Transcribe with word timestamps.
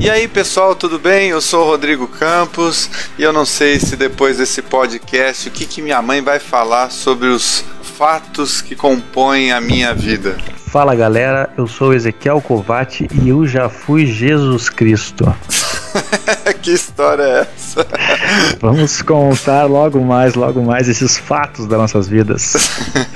E 0.00 0.08
aí, 0.08 0.26
pessoal, 0.26 0.74
tudo 0.74 0.98
bem? 0.98 1.28
Eu 1.28 1.42
sou 1.42 1.62
o 1.62 1.66
Rodrigo 1.66 2.08
Campos 2.08 2.88
e 3.18 3.22
eu 3.22 3.34
não 3.34 3.44
sei 3.44 3.78
se 3.78 3.96
depois 3.96 4.38
desse 4.38 4.62
podcast 4.62 5.46
o 5.46 5.52
que, 5.52 5.66
que 5.66 5.82
minha 5.82 6.00
mãe 6.00 6.22
vai 6.22 6.38
falar 6.38 6.90
sobre 6.90 7.28
os 7.28 7.62
fatos 7.98 8.62
que 8.62 8.74
compõem 8.74 9.52
a 9.52 9.60
minha 9.60 9.92
vida. 9.92 10.38
Fala 10.68 10.94
galera, 10.94 11.50
eu 11.58 11.66
sou 11.66 11.92
Ezequiel 11.92 12.40
Covati 12.40 13.08
e 13.12 13.28
eu 13.28 13.46
já 13.46 13.68
fui 13.68 14.06
Jesus 14.06 14.70
Cristo. 14.70 15.36
que 16.62 16.72
história 16.72 17.22
é 17.22 17.40
essa? 17.40 17.86
Vamos 18.58 19.02
contar 19.02 19.66
logo 19.66 20.00
mais, 20.00 20.34
logo 20.34 20.62
mais 20.62 20.88
esses 20.88 21.18
fatos 21.18 21.66
das 21.66 21.78
nossas 21.78 22.08
vidas. 22.08 22.54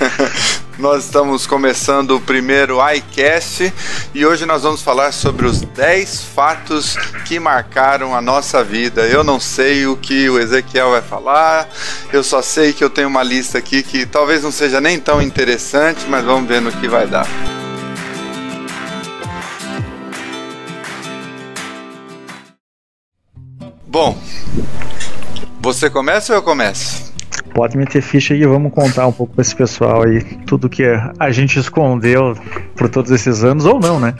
Nós 0.77 1.05
estamos 1.05 1.47
começando 1.47 2.11
o 2.11 2.21
primeiro 2.21 2.79
iCast 2.95 3.73
e 4.13 4.25
hoje 4.25 4.45
nós 4.45 4.63
vamos 4.63 4.81
falar 4.81 5.13
sobre 5.13 5.45
os 5.45 5.61
10 5.61 6.25
fatos 6.25 6.97
que 7.25 7.39
marcaram 7.39 8.13
a 8.13 8.19
nossa 8.19 8.61
vida. 8.61 9.03
Eu 9.03 9.23
não 9.23 9.39
sei 9.39 9.87
o 9.87 9.95
que 9.95 10.29
o 10.29 10.37
Ezequiel 10.37 10.91
vai 10.91 11.01
falar, 11.01 11.69
eu 12.11 12.21
só 12.21 12.41
sei 12.41 12.73
que 12.73 12.83
eu 12.83 12.89
tenho 12.89 13.07
uma 13.07 13.23
lista 13.23 13.57
aqui 13.57 13.81
que 13.81 14.05
talvez 14.05 14.43
não 14.43 14.51
seja 14.51 14.81
nem 14.81 14.99
tão 14.99 15.21
interessante, 15.21 16.05
mas 16.09 16.25
vamos 16.25 16.45
ver 16.45 16.61
no 16.61 16.71
que 16.73 16.89
vai 16.89 17.07
dar. 17.07 17.27
Bom, 23.87 24.21
você 25.61 25.89
começa 25.89 26.33
ou 26.33 26.39
eu 26.39 26.43
começo? 26.43 27.14
Pode 27.55 27.77
meter 27.77 28.01
ficha 28.01 28.33
aí, 28.33 28.45
vamos 28.45 28.73
contar 28.73 29.07
um 29.07 29.13
pouco 29.13 29.33
pra 29.33 29.41
esse 29.41 29.55
pessoal 29.55 30.03
aí, 30.03 30.21
tudo 30.45 30.67
que 30.67 30.83
a 31.17 31.31
gente 31.31 31.57
escondeu 31.57 32.37
por 32.75 32.89
todos 32.89 33.09
esses 33.11 33.45
anos, 33.45 33.63
ou 33.63 33.79
não, 33.79 33.97
né? 33.97 34.13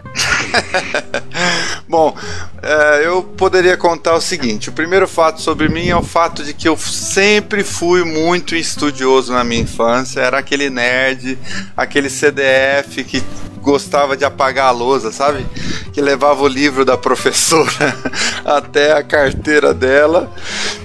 Bom, 1.85 2.15
é, 2.63 3.05
eu 3.05 3.21
poderia 3.23 3.75
contar 3.75 4.15
o 4.15 4.21
seguinte: 4.21 4.69
o 4.69 4.71
primeiro 4.71 5.05
fato 5.05 5.41
sobre 5.41 5.67
mim 5.67 5.89
é 5.89 5.95
o 5.97 6.01
fato 6.01 6.45
de 6.45 6.53
que 6.53 6.65
eu 6.65 6.77
sempre 6.77 7.61
fui 7.61 8.05
muito 8.05 8.55
estudioso 8.55 9.33
na 9.33 9.43
minha 9.43 9.63
infância. 9.63 10.21
Era 10.21 10.39
aquele 10.39 10.69
nerd, 10.69 11.37
aquele 11.75 12.09
CDF 12.09 13.03
que 13.03 13.21
gostava 13.65 14.15
de 14.15 14.23
apagar 14.23 14.67
a 14.67 14.71
lousa, 14.71 15.11
sabe? 15.11 15.43
Que 15.91 15.99
levava 15.99 16.43
o 16.43 16.47
livro 16.47 16.85
da 16.85 16.95
professora 16.95 17.97
até 18.45 18.93
a 18.93 19.03
carteira 19.03 19.73
dela 19.73 20.31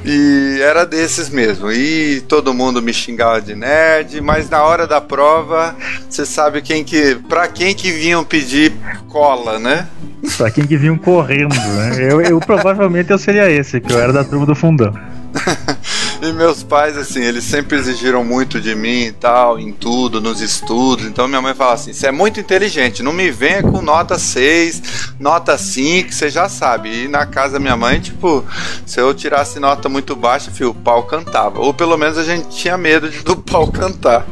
e 0.02 0.58
era 0.62 0.86
desses 0.86 1.28
mesmo. 1.28 1.70
E 1.70 2.22
todo 2.22 2.54
mundo 2.54 2.80
me 2.80 2.92
xingava 2.92 3.40
de 3.42 3.54
nerd, 3.54 4.20
mas 4.22 4.48
na 4.48 4.62
hora 4.62 4.86
da 4.86 5.00
prova, 5.00 5.76
você 6.08 6.24
sabe 6.24 6.62
quem 6.62 6.82
que, 6.82 7.16
para 7.28 7.46
quem 7.46 7.74
que 7.74 7.92
vinham 7.92 8.24
pedir 8.24 8.72
cola, 9.08 9.58
né? 9.58 9.86
Pra 10.38 10.50
quem 10.50 10.66
que 10.66 10.76
vinham 10.76 10.96
correndo, 10.96 11.54
né? 11.54 11.96
Eu, 11.98 12.22
eu 12.22 12.40
provavelmente 12.40 13.10
eu 13.10 13.18
seria 13.18 13.50
esse, 13.50 13.80
que 13.80 13.92
eu 13.92 13.98
era 13.98 14.12
da 14.12 14.24
turma 14.24 14.46
do 14.46 14.54
fundão. 14.54 14.94
e 16.22 16.32
meus 16.32 16.62
pais, 16.62 16.96
assim, 16.96 17.22
eles 17.22 17.44
sempre 17.44 17.76
exigiram 17.76 18.24
muito 18.24 18.60
de 18.60 18.74
mim 18.74 19.06
e 19.06 19.12
tal, 19.12 19.58
em 19.58 19.72
tudo, 19.72 20.20
nos 20.20 20.40
estudos. 20.40 21.06
Então 21.06 21.26
minha 21.26 21.40
mãe 21.40 21.54
fala 21.54 21.74
assim: 21.74 21.92
você 21.92 22.08
é 22.08 22.12
muito 22.12 22.38
inteligente, 22.38 23.02
não 23.02 23.12
me 23.12 23.30
venha 23.30 23.62
com 23.62 23.80
nota 23.80 24.18
6, 24.18 25.14
nota 25.18 25.56
5, 25.56 26.12
você 26.12 26.28
já 26.28 26.48
sabe. 26.48 27.04
E 27.04 27.08
na 27.08 27.26
casa 27.26 27.54
da 27.54 27.60
minha 27.60 27.76
mãe, 27.76 28.00
tipo, 28.00 28.44
se 28.84 29.00
eu 29.00 29.14
tirasse 29.14 29.58
nota 29.58 29.88
muito 29.88 30.14
baixa, 30.14 30.50
filho, 30.50 30.70
o 30.70 30.74
pau 30.74 31.04
cantava. 31.04 31.60
Ou 31.60 31.72
pelo 31.72 31.96
menos 31.96 32.18
a 32.18 32.24
gente 32.24 32.48
tinha 32.48 32.76
medo 32.76 33.08
de, 33.08 33.22
do 33.22 33.36
pau 33.36 33.70
cantar. 33.70 34.26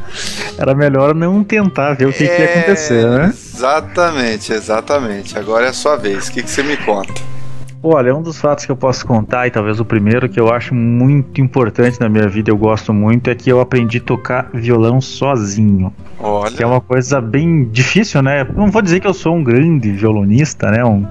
Era 0.57 0.75
melhor 0.75 1.15
não 1.15 1.43
tentar 1.43 1.93
ver 1.93 2.07
o 2.07 2.13
que, 2.13 2.23
é... 2.23 2.27
que 2.27 2.41
ia 2.41 2.49
acontecer, 2.49 3.05
né? 3.07 3.33
Exatamente, 3.33 4.53
exatamente. 4.53 5.37
Agora 5.37 5.65
é 5.65 5.69
a 5.69 5.73
sua 5.73 5.95
vez. 5.95 6.27
O 6.27 6.31
que, 6.31 6.43
que 6.43 6.49
você 6.49 6.63
me 6.63 6.77
conta? 6.77 7.38
Olha, 7.81 8.13
um 8.13 8.21
dos 8.21 8.39
fatos 8.39 8.65
que 8.65 8.71
eu 8.71 8.75
posso 8.75 9.05
contar, 9.05 9.47
e 9.47 9.51
talvez 9.51 9.79
o 9.79 9.85
primeiro 9.85 10.27
que 10.27 10.37
eu 10.37 10.53
acho 10.53 10.75
muito 10.75 11.39
importante 11.39 11.97
na 11.99 12.09
minha 12.09 12.27
vida, 12.27 12.51
eu 12.51 12.57
gosto 12.57 12.93
muito, 12.93 13.29
é 13.29 13.35
que 13.35 13.49
eu 13.49 13.61
aprendi 13.61 13.99
a 13.99 14.01
tocar 14.01 14.49
violão 14.53 14.99
sozinho. 14.99 15.93
Olha. 16.19 16.51
Que 16.51 16.61
é 16.61 16.67
uma 16.67 16.81
coisa 16.81 17.21
bem 17.21 17.63
difícil, 17.63 18.21
né? 18.21 18.45
Não 18.53 18.69
vou 18.69 18.81
dizer 18.81 18.99
que 18.99 19.07
eu 19.07 19.13
sou 19.13 19.33
um 19.33 19.43
grande 19.43 19.91
violonista, 19.91 20.69
né? 20.69 20.83
Um, 20.83 21.05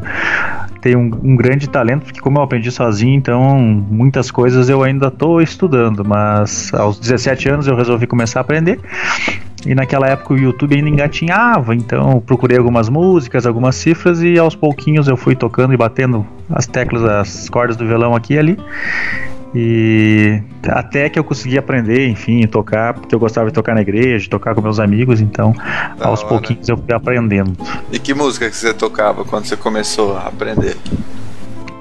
tenho 0.82 0.98
um, 0.98 1.10
um, 1.32 1.36
grande 1.36 1.68
talento, 1.70 2.04
porque 2.04 2.20
como 2.20 2.38
eu 2.38 2.42
aprendi 2.42 2.70
sozinho, 2.70 3.16
então 3.16 3.58
muitas 3.58 4.30
coisas 4.30 4.68
eu 4.68 4.82
ainda 4.82 5.08
estou 5.08 5.40
estudando, 5.40 6.04
mas 6.04 6.72
aos 6.74 6.98
17 6.98 7.48
anos 7.48 7.66
eu 7.66 7.76
resolvi 7.76 8.06
começar 8.06 8.40
a 8.40 8.42
aprender. 8.42 8.78
E 9.66 9.74
naquela 9.74 10.06
época 10.06 10.34
o 10.34 10.38
YouTube 10.38 10.76
ainda 10.76 10.88
engatinhava, 10.88 11.74
então 11.74 12.20
procurei 12.20 12.56
algumas 12.56 12.88
músicas, 12.88 13.44
algumas 13.44 13.76
cifras 13.76 14.22
e 14.22 14.38
aos 14.38 14.54
pouquinhos 14.54 15.08
eu 15.08 15.16
fui 15.16 15.34
tocando 15.34 15.74
e 15.74 15.76
batendo 15.76 16.26
as 16.48 16.66
teclas, 16.66 17.02
as 17.04 17.48
cordas 17.48 17.76
do 17.76 17.86
violão 17.86 18.14
aqui 18.14 18.34
e 18.34 18.38
ali. 18.38 18.58
E 19.54 20.42
até 20.66 21.08
que 21.08 21.18
eu 21.18 21.24
consegui 21.24 21.56
aprender, 21.56 22.06
enfim, 22.06 22.46
tocar, 22.46 22.92
porque 22.94 23.14
eu 23.14 23.18
gostava 23.18 23.48
de 23.48 23.54
tocar 23.54 23.74
na 23.74 23.80
igreja, 23.80 24.28
tocar 24.28 24.54
com 24.54 24.60
meus 24.60 24.78
amigos, 24.78 25.20
então 25.20 25.52
da 25.98 26.06
aos 26.06 26.20
hora. 26.20 26.28
pouquinhos 26.28 26.68
eu 26.68 26.76
fui 26.76 26.94
aprendendo. 26.94 27.52
E 27.90 27.98
que 27.98 28.12
música 28.12 28.48
que 28.50 28.56
você 28.56 28.74
tocava 28.74 29.24
quando 29.24 29.46
você 29.46 29.56
começou 29.56 30.16
a 30.16 30.26
aprender? 30.26 30.76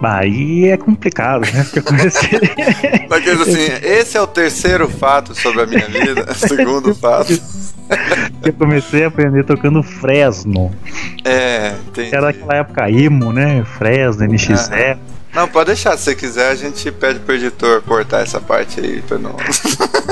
Aí 0.02 0.70
é 0.70 0.78
complicado, 0.78 1.42
né? 1.42 1.64
Porque 1.64 1.80
eu 1.80 1.84
comecei. 1.84 2.40
Mas 3.10 3.42
assim, 3.42 3.68
esse 3.82 4.18
é 4.18 4.22
o 4.22 4.28
terceiro 4.28 4.88
fato 4.88 5.34
sobre 5.34 5.62
a 5.62 5.66
minha 5.66 5.88
vida, 5.88 6.34
segundo 6.36 6.94
fato. 6.94 7.34
eu 8.44 8.54
comecei 8.54 9.06
a 9.06 9.08
aprender 9.08 9.44
tocando 9.44 9.82
Fresno. 9.82 10.72
É, 11.26 11.74
entendi. 11.88 12.14
Era 12.14 12.28
daquela 12.28 12.56
época 12.56 12.90
emo, 12.92 13.34
né? 13.34 13.66
Fresno, 13.78 14.26
NX0. 14.28 14.98
Não, 15.34 15.48
pode 15.48 15.68
deixar, 15.68 15.98
se 15.98 16.06
você 16.06 16.16
quiser, 16.16 16.50
a 16.50 16.56
gente 16.56 16.92
pede 16.92 17.20
pro 17.20 17.36
editor 17.36 17.82
cortar 17.84 18.22
essa 18.22 18.40
parte 18.40 18.80
aí 18.80 19.02
pra 19.02 19.18
não. 19.18 19.36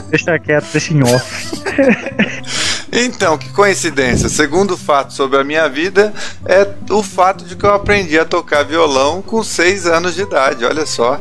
deixa 0.09 0.38
quieto, 0.38 0.67
deixa 0.72 0.94
em 0.94 1.03
off. 1.03 1.63
Então, 2.96 3.38
que 3.38 3.50
coincidência. 3.50 4.30
Segundo 4.30 4.78
fato 4.78 5.14
sobre 5.14 5.40
a 5.40 5.44
minha 5.44 5.68
vida 5.68 6.14
é 6.46 6.68
o 6.90 7.04
fato 7.04 7.44
de 7.44 7.56
que 7.56 7.66
eu 7.66 7.74
aprendi 7.74 8.18
a 8.18 8.26
tocar 8.26 8.64
violão 8.64 9.22
com 9.22 9.44
6 9.44 9.86
anos 9.86 10.16
de 10.16 10.22
idade. 10.22 10.64
Olha 10.64 10.86
só. 10.86 11.20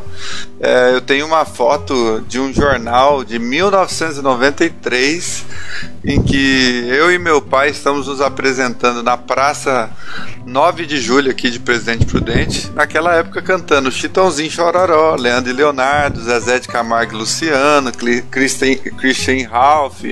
É, 0.61 0.95
eu 0.95 1.01
tenho 1.01 1.27
uma 1.27 1.45
foto 1.45 2.25
de 2.29 2.39
um 2.39 2.53
jornal 2.53 3.25
de 3.25 3.39
1993 3.39 5.45
em 6.05 6.23
que 6.23 6.85
eu 6.89 7.11
e 7.11 7.19
meu 7.19 7.41
pai 7.41 7.71
estamos 7.71 8.07
nos 8.07 8.21
apresentando 8.21 9.03
na 9.03 9.17
Praça 9.17 9.91
9 10.47 10.85
de 10.85 11.01
Julho 11.01 11.31
aqui 11.31 11.51
de 11.51 11.59
Presidente 11.59 12.05
Prudente, 12.05 12.71
naquela 12.75 13.15
época 13.15 13.41
cantando 13.41 13.91
Chitãozinho 13.91 14.51
Chororó, 14.51 15.17
Leandro 15.17 15.51
e 15.51 15.55
Leonardo, 15.55 16.21
Zezé 16.21 16.59
de 16.59 16.69
Camargo 16.69 17.15
e 17.15 17.17
Luciano, 17.17 17.91
Christian, 18.31 18.77
Christian 18.99 19.49
Ralph, 19.49 20.05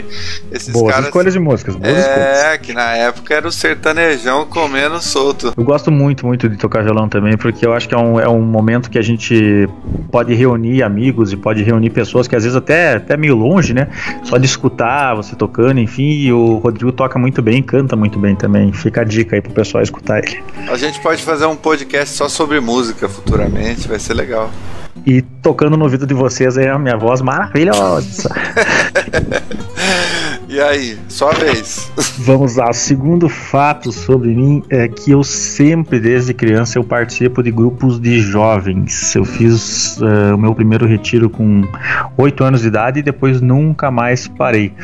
esses 0.50 0.71
boas 0.71 0.94
caras. 0.94 1.09
escolhas 1.09 1.34
de 1.34 1.41
músicas, 1.52 1.76
boas 1.76 1.94
é, 1.94 2.58
que 2.58 2.72
na 2.72 2.96
época 2.96 3.34
era 3.34 3.46
o 3.46 3.52
sertanejão 3.52 4.46
comendo 4.46 5.00
solto. 5.02 5.52
Eu 5.56 5.64
gosto 5.64 5.90
muito, 5.90 6.26
muito 6.26 6.48
de 6.48 6.56
tocar 6.56 6.82
violão 6.82 7.08
também, 7.08 7.36
porque 7.36 7.66
eu 7.66 7.72
acho 7.72 7.88
que 7.88 7.94
é 7.94 7.98
um, 7.98 8.18
é 8.18 8.28
um 8.28 8.42
momento 8.42 8.90
que 8.90 8.98
a 8.98 9.02
gente 9.02 9.68
pode 10.10 10.34
reunir 10.34 10.82
amigos 10.82 11.32
e 11.32 11.36
pode 11.36 11.62
reunir 11.62 11.90
pessoas 11.90 12.26
que 12.26 12.34
às 12.34 12.42
vezes 12.42 12.56
até, 12.56 12.94
até 12.94 13.16
meio 13.16 13.36
longe, 13.36 13.74
né? 13.74 13.88
Só 14.24 14.38
de 14.38 14.46
escutar 14.46 15.14
você 15.14 15.36
tocando, 15.36 15.78
enfim, 15.78 16.10
e 16.10 16.32
o 16.32 16.56
Rodrigo 16.56 16.92
toca 16.92 17.18
muito 17.18 17.42
bem, 17.42 17.62
canta 17.62 17.94
muito 17.94 18.19
bem 18.19 18.34
também. 18.34 18.72
Fica 18.72 19.02
a 19.02 19.04
dica 19.04 19.36
aí 19.36 19.42
pro 19.42 19.52
pessoal 19.52 19.82
escutar 19.82 20.19
ele. 20.19 20.42
A 20.69 20.76
gente 20.76 21.00
pode 21.00 21.22
fazer 21.22 21.46
um 21.46 21.56
podcast 21.56 22.16
só 22.16 22.28
sobre 22.28 22.60
música 22.60 23.08
futuramente, 23.08 23.88
vai 23.88 23.98
ser 23.98 24.14
legal. 24.14 24.50
E 25.06 25.22
tocando 25.22 25.76
no 25.76 25.84
ouvido 25.84 26.06
de 26.06 26.14
vocês 26.14 26.56
aí 26.56 26.69
a 26.69 26.78
minha 26.78 26.96
voz 26.96 27.20
maravilhosa. 27.20 28.31
E 30.52 30.60
aí, 30.60 30.99
sua 31.08 31.32
vez. 31.32 31.90
Vamos 32.19 32.56
lá. 32.56 32.69
O 32.69 32.75
segundo 32.75 33.26
fato 33.26 33.90
sobre 33.90 34.34
mim 34.34 34.62
é 34.69 34.87
que 34.87 35.12
eu 35.12 35.25
sempre, 35.25 35.99
desde 35.99 36.34
criança, 36.34 36.78
eu 36.78 36.84
participo 36.84 37.43
de 37.43 37.50
grupos 37.50 37.99
de 37.99 38.20
jovens. 38.20 39.16
Eu 39.16 39.25
fiz 39.25 39.96
uh, 39.96 40.34
o 40.34 40.37
meu 40.37 40.54
primeiro 40.54 40.87
retiro 40.87 41.31
com 41.31 41.62
8 42.19 42.44
anos 42.44 42.60
de 42.60 42.69
idade 42.69 42.99
e 42.99 43.02
depois 43.02 43.40
nunca 43.40 43.90
mais 43.90 44.28
parei. 44.28 44.75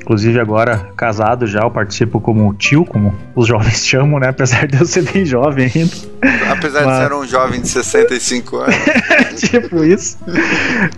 Inclusive 0.00 0.38
agora 0.38 0.92
casado 0.96 1.44
já, 1.44 1.62
eu 1.62 1.70
participo 1.72 2.20
como 2.20 2.54
tio, 2.54 2.84
como 2.84 3.12
os 3.34 3.48
jovens 3.48 3.82
chamam, 3.84 4.20
né? 4.20 4.28
Apesar 4.28 4.68
de 4.68 4.78
eu 4.78 4.86
ser 4.86 5.02
bem 5.10 5.24
jovem 5.24 5.68
ainda. 5.74 5.96
Apesar 6.52 6.84
Mas... 6.84 6.98
de 6.98 7.08
ser 7.08 7.14
um 7.14 7.26
jovem 7.26 7.60
de 7.60 7.68
65 7.68 8.56
anos. 8.58 8.76
tipo 9.40 9.82
isso. 9.82 10.18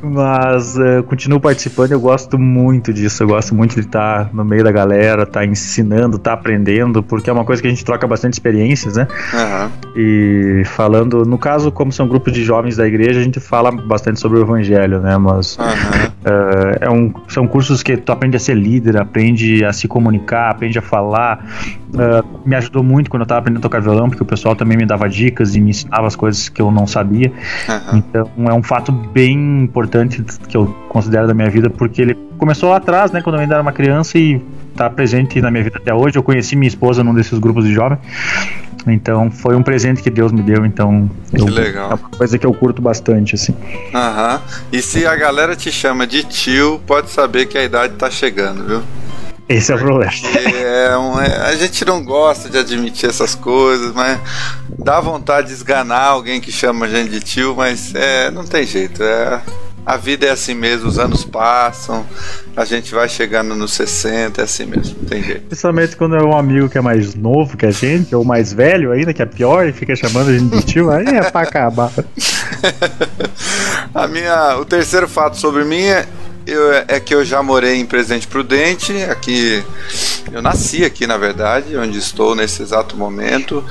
Mas 0.02 0.76
uh, 0.76 1.02
continuo 1.04 1.40
participando, 1.40 1.92
eu 1.92 2.00
gosto 2.00 2.38
muito 2.38 2.92
disso. 2.92 3.22
Eu 3.22 3.28
gosto 3.28 3.54
muito 3.54 3.74
de 3.74 3.86
estar 3.86 4.17
tá 4.24 4.30
no 4.32 4.44
meio 4.44 4.64
da 4.64 4.72
galera, 4.72 5.24
tá 5.24 5.44
ensinando, 5.44 6.18
tá 6.18 6.32
aprendendo, 6.32 7.02
porque 7.02 7.30
é 7.30 7.32
uma 7.32 7.44
coisa 7.44 7.62
que 7.62 7.68
a 7.68 7.70
gente 7.70 7.84
troca 7.84 8.06
bastante 8.06 8.34
experiências, 8.34 8.96
né? 8.96 9.06
Uhum. 9.32 9.70
E 9.96 10.62
falando, 10.64 11.24
no 11.24 11.38
caso, 11.38 11.70
como 11.70 11.92
são 11.92 12.08
grupos 12.08 12.32
de 12.32 12.42
jovens 12.44 12.76
da 12.76 12.86
igreja, 12.86 13.20
a 13.20 13.22
gente 13.22 13.40
fala 13.40 13.70
bastante 13.70 14.20
sobre 14.20 14.38
o 14.38 14.42
evangelho, 14.42 15.00
né? 15.00 15.16
Mas 15.16 15.56
uhum. 15.56 15.64
uh, 15.64 16.76
é 16.80 16.90
um, 16.90 17.12
são 17.28 17.46
cursos 17.46 17.82
que 17.82 17.96
tu 17.96 18.12
aprende 18.12 18.36
a 18.36 18.40
ser 18.40 18.54
líder, 18.54 18.96
aprende 18.96 19.64
a 19.64 19.72
se 19.72 19.86
comunicar, 19.86 20.50
aprende 20.50 20.78
a 20.78 20.82
falar. 20.82 21.44
Uh, 21.88 22.48
me 22.48 22.56
ajudou 22.56 22.82
muito 22.82 23.10
quando 23.10 23.22
eu 23.22 23.26
tava 23.26 23.40
aprendendo 23.40 23.60
a 23.60 23.62
tocar 23.62 23.80
violão, 23.80 24.08
porque 24.08 24.22
o 24.22 24.26
pessoal 24.26 24.56
também 24.56 24.76
me 24.76 24.86
dava 24.86 25.08
dicas 25.08 25.54
e 25.54 25.60
me 25.60 25.70
ensinava 25.70 26.06
as 26.06 26.16
coisas 26.16 26.48
que 26.48 26.60
eu 26.60 26.70
não 26.70 26.86
sabia. 26.86 27.32
Uhum. 27.68 27.98
Então 27.98 28.30
é 28.48 28.54
um 28.54 28.62
fato 28.62 28.92
bem 28.92 29.62
importante 29.62 30.22
que 30.48 30.56
eu 30.56 30.66
considero 30.88 31.26
da 31.26 31.34
minha 31.34 31.50
vida, 31.50 31.70
porque 31.70 32.02
ele 32.02 32.27
começou 32.38 32.70
lá 32.70 32.76
atrás, 32.76 33.10
né, 33.10 33.20
quando 33.20 33.36
eu 33.36 33.42
ainda 33.42 33.54
era 33.54 33.62
uma 33.62 33.72
criança 33.72 34.16
e 34.16 34.40
está 34.70 34.88
presente 34.88 35.40
na 35.40 35.50
minha 35.50 35.64
vida 35.64 35.78
até 35.78 35.92
hoje. 35.92 36.16
Eu 36.16 36.22
conheci 36.22 36.56
minha 36.56 36.68
esposa 36.68 37.02
num 37.02 37.12
desses 37.12 37.38
grupos 37.38 37.64
de 37.64 37.74
jovens. 37.74 37.98
Então 38.86 39.30
foi 39.30 39.54
um 39.54 39.62
presente 39.62 40.02
que 40.02 40.08
Deus 40.08 40.32
me 40.32 40.40
deu, 40.40 40.64
então 40.64 41.10
que 41.30 41.40
eu, 41.40 41.46
legal. 41.46 41.90
é 41.90 41.94
uma 41.94 41.98
coisa 41.98 42.38
que 42.38 42.46
eu 42.46 42.54
curto 42.54 42.80
bastante, 42.80 43.34
assim. 43.34 43.54
Aham. 43.92 44.40
E 44.72 44.80
se 44.80 45.04
a 45.04 45.14
galera 45.14 45.54
te 45.54 45.70
chama 45.70 46.06
de 46.06 46.22
tio, 46.24 46.80
pode 46.86 47.10
saber 47.10 47.46
que 47.46 47.58
a 47.58 47.64
idade 47.64 47.94
tá 47.94 48.10
chegando, 48.10 48.64
viu? 48.64 48.82
Esse 49.48 49.72
é 49.72 49.74
o 49.74 49.78
problema. 49.78 50.12
É, 50.68 50.96
um, 50.98 51.20
é, 51.20 51.36
a 51.48 51.56
gente 51.56 51.84
não 51.84 52.04
gosta 52.04 52.50
de 52.50 52.58
admitir 52.58 53.08
essas 53.08 53.34
coisas, 53.34 53.94
mas 53.94 54.20
dá 54.78 55.00
vontade 55.00 55.48
de 55.48 55.54
esganar 55.54 56.04
alguém 56.04 56.38
que 56.38 56.52
chama 56.52 56.84
a 56.84 56.88
gente 56.88 57.10
de 57.10 57.20
tio, 57.20 57.54
mas 57.56 57.94
é, 57.94 58.30
não 58.30 58.44
tem 58.44 58.66
jeito. 58.66 59.02
É, 59.02 59.40
a 59.84 59.96
vida 59.96 60.26
é 60.26 60.30
assim 60.30 60.54
mesmo, 60.54 60.88
os 60.88 60.98
anos 60.98 61.24
passam, 61.24 62.04
a 62.56 62.64
gente 62.64 62.94
vai 62.94 63.08
chegando 63.08 63.54
nos 63.54 63.72
60, 63.72 64.40
é 64.40 64.44
assim 64.44 64.66
mesmo, 64.66 64.96
não 65.00 65.08
tem 65.08 65.22
jeito. 65.22 65.46
Principalmente 65.46 65.96
quando 65.96 66.16
é 66.16 66.22
um 66.22 66.36
amigo 66.36 66.68
que 66.68 66.76
é 66.76 66.80
mais 66.80 67.14
novo 67.14 67.56
que 67.56 67.66
a 67.66 67.70
gente, 67.70 68.14
ou 68.14 68.24
mais 68.24 68.52
velho 68.52 68.92
ainda, 68.92 69.14
que 69.14 69.22
é 69.22 69.26
pior, 69.26 69.66
e 69.66 69.72
fica 69.72 69.96
chamando 69.96 70.28
a 70.28 70.38
gente 70.38 70.56
de 70.56 70.62
tio, 70.62 70.90
aí 70.90 71.06
é 71.06 71.30
pra 71.30 71.42
acabar. 71.42 71.92
a 73.94 74.06
minha, 74.06 74.58
o 74.58 74.64
terceiro 74.64 75.08
fato 75.08 75.36
sobre 75.36 75.64
mim 75.64 75.82
é 75.82 76.06
eu, 76.48 76.72
é 76.88 76.98
que 76.98 77.14
eu 77.14 77.24
já 77.24 77.42
morei 77.42 77.76
em 77.76 77.84
Presidente 77.84 78.26
Prudente, 78.26 78.92
aqui 79.02 79.62
eu 80.32 80.42
nasci 80.42 80.84
aqui 80.84 81.06
na 81.06 81.16
verdade, 81.16 81.76
onde 81.76 81.98
estou 81.98 82.34
nesse 82.34 82.62
exato 82.62 82.96
momento. 82.96 83.64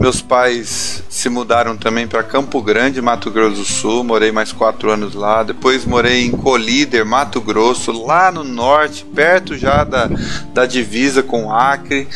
Meus 0.00 0.20
pais 0.20 1.02
se 1.08 1.28
mudaram 1.28 1.76
também 1.76 2.06
para 2.06 2.22
Campo 2.22 2.60
Grande, 2.62 3.00
Mato 3.00 3.30
Grosso 3.30 3.56
do 3.56 3.64
Sul, 3.64 4.04
morei 4.04 4.32
mais 4.32 4.52
quatro 4.52 4.90
anos 4.90 5.14
lá. 5.14 5.42
Depois 5.42 5.84
morei 5.84 6.24
em 6.24 6.30
Colíder, 6.30 7.04
Mato 7.04 7.40
Grosso, 7.40 7.92
lá 7.92 8.30
no 8.30 8.44
norte, 8.44 9.04
perto 9.04 9.56
já 9.56 9.84
da, 9.84 10.08
da 10.52 10.66
divisa 10.66 11.22
com 11.22 11.46
o 11.46 11.52
Acre. 11.52 12.08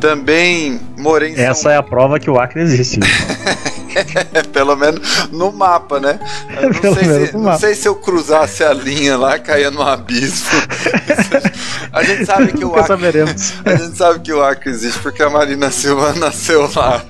Também 0.00 0.80
morei 0.96 1.32
em 1.32 1.40
Essa 1.40 1.62
São... 1.62 1.72
é 1.72 1.76
a 1.76 1.82
prova 1.82 2.18
que 2.18 2.30
o 2.30 2.38
Acre 2.38 2.62
existe. 2.62 3.00
Pelo 4.52 4.76
menos 4.76 5.28
no 5.30 5.52
mapa, 5.52 6.00
né? 6.00 6.18
Não, 6.82 6.94
sei 6.94 7.26
se, 7.26 7.36
não 7.36 7.58
sei 7.58 7.74
se 7.74 7.88
eu 7.88 7.94
cruzasse 7.94 8.64
a 8.64 8.72
linha 8.72 9.16
lá, 9.16 9.38
caía 9.38 9.70
no 9.70 9.82
abismo. 9.82 10.48
a 11.92 12.02
gente 12.02 12.26
sabe 12.26 12.52
que 12.52 12.64
o 12.64 12.74
Acre. 12.74 12.86
Saberemos. 12.86 13.54
A 13.64 13.74
gente 13.74 13.96
sabe 13.96 14.20
que 14.20 14.32
o 14.32 14.42
Acre 14.42 14.70
existe 14.70 14.98
porque 15.00 15.22
a 15.22 15.30
Marina 15.30 15.70
Silva 15.70 16.12
nasceu 16.14 16.70
lá. 16.74 17.02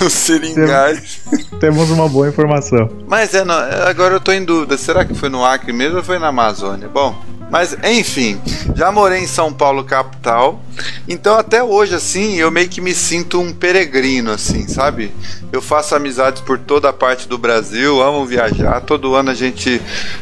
Os 0.00 0.12
seringais. 0.12 1.20
Temos 1.60 1.90
uma 1.90 2.08
boa 2.08 2.28
informação. 2.28 2.88
Mas 3.06 3.34
é, 3.34 3.44
não, 3.44 3.56
agora 3.86 4.14
eu 4.14 4.20
tô 4.20 4.32
em 4.32 4.44
dúvida. 4.44 4.76
Será 4.76 5.04
que 5.04 5.14
foi 5.14 5.28
no 5.28 5.44
Acre 5.44 5.72
mesmo 5.72 5.98
ou 5.98 6.04
foi 6.04 6.18
na 6.18 6.28
Amazônia? 6.28 6.88
Bom, 6.88 7.14
mas 7.50 7.76
enfim, 7.82 8.40
já 8.74 8.92
morei 8.92 9.20
em 9.20 9.26
São 9.26 9.52
Paulo 9.52 9.84
capital. 9.84 10.60
Então 11.08 11.36
até 11.36 11.62
hoje 11.62 11.94
assim, 11.94 12.36
eu 12.36 12.50
meio 12.50 12.68
que 12.68 12.80
me 12.80 12.94
sinto 12.94 13.40
um 13.40 13.52
peregrino 13.52 14.30
assim, 14.30 14.68
sabe? 14.68 15.12
Eu 15.50 15.62
faço 15.62 15.94
amizades 15.94 16.42
por 16.42 16.58
toda 16.58 16.90
a 16.90 16.92
parte 16.92 17.26
do 17.26 17.38
Brasil, 17.38 18.02
amo 18.02 18.26
viajar. 18.26 18.80
Todo 18.82 19.14
ano 19.14 19.30
a 19.30 19.34
gente 19.34 19.80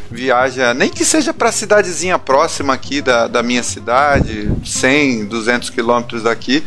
viaja, 0.09 0.73
nem 0.73 0.89
que 0.89 1.03
seja 1.03 1.33
para 1.33 1.51
cidadezinha 1.51 2.17
próxima 2.17 2.73
aqui 2.73 3.01
da, 3.01 3.27
da 3.27 3.43
minha 3.43 3.61
cidade, 3.61 4.49
100, 4.65 5.25
200 5.25 5.69
quilômetros 5.69 6.23
daqui, 6.23 6.63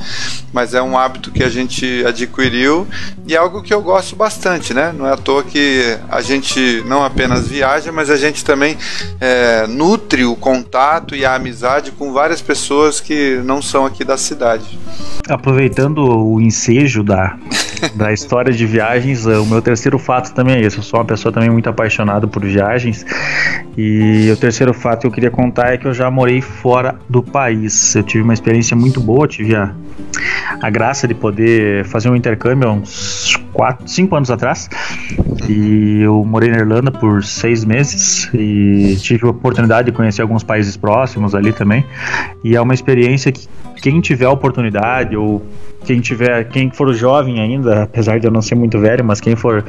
mas 0.53 0.75
é 0.75 0.83
um 0.83 0.97
hábito 0.97 1.31
que 1.31 1.43
a 1.43 1.49
gente 1.49 2.05
adquiriu 2.07 2.87
e 3.27 3.35
é 3.35 3.39
algo 3.39 3.63
que 3.63 3.73
eu 3.73 3.81
gosto 3.81 4.15
bastante, 4.15 4.75
né? 4.75 4.93
Não 4.97 5.07
é 5.07 5.13
à 5.13 5.17
toa 5.17 5.43
que 5.43 5.99
a 6.09 6.21
gente 6.21 6.83
não 6.87 7.03
apenas 7.03 7.49
viaja, 7.49 7.91
mas 7.91 8.11
a 8.11 8.17
gente 8.17 8.45
também 8.45 8.77
é, 9.21 9.67
nutre 9.67 10.25
o 10.25 10.37
contato 10.51 11.15
e 11.15 11.25
a 11.25 11.37
amizade 11.37 11.93
com 11.93 12.13
várias 12.13 12.43
pessoas 12.43 13.01
que 13.01 13.41
não 13.45 13.63
são 13.63 13.87
aqui 13.87 14.05
da 14.05 14.17
cidade. 14.17 14.77
Aproveitando 15.29 15.99
o 15.99 16.41
ensejo 16.41 17.05
da, 17.05 17.39
da 17.95 18.11
história 18.13 18.53
de 18.53 18.67
viagens, 18.67 19.27
o 19.27 19.47
meu 19.47 19.63
terceiro 19.63 19.97
fato 19.97 20.35
também 20.35 20.57
é 20.57 20.61
esse. 20.63 20.79
Eu 20.79 20.83
sou 20.83 20.99
uma 20.99 21.07
pessoa 21.07 21.33
também 21.33 21.49
muito 21.51 21.69
apaixonada 21.69 22.27
por 22.27 22.45
viagens. 22.45 23.07
E 23.77 24.29
o 24.33 24.37
terceiro 24.37 24.75
fato 24.75 25.03
que 25.03 25.07
eu 25.07 25.13
queria 25.13 25.31
contar 25.31 25.73
é 25.73 25.79
que 25.79 25.87
eu 25.87 25.95
já 25.95 26.11
morei 26.11 26.41
fora 26.41 26.99
do 27.09 27.23
país. 27.23 27.95
Eu 27.95 28.03
tive 28.03 28.25
uma 28.25 28.35
experiência 28.35 28.77
muito 28.77 29.01
boa, 29.01 29.29
tive 29.29 29.55
a, 29.55 29.73
a 30.61 30.71
graça 30.71 31.07
de 31.07 31.15
poder 31.15 31.85
fazer 31.85 32.11
um 32.11 32.17
intercâmbio 32.17 32.69
há 32.69 32.73
uns 32.73 33.37
4, 33.53 33.89
5 33.89 34.17
anos 34.17 34.31
atrás. 34.31 34.69
E 35.49 36.03
eu 36.03 36.25
morei 36.25 36.51
na 36.51 36.59
Irlanda 36.59 36.91
por 36.91 37.25
seis 37.25 37.65
meses 37.65 38.31
e 38.35 38.97
tive 39.01 39.27
a 39.27 39.31
oportunidade 39.31 39.91
de 39.91 39.93
conhecer 39.93 40.23
alguns 40.23 40.43
países 40.43 40.77
próximos 40.77 41.35
ali 41.35 41.53
também. 41.53 41.85
E 42.45 42.57
é 42.57 42.61
uma 42.61 42.75
experiência 42.75 43.33
que 43.33 43.49
quem 43.81 44.01
tiver 44.01 44.27
a 44.27 44.31
oportunidade 44.31 45.17
ou 45.17 45.43
quem 45.85 46.01
tiver, 46.01 46.45
quem 46.45 46.71
for 46.71 46.93
jovem 46.93 47.41
ainda, 47.41 47.85
apesar 47.85 48.21
de 48.21 48.27
eu 48.27 48.31
não 48.31 48.43
ser 48.43 48.55
muito 48.55 48.79
velho, 48.79 49.03
mas 49.03 49.21
quem 49.21 49.35
for 49.35 49.65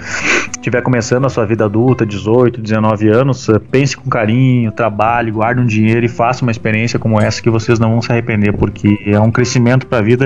tiver 0.61 0.81
começando 0.81 1.25
a 1.25 1.29
sua 1.29 1.45
vida 1.45 1.65
adulta, 1.65 2.05
18, 2.05 2.61
19 2.61 3.07
anos, 3.07 3.47
eh, 3.47 3.59
pense 3.71 3.95
com 3.95 4.09
carinho, 4.09 4.71
trabalhe, 4.71 5.31
guarde 5.31 5.61
um 5.61 5.65
dinheiro 5.65 6.05
e 6.05 6.09
faça 6.09 6.43
uma 6.43 6.51
experiência 6.51 6.99
como 6.99 7.19
essa 7.19 7.41
que 7.41 7.49
vocês 7.49 7.79
não 7.79 7.91
vão 7.91 8.01
se 8.01 8.11
arrepender, 8.11 8.51
porque 8.53 8.99
é 9.05 9.19
um 9.19 9.31
crescimento 9.31 9.87
para 9.87 9.99
a 9.99 10.01
vida 10.01 10.20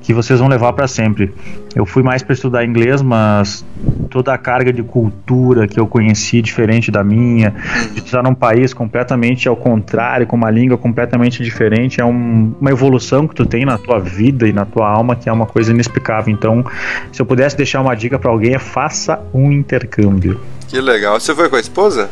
que 0.00 0.14
vocês 0.14 0.38
vão 0.38 0.48
levar 0.48 0.72
para 0.72 0.86
sempre. 0.86 1.32
Eu 1.74 1.84
fui 1.84 2.02
mais 2.02 2.22
para 2.22 2.32
estudar 2.32 2.64
inglês, 2.64 3.02
mas 3.02 3.64
toda 4.08 4.32
a 4.32 4.38
carga 4.38 4.72
de 4.72 4.82
cultura 4.82 5.66
que 5.66 5.80
eu 5.80 5.86
conheci 5.86 6.40
diferente 6.40 6.90
da 6.90 7.02
minha, 7.02 7.54
de 7.92 7.98
estar 7.98 8.22
num 8.22 8.34
país 8.34 8.72
completamente 8.72 9.48
ao 9.48 9.56
contrário, 9.56 10.26
com 10.26 10.36
uma 10.36 10.50
língua 10.50 10.78
completamente 10.78 11.42
diferente, 11.42 12.00
é 12.00 12.04
um, 12.04 12.54
uma 12.60 12.70
evolução 12.70 13.26
que 13.26 13.34
tu 13.34 13.44
tem 13.44 13.64
na 13.64 13.78
tua 13.78 13.98
vida 13.98 14.46
e 14.46 14.52
na 14.52 14.64
tua 14.64 14.88
alma 14.88 15.16
que 15.16 15.28
é 15.28 15.32
uma 15.32 15.46
coisa 15.46 15.72
inexplicável. 15.72 16.32
Então, 16.32 16.64
se 17.12 17.20
eu 17.20 17.26
pudesse 17.26 17.56
deixar 17.56 17.80
uma 17.80 17.94
dica 17.94 18.18
para 18.18 18.30
alguém, 18.30 18.54
é 18.54 18.58
faça 18.58 19.20
um 19.34 19.50
intercâmbio. 19.50 20.40
Que 20.68 20.80
legal. 20.80 21.18
Você 21.18 21.34
foi 21.34 21.48
com 21.48 21.56
a 21.56 21.60
esposa? 21.60 22.10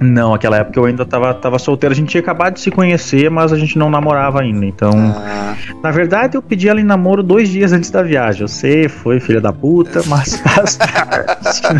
Não, 0.00 0.34
aquela 0.34 0.58
época 0.58 0.78
eu 0.78 0.84
ainda 0.84 1.04
tava, 1.04 1.34
tava 1.34 1.58
solteiro. 1.58 1.92
A 1.92 1.96
gente 1.96 2.08
tinha 2.08 2.20
acabado 2.20 2.54
de 2.54 2.60
se 2.60 2.70
conhecer, 2.70 3.30
mas 3.30 3.52
a 3.52 3.58
gente 3.58 3.78
não 3.78 3.90
namorava 3.90 4.40
ainda. 4.40 4.64
Então, 4.64 4.92
ah. 4.94 5.56
na 5.82 5.90
verdade, 5.90 6.36
eu 6.36 6.42
pedi 6.42 6.68
ela 6.68 6.80
em 6.80 6.84
namoro 6.84 7.22
dois 7.22 7.48
dias 7.48 7.72
antes 7.72 7.90
da 7.90 8.02
viagem. 8.02 8.46
Você 8.46 8.88
foi 8.88 9.20
filha 9.20 9.40
da 9.40 9.52
puta, 9.52 10.02
mas 10.06 10.40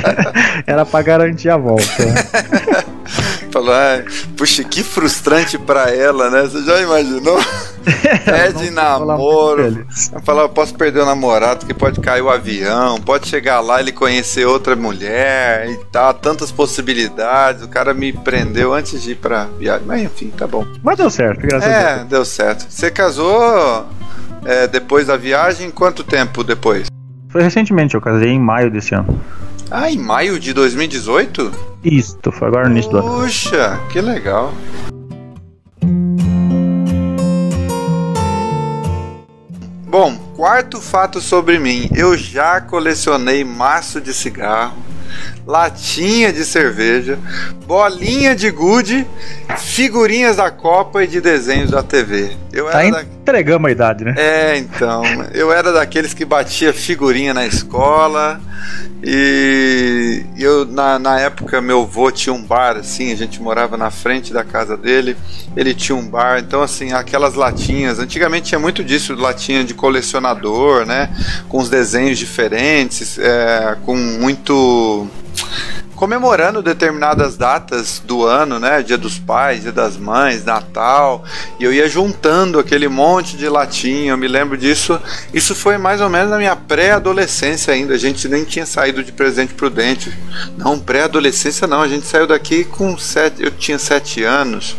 era 0.66 0.84
pra 0.84 1.02
garantir 1.02 1.48
a 1.48 1.56
volta. 1.56 1.84
Falou, 3.50 3.73
ah, 3.73 4.02
puxa, 4.37 4.62
que 4.62 4.83
frustrante 4.83 5.59
pra 5.59 5.95
ela, 5.95 6.31
né? 6.31 6.43
Você 6.43 6.62
já 6.62 6.81
imaginou? 6.81 7.38
Pede 8.25 8.71
namoro. 8.71 9.87
Falar, 10.25 10.43
eu 10.43 10.49
posso 10.49 10.75
perder 10.75 11.00
o 11.00 11.07
namorado, 11.07 11.64
que 11.67 11.73
pode 11.73 12.00
cair 12.00 12.23
o 12.23 12.31
avião, 12.31 13.00
pode 13.00 13.28
chegar 13.28 13.61
lá 13.61 13.81
ele 13.81 13.93
conhecer 13.93 14.47
outra 14.47 14.76
mulher 14.76 15.71
e 15.71 15.76
tal, 15.90 16.12
tantas 16.14 16.52
possibilidades. 16.52 17.62
O 17.62 17.69
cara 17.69 17.95
me 17.95 18.12
prendeu 18.12 18.75
antes 18.75 19.02
de 19.02 19.12
ir 19.12 19.17
pra 19.17 19.45
viagem. 19.59 19.87
Mas 19.87 20.02
enfim, 20.02 20.31
tá 20.37 20.47
bom. 20.47 20.67
Mas 20.83 20.99
deu 20.99 21.11
certo, 21.11 21.40
graças 21.47 21.69
é, 21.69 21.75
a 21.75 21.95
Deus. 21.95 22.00
É, 22.00 22.05
deu 22.05 22.25
certo. 22.25 22.67
Você 22.69 22.90
casou 22.90 23.87
é, 24.45 24.67
depois 24.67 25.07
da 25.07 25.17
viagem? 25.17 25.71
Quanto 25.71 26.05
tempo 26.05 26.45
depois? 26.45 26.88
Foi 27.31 27.43
recentemente, 27.43 27.95
eu 27.95 28.00
casei 28.00 28.31
em 28.31 28.40
maio 28.40 28.71
desse 28.71 28.95
ano. 28.95 29.21
Ah, 29.70 29.90
em 29.90 29.98
maio 29.98 30.40
de 30.40 30.54
2018? 30.54 31.52
Isso, 31.84 32.18
foi 32.32 32.48
agora 32.48 32.66
no 32.66 32.72
início 32.72 32.90
do 32.90 32.98
ano. 32.98 33.20
Puxa, 33.20 33.78
que 33.92 34.00
legal. 34.00 34.52
Bom, 39.87 40.27
quarto 40.38 40.80
fato 40.80 41.21
sobre 41.21 41.59
mim. 41.59 41.90
Eu 41.92 42.16
já 42.16 42.61
colecionei 42.61 43.42
maço 43.42 44.00
de 44.00 44.14
cigarro, 44.14 44.76
latinha 45.45 46.33
de 46.33 46.45
cerveja, 46.45 47.18
bolinha 47.66 48.37
de 48.37 48.49
gude, 48.49 49.04
figurinhas 49.57 50.37
da 50.37 50.49
Copa 50.49 51.02
e 51.02 51.09
de 51.09 51.21
desenhos 51.21 51.73
da 51.73 51.83
TV. 51.83 52.37
Eu 52.52 52.71
tá, 52.71 52.87
in, 52.87 52.92
entregamos 53.21 53.68
a 53.68 53.73
idade, 53.73 54.04
né? 54.04 54.14
É, 54.16 54.57
então. 54.57 55.02
Eu 55.35 55.52
era 55.52 55.73
daqueles 55.73 56.14
que 56.14 56.25
batia 56.25 56.73
figurinha 56.73 57.35
na 57.35 57.45
escola. 57.45 58.40
E 59.02 60.25
eu, 60.37 60.64
na, 60.64 60.99
na 60.99 61.21
época, 61.21 61.61
meu 61.61 61.83
avô 61.83 62.11
tinha 62.11 62.33
um 62.33 62.42
bar, 62.42 62.76
assim, 62.76 63.12
a 63.12 63.16
gente 63.16 63.40
morava 63.40 63.76
na 63.76 63.90
frente 63.90 64.33
da 64.33 64.42
casa 64.42 64.76
dele. 64.76 65.16
Ele 65.57 65.73
tinha 65.73 65.95
um 65.95 66.07
bar, 66.07 66.40
então, 66.40 66.62
assim, 66.62 66.92
aquelas 66.92 67.35
latinhas. 67.35 68.00
Antigamente 68.00 68.49
tinha 68.49 68.59
muito 68.59 68.83
disso, 68.83 69.14
latinha 69.14 69.62
de 69.62 69.73
colecionador, 69.73 70.27
né? 70.85 71.11
Com 71.49 71.58
os 71.58 71.68
desenhos 71.68 72.18
diferentes, 72.18 73.18
é, 73.18 73.76
com 73.85 73.97
muito 73.97 75.08
comemorando 75.99 76.62
determinadas 76.62 77.37
datas 77.37 78.00
do 78.07 78.25
ano, 78.25 78.61
né? 78.61 78.83
Dia 78.85 78.97
dos 78.97 79.19
Pais, 79.19 79.62
Dia 79.62 79.73
das 79.73 79.97
Mães, 79.97 80.45
Natal, 80.45 81.25
e 81.59 81.64
eu 81.64 81.73
ia 81.73 81.88
juntando 81.88 82.61
aquele 82.61 82.87
monte 82.87 83.37
de 83.37 83.49
latinha. 83.49 84.12
Eu 84.12 84.17
me 84.17 84.28
lembro 84.28 84.57
disso. 84.57 85.00
Isso 85.35 85.57
foi 85.57 85.76
mais 85.76 86.00
ou 86.00 86.09
menos 86.09 86.31
na 86.31 86.38
minha 86.38 86.55
pré-adolescência 86.55 87.75
ainda. 87.75 87.95
A 87.95 87.99
gente 87.99 88.28
nem 88.28 88.45
tinha 88.45 88.64
saído 88.64 89.02
de 89.02 89.11
presente 89.11 89.55
prudente. 89.55 90.17
Não, 90.57 90.78
pré-adolescência 90.78 91.67
não. 91.67 91.83
A 91.83 91.88
gente 91.88 92.07
saiu 92.07 92.28
daqui 92.28 92.62
com 92.62 92.97
sete. 92.97 93.43
Eu 93.43 93.50
tinha 93.50 93.78
sete 93.78 94.23
anos, 94.23 94.76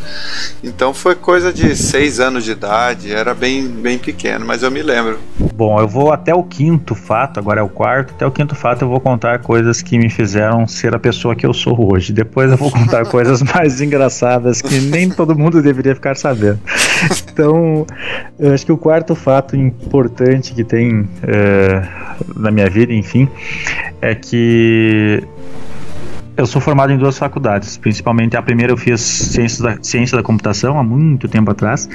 então 0.63 0.93
foi 0.93 1.15
coisa 1.15 1.51
de 1.51 1.75
seis 1.75 2.21
anos 2.21 2.45
de 2.45 2.51
idade. 2.51 3.11
Era 3.11 3.35
bem, 3.35 3.67
bem 3.67 3.97
pequeno, 3.97 4.45
mas 4.45 4.63
eu 4.63 4.71
me 4.71 4.81
lembro. 4.81 5.19
Bom, 5.53 5.81
eu 5.81 5.87
vou 5.87 6.13
até 6.13 6.33
o 6.33 6.43
quinto 6.43 6.95
fato. 6.95 7.41
Agora 7.41 7.59
é 7.59 7.63
o 7.63 7.67
quarto. 7.67 8.13
Até 8.13 8.25
o 8.25 8.31
quinto 8.31 8.55
fato 8.55 8.83
eu 8.83 8.87
vou 8.87 9.01
contar 9.01 9.39
coisas 9.39 9.81
que 9.81 9.97
me 9.97 10.09
fizeram 10.09 10.65
ser 10.65 10.95
a 10.95 10.99
pessoa 10.99 11.08
pessoa 11.09 11.35
que 11.35 11.45
eu 11.45 11.53
sou 11.53 11.91
hoje. 11.91 12.13
Depois 12.13 12.51
eu 12.51 12.57
vou 12.57 12.71
contar 12.71 13.03
coisas 13.09 13.41
mais 13.41 13.81
engraçadas 13.81 14.61
que 14.61 14.79
nem 14.79 15.09
todo 15.09 15.37
mundo 15.37 15.61
deveria 15.61 15.95
ficar 15.95 16.15
sabendo. 16.15 16.59
Então, 17.31 17.85
eu 18.37 18.53
acho 18.53 18.65
que 18.65 18.71
o 18.71 18.77
quarto 18.77 19.15
fato 19.15 19.55
importante 19.55 20.53
que 20.53 20.63
tem 20.63 21.07
é, 21.23 21.87
na 22.35 22.51
minha 22.51 22.69
vida, 22.69 22.93
enfim, 22.93 23.27
é 24.01 24.13
que 24.13 25.23
eu 26.37 26.45
sou 26.45 26.61
formado 26.61 26.91
em 26.93 26.97
duas 26.97 27.17
faculdades, 27.17 27.77
principalmente 27.77 28.37
a 28.37 28.41
primeira 28.41 28.71
eu 28.71 28.77
fiz 28.77 29.01
ciência 29.01 29.63
da, 29.63 29.77
ciência 29.81 30.15
da 30.15 30.23
computação 30.23 30.79
há 30.79 30.83
muito 30.83 31.27
tempo 31.27 31.51
atrás 31.51 31.89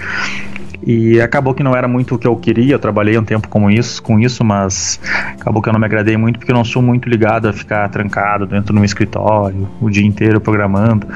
e 0.83 1.21
acabou 1.21 1.55
que 1.55 1.63
não 1.63 1.75
era 1.75 1.87
muito 1.87 2.15
o 2.15 2.19
que 2.19 2.27
eu 2.27 2.37
queria. 2.37 2.75
Eu 2.75 2.79
trabalhei 2.79 3.17
um 3.19 3.25
tempo 3.25 3.49
com 3.49 3.71
isso, 3.71 4.03
com 4.03 4.19
isso, 4.19 4.45
mas 4.45 5.01
acabou 5.41 5.63
que 5.63 5.69
eu 5.69 5.73
não 5.73 5.81
me 5.81 5.87
agradei 5.87 6.17
muito 6.17 6.39
porque 6.39 6.53
eu 6.53 6.57
não 6.57 6.65
sou 6.65 6.83
muito 6.83 7.09
ligado 7.09 7.49
a 7.49 7.53
ficar 7.53 7.89
trancado 7.89 8.47
dentro 8.47 8.75
de 8.75 8.81
um 8.81 8.85
escritório 8.85 9.69
o 9.81 9.91
dia 9.91 10.07
inteiro 10.07 10.41
programando. 10.41 11.07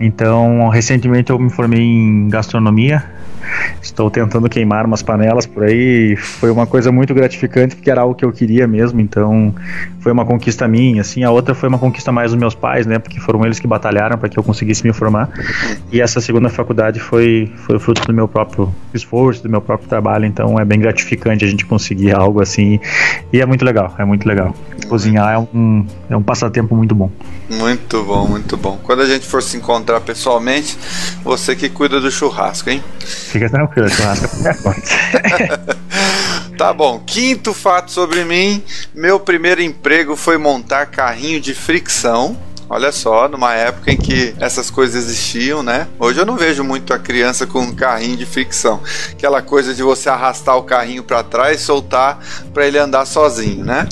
Então, 0.00 0.68
recentemente 0.68 1.30
eu 1.30 1.38
me 1.38 1.50
formei 1.50 1.82
em 1.82 2.28
gastronomia 2.28 3.19
Estou 3.82 4.10
tentando 4.10 4.48
queimar 4.48 4.86
umas 4.86 5.02
panelas 5.02 5.46
por 5.46 5.64
aí. 5.64 6.16
Foi 6.16 6.50
uma 6.50 6.66
coisa 6.66 6.92
muito 6.92 7.14
gratificante 7.14 7.74
porque 7.74 7.90
era 7.90 8.02
algo 8.02 8.14
que 8.14 8.24
eu 8.24 8.32
queria 8.32 8.66
mesmo. 8.66 9.00
Então 9.00 9.54
foi 10.00 10.12
uma 10.12 10.24
conquista 10.24 10.66
minha. 10.68 11.00
Assim, 11.00 11.24
a 11.24 11.30
outra 11.30 11.54
foi 11.54 11.68
uma 11.68 11.78
conquista 11.78 12.12
mais 12.12 12.30
dos 12.30 12.38
meus 12.38 12.54
pais, 12.54 12.86
né? 12.86 12.98
Porque 12.98 13.20
foram 13.20 13.44
eles 13.44 13.58
que 13.58 13.66
batalharam 13.66 14.18
para 14.18 14.28
que 14.28 14.38
eu 14.38 14.42
conseguisse 14.42 14.84
me 14.86 14.92
formar. 14.92 15.28
E 15.92 16.00
essa 16.00 16.20
segunda 16.20 16.48
faculdade 16.48 17.00
foi 17.00 17.50
foi 17.66 17.78
fruto 17.78 18.06
do 18.06 18.12
meu 18.12 18.28
próprio 18.28 18.72
esforço, 18.92 19.42
do 19.42 19.48
meu 19.48 19.60
próprio 19.60 19.88
trabalho. 19.88 20.24
Então 20.24 20.58
é 20.58 20.64
bem 20.64 20.78
gratificante 20.78 21.44
a 21.44 21.48
gente 21.48 21.64
conseguir 21.64 22.14
algo 22.14 22.40
assim. 22.40 22.80
E 23.32 23.40
é 23.40 23.46
muito 23.46 23.64
legal. 23.64 23.94
É 23.98 24.04
muito 24.04 24.26
legal. 24.26 24.54
Cozinhar 24.88 25.34
é 25.34 25.38
um 25.38 25.86
é 26.08 26.16
um 26.16 26.22
passatempo 26.22 26.74
muito 26.74 26.94
bom. 26.94 27.10
Muito 27.48 28.02
bom, 28.04 28.26
muito 28.26 28.56
bom. 28.56 28.78
Quando 28.82 29.02
a 29.02 29.06
gente 29.06 29.26
for 29.26 29.42
se 29.42 29.56
encontrar 29.56 30.00
pessoalmente, 30.00 30.76
você 31.22 31.54
que 31.54 31.68
cuida 31.68 32.00
do 32.00 32.10
churrasco, 32.10 32.70
hein? 32.70 32.82
Fica 33.40 33.48
tranquilo, 33.48 33.88
churrasco 33.88 34.28
Tá 36.58 36.74
bom. 36.74 37.02
Quinto 37.06 37.54
fato 37.54 37.90
sobre 37.90 38.22
mim: 38.22 38.62
meu 38.94 39.18
primeiro 39.18 39.62
emprego 39.62 40.14
foi 40.14 40.36
montar 40.36 40.86
carrinho 40.86 41.40
de 41.40 41.54
fricção. 41.54 42.36
Olha 42.68 42.92
só, 42.92 43.28
numa 43.28 43.54
época 43.54 43.90
em 43.90 43.96
que 43.96 44.34
essas 44.38 44.70
coisas 44.70 45.04
existiam, 45.04 45.62
né? 45.62 45.88
Hoje 45.98 46.20
eu 46.20 46.26
não 46.26 46.36
vejo 46.36 46.62
muito 46.62 46.92
a 46.92 46.98
criança 46.98 47.46
com 47.46 47.60
um 47.60 47.74
carrinho 47.74 48.16
de 48.16 48.26
fricção. 48.26 48.80
Aquela 49.10 49.40
coisa 49.40 49.74
de 49.74 49.82
você 49.82 50.10
arrastar 50.10 50.56
o 50.56 50.62
carrinho 50.62 51.02
para 51.02 51.22
trás, 51.22 51.62
soltar 51.62 52.22
para 52.52 52.66
ele 52.66 52.78
andar 52.78 53.06
sozinho, 53.06 53.64
né? 53.64 53.88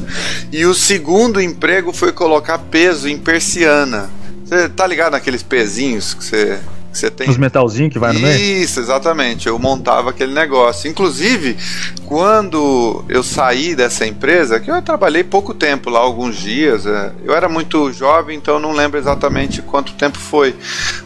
E 0.53 0.67
o 0.67 0.75
segundo 0.75 1.41
emprego 1.41 1.93
foi 1.93 2.13
colocar 2.13 2.59
peso 2.59 3.09
em 3.09 3.17
persiana. 3.17 4.11
Você 4.45 4.69
tá 4.69 4.87
ligado 4.87 5.13
naqueles 5.13 5.43
pezinhos 5.43 6.15
que 6.15 6.25
você 6.25 6.61
você 6.99 7.11
tem... 7.11 7.29
Os 7.31 7.39
metalzinhos 7.39 7.93
que 7.93 7.99
vai 7.99 8.13
no 8.13 8.21
meio? 8.21 8.63
Isso, 8.63 8.81
exatamente. 8.81 9.47
Eu 9.47 9.59
montava 9.59 10.11
aquele 10.11 10.33
negócio. 10.33 10.91
Inclusive, 10.91 11.57
quando 12.05 13.05
eu 13.09 13.23
saí 13.23 13.75
dessa 13.75 14.07
empresa, 14.07 14.59
que 14.59 14.71
eu 14.71 14.83
trabalhei 14.83 15.23
pouco 15.23 15.55
tempo 15.55 15.91
lá, 15.91 16.01
alguns 16.01 16.37
dias, 16.37 16.87
é, 16.87 17.13
eu 17.25 17.35
era 17.35 17.49
muito 17.49 17.93
jovem, 17.93 18.37
então 18.37 18.59
não 18.59 18.73
lembro 18.73 18.99
exatamente 18.99 19.63
quanto 19.63 19.93
tempo 19.95 20.19
foi. 20.19 20.55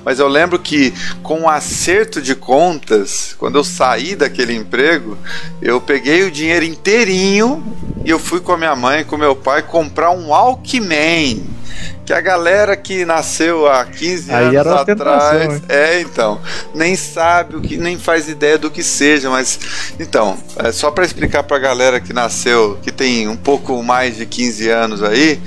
Mas 0.04 0.18
eu 0.18 0.28
lembro 0.28 0.58
que 0.58 0.92
com 1.22 1.42
o 1.42 1.48
acerto 1.48 2.20
de 2.20 2.34
contas, 2.34 3.34
quando 3.38 3.56
eu 3.56 3.64
saí 3.64 4.16
daquele 4.16 4.54
emprego, 4.54 5.16
eu 5.60 5.80
peguei 5.80 6.24
o 6.24 6.30
dinheiro 6.30 6.64
inteirinho 6.64 7.62
e 8.04 8.10
eu 8.10 8.18
fui 8.18 8.40
com 8.40 8.52
a 8.52 8.56
minha 8.56 8.74
mãe, 8.74 9.04
com 9.04 9.16
meu 9.16 9.36
pai, 9.36 9.62
comprar 9.62 10.10
um 10.10 10.28
Walkman 10.28 11.61
que 12.04 12.12
a 12.12 12.20
galera 12.20 12.76
que 12.76 13.04
nasceu 13.04 13.66
há 13.66 13.84
15 13.84 14.32
Aí 14.32 14.56
anos 14.56 14.72
atrás, 14.72 15.62
é 15.68 16.00
então, 16.00 16.40
nem 16.74 16.96
sabe 16.96 17.56
o 17.56 17.60
que, 17.60 17.76
nem 17.76 17.98
faz 17.98 18.28
ideia 18.28 18.58
do 18.58 18.70
que 18.70 18.82
seja, 18.82 19.30
mas 19.30 19.58
então, 19.98 20.36
é 20.56 20.72
só 20.72 20.90
para 20.90 21.04
explicar 21.04 21.42
para 21.42 21.56
a 21.56 21.60
galera 21.60 22.00
que 22.00 22.12
nasceu, 22.12 22.78
que 22.82 22.90
tem 22.90 23.28
um 23.28 23.36
pouco 23.36 23.82
mais 23.82 24.16
de 24.16 24.26
15 24.26 24.68
anos 24.68 25.02
aí, 25.02 25.40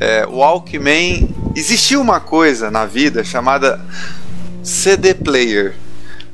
é, 0.00 0.26
o 0.26 0.38
Walkman 0.38 1.28
existia 1.54 2.00
uma 2.00 2.20
coisa 2.20 2.70
na 2.70 2.84
vida 2.84 3.22
chamada 3.22 3.80
CD 4.62 5.14
player. 5.14 5.74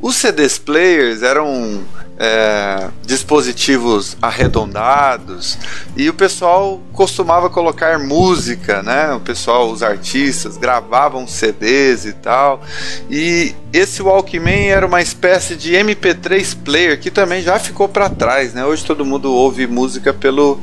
Os 0.01 0.17
CDs 0.17 0.59
players 0.59 1.23
eram 1.23 1.85
é, 2.19 2.89
dispositivos 3.05 4.17
arredondados 4.21 5.57
e 5.97 6.09
o 6.11 6.15
pessoal 6.15 6.83
costumava 6.93 7.49
colocar 7.49 7.97
música, 7.99 8.83
né? 8.83 9.13
O 9.13 9.21
pessoal, 9.21 9.71
os 9.71 9.85
artistas 9.85 10.57
gravavam 10.57 11.29
CDs 11.29 12.05
e 12.05 12.13
tal. 12.13 12.61
E 13.09 13.55
esse 13.73 14.03
Walkman 14.03 14.69
era 14.69 14.85
uma 14.85 15.01
espécie 15.01 15.55
de 15.55 15.75
MP3 15.75 16.57
player 16.65 16.99
que 16.99 17.11
também 17.11 17.41
já 17.41 17.59
ficou 17.59 17.89
para 17.89 18.11
trás, 18.11 18.53
né? 18.53 18.65
Hoje 18.65 18.85
todo 18.85 19.05
mundo 19.05 19.33
ouve 19.33 19.67
música 19.67 20.13
pelo 20.13 20.61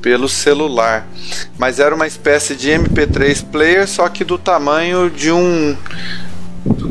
pelo 0.00 0.28
celular, 0.28 1.08
mas 1.58 1.80
era 1.80 1.92
uma 1.92 2.06
espécie 2.06 2.54
de 2.54 2.70
MP3 2.70 3.44
player 3.50 3.86
só 3.88 4.08
que 4.08 4.24
do 4.24 4.38
tamanho 4.38 5.10
de 5.10 5.32
um 5.32 5.76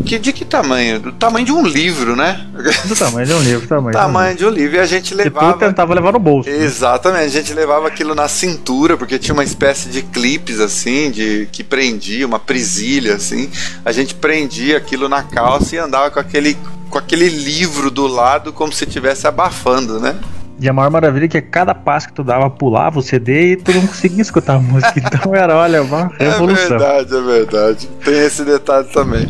que, 0.07 0.17
de 0.17 0.33
que 0.33 0.45
tamanho? 0.45 0.99
Do 0.99 1.11
tamanho 1.11 1.45
de 1.45 1.51
um 1.51 1.63
livro, 1.63 2.15
né? 2.15 2.47
Do 2.85 2.95
tamanho 2.95 3.27
de 3.27 3.33
um 3.33 3.41
livro, 3.41 3.67
tamanho. 3.67 3.91
tamanho 3.91 4.35
de 4.35 4.45
um 4.45 4.49
livro. 4.49 4.77
E 4.77 4.79
a 4.79 4.85
gente 4.85 5.13
levava. 5.13 5.49
E 5.49 5.53
tu 5.53 5.59
tentava 5.59 5.93
levar 5.93 6.13
no 6.13 6.19
bolso. 6.19 6.49
Né? 6.49 6.63
Exatamente, 6.63 7.25
a 7.25 7.29
gente 7.29 7.53
levava 7.53 7.87
aquilo 7.87 8.15
na 8.15 8.27
cintura, 8.27 8.97
porque 8.97 9.19
tinha 9.19 9.33
uma 9.33 9.43
espécie 9.43 9.89
de 9.89 10.01
clipes 10.01 10.59
assim, 10.59 11.11
de 11.11 11.47
que 11.51 11.63
prendia, 11.63 12.25
uma 12.25 12.39
presilha 12.39 13.15
assim. 13.15 13.49
A 13.83 13.91
gente 13.91 14.15
prendia 14.15 14.77
aquilo 14.77 15.09
na 15.09 15.23
calça 15.23 15.75
e 15.75 15.77
andava 15.77 16.09
com 16.09 16.19
aquele, 16.19 16.57
com 16.89 16.97
aquele 16.97 17.27
livro 17.27 17.91
do 17.91 18.07
lado 18.07 18.53
como 18.53 18.71
se 18.71 18.85
estivesse 18.85 19.27
abafando, 19.27 19.99
né? 19.99 20.15
E 20.59 20.67
a 20.67 20.73
maior 20.73 20.89
maravilha 20.89 21.25
é 21.25 21.27
que 21.27 21.41
cada 21.41 21.75
passo 21.75 22.07
que 22.07 22.13
tu 22.13 22.23
dava, 22.23 22.49
pulava 22.49 22.97
o 22.97 23.01
CD 23.03 23.51
e 23.51 23.55
tu 23.57 23.71
não 23.71 23.85
conseguia 23.85 24.21
escutar 24.21 24.55
a 24.55 24.59
música. 24.59 24.93
Então 25.17 25.35
era, 25.35 25.55
olha, 25.55 25.83
uma 25.83 26.11
é 26.19 26.29
revolução. 26.29 26.77
É 26.77 26.79
verdade, 26.79 27.15
é 27.15 27.21
verdade. 27.21 27.89
Tem 28.03 28.25
esse 28.25 28.43
detalhe 28.43 28.87
também. 28.87 29.27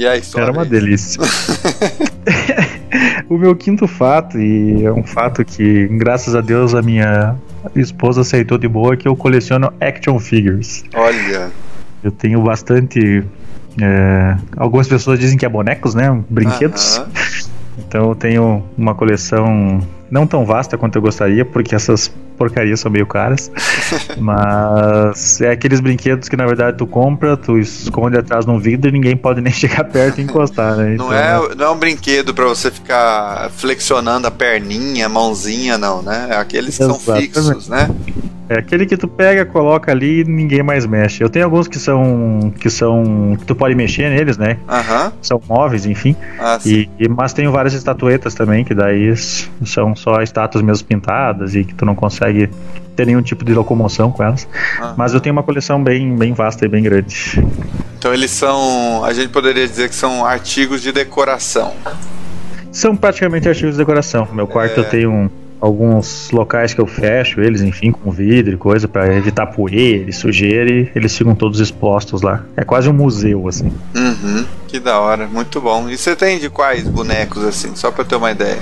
E 0.00 0.06
aí, 0.06 0.22
Era 0.34 0.50
uma 0.50 0.64
delícia. 0.64 1.20
o 3.28 3.36
meu 3.36 3.54
quinto 3.54 3.86
fato, 3.86 4.40
e 4.40 4.82
é 4.82 4.90
um 4.90 5.04
fato 5.04 5.44
que, 5.44 5.86
graças 5.88 6.34
a 6.34 6.40
Deus, 6.40 6.74
a 6.74 6.80
minha 6.80 7.36
esposa 7.76 8.22
aceitou 8.22 8.56
de 8.56 8.66
boa, 8.66 8.96
que 8.96 9.06
eu 9.06 9.14
coleciono 9.14 9.70
action 9.78 10.18
figures. 10.18 10.84
Olha. 10.94 11.50
Eu 12.02 12.10
tenho 12.10 12.40
bastante. 12.40 13.22
É, 13.78 14.36
algumas 14.56 14.88
pessoas 14.88 15.20
dizem 15.20 15.36
que 15.36 15.44
é 15.44 15.48
bonecos, 15.50 15.94
né? 15.94 16.18
Brinquedos. 16.30 16.96
Uh 16.96 17.02
-huh. 17.02 17.49
Então 17.90 18.10
eu 18.10 18.14
tenho 18.14 18.62
uma 18.78 18.94
coleção 18.94 19.80
não 20.08 20.24
tão 20.24 20.46
vasta 20.46 20.78
quanto 20.78 20.94
eu 20.94 21.02
gostaria, 21.02 21.44
porque 21.44 21.74
essas 21.74 22.06
porcarias 22.38 22.78
são 22.78 22.88
meio 22.88 23.04
caras. 23.04 23.50
mas 24.16 25.40
é 25.40 25.50
aqueles 25.50 25.80
brinquedos 25.80 26.28
que 26.28 26.36
na 26.36 26.46
verdade 26.46 26.78
tu 26.78 26.86
compra, 26.86 27.36
tu 27.36 27.58
esconde 27.58 28.16
atrás 28.16 28.44
de 28.44 28.50
um 28.52 28.60
vidro 28.60 28.88
e 28.88 28.92
ninguém 28.92 29.16
pode 29.16 29.40
nem 29.40 29.50
chegar 29.52 29.82
perto 29.82 30.20
e 30.20 30.22
encostar, 30.22 30.76
né? 30.76 30.94
Então, 30.94 31.08
não, 31.08 31.12
é, 31.12 31.54
não 31.56 31.66
é 31.66 31.70
um 31.70 31.76
brinquedo 31.76 32.32
para 32.32 32.44
você 32.44 32.70
ficar 32.70 33.50
flexionando 33.56 34.28
a 34.28 34.30
perninha, 34.30 35.06
a 35.06 35.08
mãozinha, 35.08 35.76
não, 35.76 36.00
né? 36.00 36.28
É 36.30 36.36
aqueles 36.36 36.78
que 36.78 36.84
são 36.84 36.94
fixos, 36.96 37.68
né? 37.68 37.90
É 38.52 38.58
aquele 38.58 38.84
que 38.84 38.96
tu 38.96 39.06
pega, 39.06 39.46
coloca 39.46 39.92
ali 39.92 40.22
e 40.22 40.24
ninguém 40.24 40.60
mais 40.60 40.84
mexe. 40.84 41.22
Eu 41.22 41.30
tenho 41.30 41.44
alguns 41.44 41.68
que 41.68 41.78
são. 41.78 42.52
que 42.58 42.68
são. 42.68 43.36
que 43.38 43.44
tu 43.44 43.54
pode 43.54 43.76
mexer 43.76 44.10
neles, 44.10 44.36
né? 44.36 44.56
Aham. 44.68 45.12
São 45.22 45.40
móveis, 45.48 45.86
enfim. 45.86 46.16
Ah, 46.36 46.58
E, 46.66 46.90
e- 46.98 47.08
mas 47.08 47.32
tenho 47.32 47.52
várias 47.52 47.74
estatuetas 47.74 48.34
também, 48.34 48.64
que 48.64 48.74
daí 48.74 49.14
são 49.64 49.94
só 49.94 50.20
estátuas 50.20 50.64
mesmo 50.64 50.84
pintadas 50.88 51.54
e 51.54 51.62
que 51.62 51.72
tu 51.74 51.86
não 51.86 51.94
consegue 51.94 52.50
ter 52.96 53.06
nenhum 53.06 53.22
tipo 53.22 53.44
de 53.44 53.54
locomoção 53.54 54.10
com 54.10 54.24
elas. 54.24 54.48
Aham. 54.80 54.94
Mas 54.96 55.14
eu 55.14 55.20
tenho 55.20 55.32
uma 55.32 55.44
coleção 55.44 55.80
bem, 55.80 56.16
bem 56.16 56.32
vasta 56.32 56.64
e 56.64 56.68
bem 56.68 56.82
grande. 56.82 57.40
Então 57.98 58.12
eles 58.12 58.32
são. 58.32 59.04
A 59.04 59.12
gente 59.12 59.28
poderia 59.28 59.64
dizer 59.68 59.88
que 59.88 59.94
são 59.94 60.26
artigos 60.26 60.82
de 60.82 60.90
decoração. 60.90 61.72
São 62.72 62.96
praticamente 62.96 63.48
artigos 63.48 63.72
de 63.74 63.78
decoração. 63.78 64.26
No 64.28 64.34
meu 64.34 64.48
quarto 64.48 64.78
É. 64.78 64.80
eu 64.80 64.88
tenho 64.88 65.10
um- 65.12 65.30
alguns 65.60 66.30
locais 66.30 66.72
que 66.72 66.80
eu 66.80 66.86
fecho 66.86 67.40
eles, 67.40 67.60
enfim, 67.60 67.92
com 67.92 68.10
vidro 68.10 68.54
e 68.54 68.56
coisa, 68.56 68.88
pra 68.88 69.14
evitar 69.14 69.46
poeira 69.46 70.08
e 70.08 70.12
sujeira 70.12 70.70
e 70.70 70.90
eles 70.94 71.16
ficam 71.16 71.34
todos 71.34 71.60
expostos 71.60 72.22
lá. 72.22 72.44
É 72.56 72.64
quase 72.64 72.88
um 72.88 72.92
museu, 72.92 73.46
assim. 73.46 73.70
Uhum. 73.94 74.44
Que 74.66 74.80
da 74.80 74.98
hora, 74.98 75.26
muito 75.26 75.60
bom. 75.60 75.88
E 75.88 75.98
você 75.98 76.16
tem 76.16 76.38
de 76.38 76.48
quais 76.48 76.88
bonecos 76.88 77.44
assim? 77.44 77.74
Só 77.74 77.90
pra 77.90 78.04
ter 78.04 78.16
uma 78.16 78.30
ideia. 78.30 78.58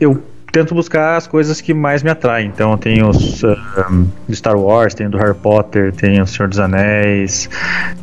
Eu 0.00 0.22
tento 0.50 0.74
buscar 0.74 1.16
as 1.16 1.26
coisas 1.26 1.60
que 1.60 1.74
mais 1.74 2.02
me 2.02 2.10
atraem. 2.10 2.46
Então 2.46 2.72
eu 2.72 2.78
tenho 2.78 3.08
os 3.10 3.44
ahn, 3.44 4.06
do 4.26 4.34
Star 4.34 4.56
Wars, 4.56 4.94
tenho 4.94 5.10
do 5.10 5.18
Harry 5.18 5.34
Potter, 5.34 5.92
tenho 5.92 6.22
o 6.22 6.26
Senhor 6.26 6.48
dos 6.48 6.58
Anéis, 6.58 7.50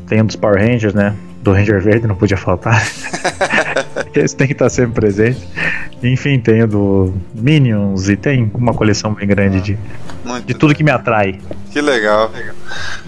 tenho 0.08 0.24
dos 0.24 0.36
Power 0.36 0.60
Rangers, 0.60 0.94
né? 0.94 1.16
Do 1.42 1.52
Ranger 1.52 1.82
Verde 1.82 2.06
não 2.06 2.16
podia 2.16 2.38
faltar. 2.38 2.86
Esse 4.20 4.36
tem 4.36 4.48
que 4.48 4.54
estar 4.54 4.70
sempre 4.70 4.94
presente. 4.94 5.48
Enfim, 6.02 6.40
tenho 6.40 6.68
do 6.68 7.14
Minions 7.34 8.10
e 8.10 8.16
tem 8.16 8.52
uma 8.54 8.74
coleção 8.74 9.14
bem 9.14 9.28
grande 9.28 9.62
de, 9.62 9.78
Muito 10.24 10.46
de 10.46 10.54
tudo 10.54 10.76
que 10.76 10.84
me 10.84 10.92
atrai. 10.92 11.40
Que 11.72 11.82
legal. 11.82 12.32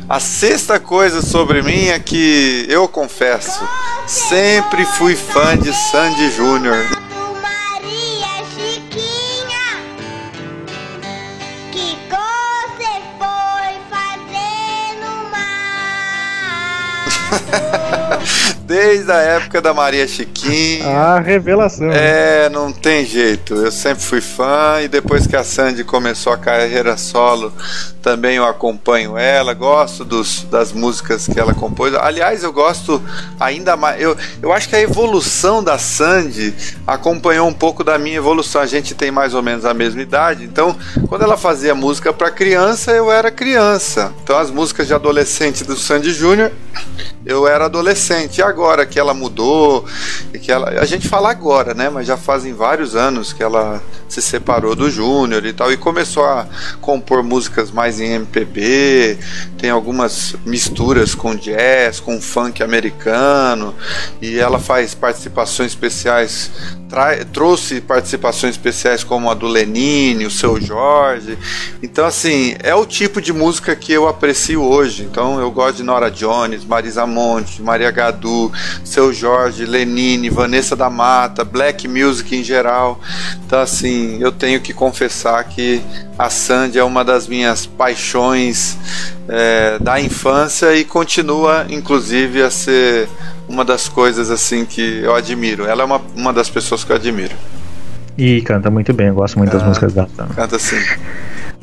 A 0.10 0.20
sexta 0.20 0.80
coisa 0.80 1.22
sobre 1.22 1.62
mim 1.62 1.88
é 1.88 2.00
que 2.00 2.66
eu 2.70 2.88
confesso, 2.88 3.64
sempre 4.08 4.86
fui 4.86 5.16
fã 5.16 5.58
de 5.58 5.72
Sandy 5.74 6.32
Júnior. 6.32 6.86
Desde 18.76 19.10
a 19.10 19.20
época 19.20 19.62
da 19.62 19.74
Maria 19.74 20.06
Chiquinha. 20.06 20.86
A 20.86 21.20
revelação. 21.22 21.90
É, 21.94 22.50
não 22.50 22.74
tem 22.74 23.06
jeito. 23.06 23.56
Eu 23.56 23.72
sempre 23.72 24.04
fui 24.04 24.20
fã 24.20 24.82
e 24.84 24.90
depois 24.90 25.26
que 25.26 25.34
a 25.34 25.46
Sandy 25.46 25.86
começou 25.86 26.34
a 26.34 26.38
carreira 26.38 26.98
solo, 26.98 27.54
também 28.02 28.36
eu 28.36 28.46
acompanho 28.46 29.18
ela, 29.18 29.54
gosto 29.54 30.04
dos, 30.04 30.44
das 30.44 30.74
músicas 30.74 31.26
que 31.26 31.40
ela 31.40 31.54
compôs. 31.54 31.96
Aliás, 31.96 32.44
eu 32.44 32.52
gosto 32.52 33.02
ainda 33.40 33.78
mais. 33.78 34.02
Eu, 34.02 34.18
eu 34.42 34.52
acho 34.52 34.68
que 34.68 34.76
a 34.76 34.82
evolução 34.82 35.64
da 35.64 35.78
Sandy 35.78 36.54
acompanhou 36.86 37.48
um 37.48 37.54
pouco 37.54 37.82
da 37.82 37.98
minha 37.98 38.18
evolução. 38.18 38.62
A 38.62 38.66
gente 38.66 38.94
tem 38.94 39.10
mais 39.10 39.34
ou 39.34 39.42
menos 39.42 39.64
a 39.64 39.74
mesma 39.74 40.02
idade, 40.02 40.44
então 40.44 40.76
quando 41.08 41.22
ela 41.22 41.38
fazia 41.38 41.74
música 41.74 42.12
para 42.12 42.30
criança, 42.30 42.92
eu 42.92 43.10
era 43.10 43.32
criança. 43.32 44.14
Então 44.22 44.38
as 44.38 44.52
músicas 44.52 44.86
de 44.86 44.94
adolescente 44.94 45.64
do 45.64 45.78
Sandy 45.78 46.12
Júnior 46.12 46.52
eu 47.26 47.48
era 47.48 47.66
adolescente. 47.66 48.38
E 48.38 48.44
agora 48.44 48.65
que 48.86 49.00
ela 49.00 49.14
mudou, 49.14 49.86
e 50.34 50.40
que 50.40 50.52
ela. 50.52 50.70
A 50.80 50.86
gente 50.86 51.08
fala 51.08 51.30
agora, 51.30 51.74
né? 51.74 51.90
Mas 51.90 52.08
já 52.08 52.18
fazem 52.18 52.54
vários 52.54 52.96
anos 52.96 53.34
que 53.34 53.44
ela 53.44 53.82
se 54.08 54.22
separou 54.22 54.76
do 54.76 54.90
Júnior 54.90 55.46
e 55.46 55.54
tal. 55.54 55.72
E 55.72 55.78
começou 55.78 56.24
a 56.24 56.48
compor 56.82 57.24
músicas 57.24 57.72
mais 57.72 58.00
em 58.00 58.14
MPB. 58.14 59.18
Tem 59.58 59.70
algumas 59.70 60.36
misturas 60.46 61.14
com 61.14 61.36
jazz, 61.36 62.00
com 62.00 62.20
funk 62.22 62.64
americano. 62.64 63.76
E 64.22 64.40
ela 64.40 64.60
faz 64.60 64.96
participações 64.96 65.72
especiais. 65.72 66.52
Trouxe 67.34 67.82
participações 67.82 68.56
especiais 68.56 69.04
como 69.04 69.30
a 69.30 69.34
do 69.34 69.48
Lenine, 69.48 70.26
o 70.26 70.32
seu 70.32 70.60
Jorge. 70.62 71.38
Então, 71.84 72.06
assim, 72.06 72.56
é 72.64 72.74
o 72.74 72.86
tipo 72.86 73.22
de 73.22 73.34
música 73.34 73.76
que 73.76 73.92
eu 73.92 74.08
aprecio 74.08 74.64
hoje. 74.64 75.04
Então, 75.04 75.40
eu 75.40 75.52
gosto 75.52 75.78
de 75.78 75.84
Nora 75.84 76.10
Jones, 76.10 76.64
Marisa 76.64 77.06
Monte, 77.06 77.62
Maria 77.62 77.92
Gadu, 77.92 78.52
Seu 78.84 79.12
Jorge, 79.12 79.66
Lenine, 79.66 80.30
Vanessa 80.30 80.76
da 80.76 80.90
Mata, 80.90 81.44
Black 81.44 81.88
Music 81.88 82.36
em 82.36 82.44
geral. 82.44 83.00
Então, 83.46 83.60
assim, 83.60 84.18
eu 84.22 84.32
tenho 84.32 84.62
que 84.62 84.74
confessar 84.74 85.44
que 85.44 85.82
a 86.18 86.30
Sandy 86.30 86.80
é 86.80 86.84
uma 86.84 87.04
das 87.04 87.28
minhas 87.28 87.66
paixões 87.66 88.78
é, 89.28 89.78
da 89.80 90.00
infância 90.00 90.74
e 90.76 90.86
continua, 90.86 91.66
inclusive, 91.70 92.42
a 92.42 92.50
ser 92.50 93.10
uma 93.48 93.64
das 93.66 93.88
coisas 93.90 94.30
assim 94.30 94.66
que 94.66 95.02
eu 95.04 95.16
admiro. 95.16 95.66
Ela 95.66 95.84
é 95.84 95.86
uma, 95.86 96.02
uma 96.16 96.34
das 96.34 96.50
pessoas 96.50 96.84
que 96.84 96.92
eu 96.92 96.96
admiro. 96.96 97.34
E 98.18 98.42
canta 98.42 98.70
muito 98.72 98.94
bem, 98.94 99.08
eu 99.08 99.16
gosto 99.16 99.38
muito 99.38 99.52
das 99.52 99.62
Ah. 99.62 99.66
músicas 99.66 99.94
dela 99.94 100.10
também. 100.16 100.34
Canta 100.36 100.56
assim. 100.56 100.78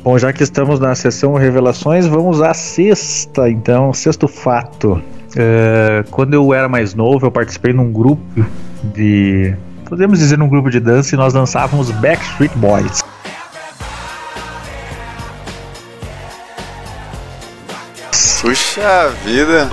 Bom, 0.03 0.17
já 0.17 0.31
que 0.33 0.43
estamos 0.43 0.79
na 0.79 0.93
sessão 0.95 1.33
revelações, 1.35 2.05
vamos 2.05 2.41
à 2.41 2.53
sexta, 2.53 3.49
então, 3.49 3.93
sexto 3.93 4.27
fato. 4.27 5.01
É, 5.35 6.03
quando 6.11 6.33
eu 6.33 6.53
era 6.53 6.67
mais 6.69 6.93
novo, 6.93 7.25
eu 7.25 7.31
participei 7.31 7.73
num 7.73 7.91
grupo 7.91 8.21
de. 8.83 9.55
Podemos 9.89 10.19
dizer 10.19 10.37
num 10.37 10.47
grupo 10.49 10.69
de 10.69 10.79
dança 10.79 11.15
e 11.15 11.17
nós 11.17 11.33
dançávamos 11.33 11.89
Backstreet 11.91 12.51
Boys. 12.55 13.01
Puxa 18.41 19.09
vida. 19.23 19.69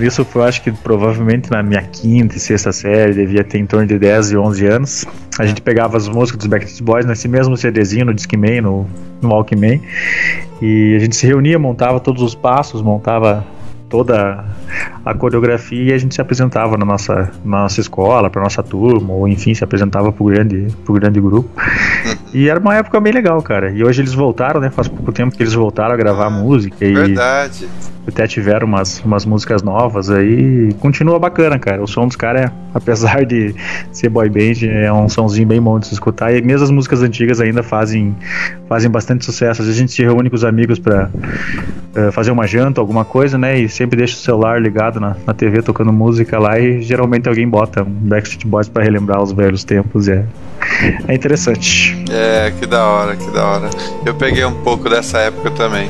Isso 0.00 0.24
foi, 0.24 0.44
acho 0.44 0.62
que 0.62 0.72
provavelmente 0.72 1.50
na 1.50 1.62
minha 1.62 1.82
quinta 1.82 2.36
e 2.36 2.40
sexta 2.40 2.72
série, 2.72 3.12
devia 3.12 3.44
ter 3.44 3.58
em 3.58 3.66
torno 3.66 3.86
de 3.86 3.98
10 3.98 4.32
e 4.32 4.36
11 4.36 4.66
anos. 4.66 5.04
A 5.38 5.46
gente 5.46 5.60
pegava 5.60 5.96
as 5.96 6.08
músicas 6.08 6.38
dos 6.38 6.46
Backstreet 6.46 6.82
Boys 6.82 7.04
nesse 7.04 7.28
mesmo 7.28 7.56
CDzinho, 7.56 8.06
no 8.06 8.14
Discman, 8.14 8.62
no, 8.62 8.86
no 9.20 9.28
Walkman, 9.28 9.80
e 10.62 10.96
a 10.96 10.98
gente 10.98 11.14
se 11.16 11.26
reunia, 11.26 11.58
montava 11.58 12.00
todos 12.00 12.22
os 12.22 12.34
passos, 12.34 12.80
montava 12.80 13.46
toda 13.88 14.44
a 15.04 15.14
coreografia 15.14 15.90
e 15.90 15.92
a 15.92 15.98
gente 15.98 16.14
se 16.14 16.20
apresentava 16.20 16.76
na 16.76 16.84
nossa, 16.84 17.30
na 17.44 17.62
nossa 17.62 17.80
escola, 17.80 18.28
para 18.28 18.42
nossa 18.42 18.62
turma, 18.62 19.12
ou 19.12 19.26
enfim, 19.26 19.54
se 19.54 19.64
apresentava 19.64 20.12
pro 20.12 20.26
grande, 20.26 20.68
pro 20.84 20.94
grande 20.94 21.20
grupo. 21.20 21.48
E 22.32 22.48
era 22.48 22.60
uma 22.60 22.74
época 22.74 23.00
bem 23.00 23.12
legal, 23.12 23.40
cara. 23.42 23.70
E 23.70 23.82
hoje 23.82 24.02
eles 24.02 24.12
voltaram, 24.12 24.60
né? 24.60 24.70
Faz 24.70 24.86
pouco 24.88 25.10
tempo 25.12 25.34
que 25.34 25.42
eles 25.42 25.54
voltaram 25.54 25.94
a 25.94 25.96
gravar 25.96 26.28
música 26.28 26.84
e 26.84 26.92
Verdade. 26.92 27.66
até 28.06 28.26
tiveram 28.26 28.66
umas, 28.66 29.00
umas 29.00 29.24
músicas 29.24 29.62
novas 29.62 30.10
aí. 30.10 30.72
Continua 30.74 31.18
bacana, 31.18 31.58
cara. 31.58 31.82
O 31.82 31.86
som 31.86 32.06
dos 32.06 32.16
caras, 32.16 32.42
é, 32.42 32.52
apesar 32.74 33.24
de 33.24 33.54
ser 33.92 34.10
boy 34.10 34.28
band, 34.28 34.66
é 34.66 34.92
um 34.92 35.08
somzinho 35.08 35.48
bem 35.48 35.60
bom 35.60 35.78
de 35.78 35.86
se 35.86 35.94
escutar. 35.94 36.34
E 36.34 36.42
mesmo 36.42 36.64
as 36.64 36.70
músicas 36.70 37.02
antigas 37.02 37.40
ainda 37.40 37.62
fazem, 37.62 38.14
fazem 38.68 38.90
bastante 38.90 39.24
sucesso. 39.24 39.62
Às 39.62 39.68
vezes 39.68 39.76
a 39.76 39.80
gente 39.80 39.92
se 39.92 40.02
reúne 40.02 40.28
com 40.28 40.36
os 40.36 40.44
amigos 40.44 40.78
pra 40.78 41.08
eh, 41.94 42.10
fazer 42.10 42.30
uma 42.30 42.46
janta, 42.46 42.80
alguma 42.80 43.04
coisa, 43.04 43.38
né? 43.38 43.58
E 43.58 43.68
sempre 43.78 43.96
deixa 43.96 44.16
o 44.16 44.18
celular 44.18 44.60
ligado 44.60 44.98
na, 44.98 45.16
na 45.24 45.32
TV 45.32 45.62
tocando 45.62 45.92
música 45.92 46.38
lá. 46.38 46.58
E 46.58 46.82
geralmente 46.82 47.28
alguém 47.28 47.48
bota 47.48 47.82
um 47.82 47.86
Backstreet 47.86 48.44
Boys 48.44 48.68
pra 48.68 48.82
relembrar 48.82 49.22
os 49.22 49.30
velhos 49.30 49.62
tempos. 49.62 50.08
É, 50.08 50.24
é 51.06 51.14
interessante. 51.14 51.96
É, 52.10 52.52
que 52.58 52.66
da 52.66 52.84
hora, 52.84 53.16
que 53.16 53.30
da 53.30 53.46
hora. 53.46 53.70
Eu 54.04 54.14
peguei 54.14 54.44
um 54.44 54.54
pouco 54.62 54.90
dessa 54.90 55.18
época 55.18 55.52
também. 55.52 55.88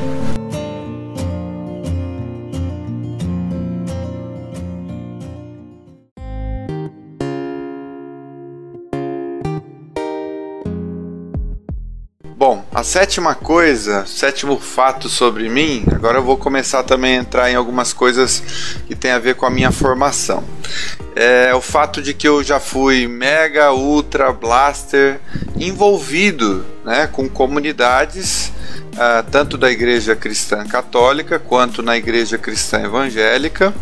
A 12.79 12.83
sétima 12.83 13.35
coisa, 13.35 14.05
sétimo 14.05 14.57
fato 14.57 15.09
sobre 15.09 15.49
mim, 15.49 15.83
agora 15.91 16.17
eu 16.17 16.23
vou 16.23 16.37
começar 16.37 16.81
também 16.81 17.17
a 17.17 17.19
entrar 17.19 17.51
em 17.51 17.55
algumas 17.55 17.91
coisas 17.91 18.41
que 18.87 18.95
tem 18.95 19.11
a 19.11 19.19
ver 19.19 19.35
com 19.35 19.45
a 19.45 19.49
minha 19.49 19.69
formação. 19.69 20.45
É 21.13 21.53
o 21.53 21.59
fato 21.59 22.01
de 22.01 22.13
que 22.13 22.25
eu 22.25 22.41
já 22.41 22.57
fui 22.57 23.05
mega, 23.05 23.73
ultra, 23.73 24.31
blaster 24.31 25.19
envolvido 25.57 26.65
né, 26.85 27.05
com 27.07 27.27
comunidades, 27.27 28.48
ah, 29.01 29.23
tanto 29.23 29.57
da 29.57 29.71
igreja 29.71 30.13
cristã 30.13 30.65
católica 30.65 31.39
quanto 31.39 31.81
na 31.81 31.95
igreja 31.95 32.37
cristã 32.37 32.81
evangélica. 32.83 33.73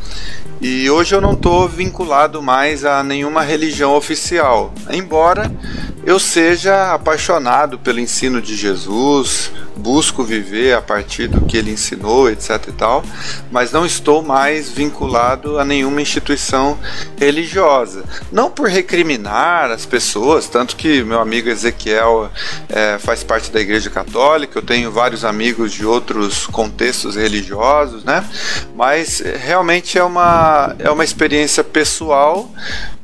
E 0.62 0.88
hoje 0.89 1.15
eu 1.15 1.21
não 1.21 1.34
estou 1.34 1.67
vinculado 1.67 2.39
mais 2.41 2.86
a 2.86 3.03
nenhuma 3.03 3.41
religião 3.41 3.95
oficial, 3.95 4.71
embora 4.91 5.51
eu 6.03 6.19
seja 6.19 6.93
apaixonado 6.93 7.77
pelo 7.77 7.99
ensino 7.99 8.41
de 8.41 8.56
Jesus, 8.56 9.51
busco 9.77 10.23
viver 10.23 10.73
a 10.73 10.82
partir 10.82 11.27
do 11.27 11.41
que 11.41 11.58
ele 11.58 11.71
ensinou, 11.71 12.30
etc 12.30 12.65
e 12.67 12.71
tal, 12.71 13.03
mas 13.51 13.71
não 13.71 13.86
estou 13.86 14.23
mais 14.23 14.69
vinculado 14.69 15.60
a 15.60 15.65
nenhuma 15.65 16.01
instituição 16.01 16.80
religiosa. 17.17 18.03
Não 18.32 18.49
por 18.49 18.67
recriminar 18.67 19.69
as 19.69 19.86
pessoas, 19.86 20.47
tanto 20.47 20.75
que 20.75 21.03
meu 21.03 21.19
amigo 21.19 21.49
Ezequiel 21.49 22.32
é, 22.69 22.97
faz 22.97 23.23
parte 23.23 23.51
da 23.51 23.60
Igreja 23.60 23.89
Católica, 23.89 24.58
eu 24.58 24.63
tenho 24.63 24.91
vários 24.91 25.07
amigos 25.24 25.72
de 25.72 25.86
outros 25.86 26.48
contextos 26.48 27.15
religiosos, 27.15 28.04
né? 28.04 28.24
Mas 28.76 29.20
realmente 29.20 29.98
é 29.98 30.04
uma, 30.04 30.76
é 30.80 30.89
uma 30.89 31.04
experiência 31.04 31.63
pessoal 31.63 32.52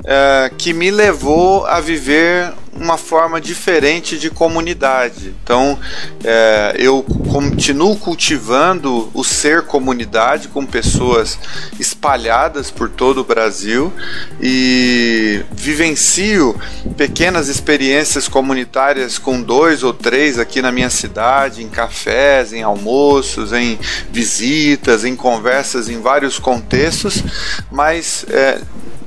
é, 0.06 0.52
que 0.58 0.74
me 0.74 0.92
levou 0.92 1.66
a 1.66 1.80
viver 1.80 2.54
uma 2.76 2.98
forma 2.98 3.39
diferente 3.39 4.18
de 4.18 4.30
comunidade. 4.30 5.34
Então, 5.44 5.78
é, 6.24 6.76
eu 6.78 7.04
continuo 7.32 7.96
cultivando 7.96 9.10
o 9.13 9.24
ser 9.24 9.63
comunidade 9.63 10.48
com 10.48 10.66
pessoas 10.66 11.38
espalhadas 11.80 12.72
por 12.72 12.89
todo 12.89 13.22
o 13.22 13.24
Brasil 13.24 13.94
e 14.42 15.44
vivencio 15.52 16.60
pequenas 16.98 17.48
experiências 17.48 18.28
comunitárias 18.28 19.18
com 19.18 19.42
dois 19.42 19.84
ou 19.84 19.94
três 19.94 20.39
aqui 20.39 20.62
na 20.62 20.72
minha 20.72 20.89
cidade, 20.89 21.63
em 21.63 21.70
cafés, 21.70 22.54
em 22.54 22.63
almoços, 22.63 23.54
em 23.54 23.78
visitas, 24.12 25.06
em 25.06 25.16
conversas 25.16 25.89
em 25.89 26.02
vários 26.02 26.39
contextos, 26.39 27.24
mas 27.72 28.26
é, 28.30 28.60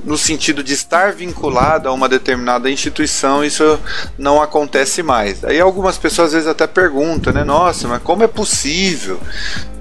no 0.07 0.17
sentido 0.17 0.63
de 0.63 0.73
estar 0.73 1.11
vinculado 1.11 1.89
a 1.89 1.91
uma 1.91 2.07
determinada 2.07 2.71
instituição, 2.71 3.43
isso 3.43 3.77
não 4.17 4.41
acontece 4.41 5.03
mais. 5.03 5.43
Aí 5.43 5.59
algumas 5.59 5.97
pessoas 5.97 6.27
às 6.27 6.33
vezes 6.33 6.47
até 6.47 6.65
perguntam, 6.65 7.33
né? 7.33 7.43
Nossa, 7.43 7.89
mas 7.89 8.01
como 8.01 8.23
é 8.23 8.27
possível 8.27 9.19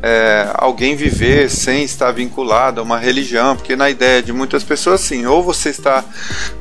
é, 0.07 0.51
alguém 0.55 0.95
viver 0.95 1.51
sem 1.51 1.83
estar 1.83 2.13
vinculado 2.13 2.81
a 2.81 2.85
uma 2.85 2.97
religião, 2.97 3.57
porque 3.57 3.75
na 3.75 3.91
ideia 3.91 4.23
de 4.23 4.33
muitas 4.33 4.63
pessoas, 4.63 5.01
sim, 5.01 5.27
ou 5.27 5.43
você 5.43 5.71
está 5.71 6.05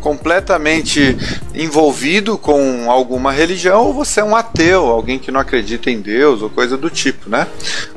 completamente 0.01 1.15
envolvido 1.53 2.39
com 2.39 2.89
alguma 2.89 3.31
religião, 3.31 3.83
ou 3.83 3.93
você 3.93 4.19
é 4.19 4.23
um 4.23 4.35
ateu, 4.35 4.87
alguém 4.87 5.19
que 5.19 5.31
não 5.31 5.39
acredita 5.39 5.91
em 5.91 6.01
Deus, 6.01 6.41
ou 6.41 6.49
coisa 6.49 6.75
do 6.75 6.89
tipo, 6.89 7.29
né? 7.29 7.45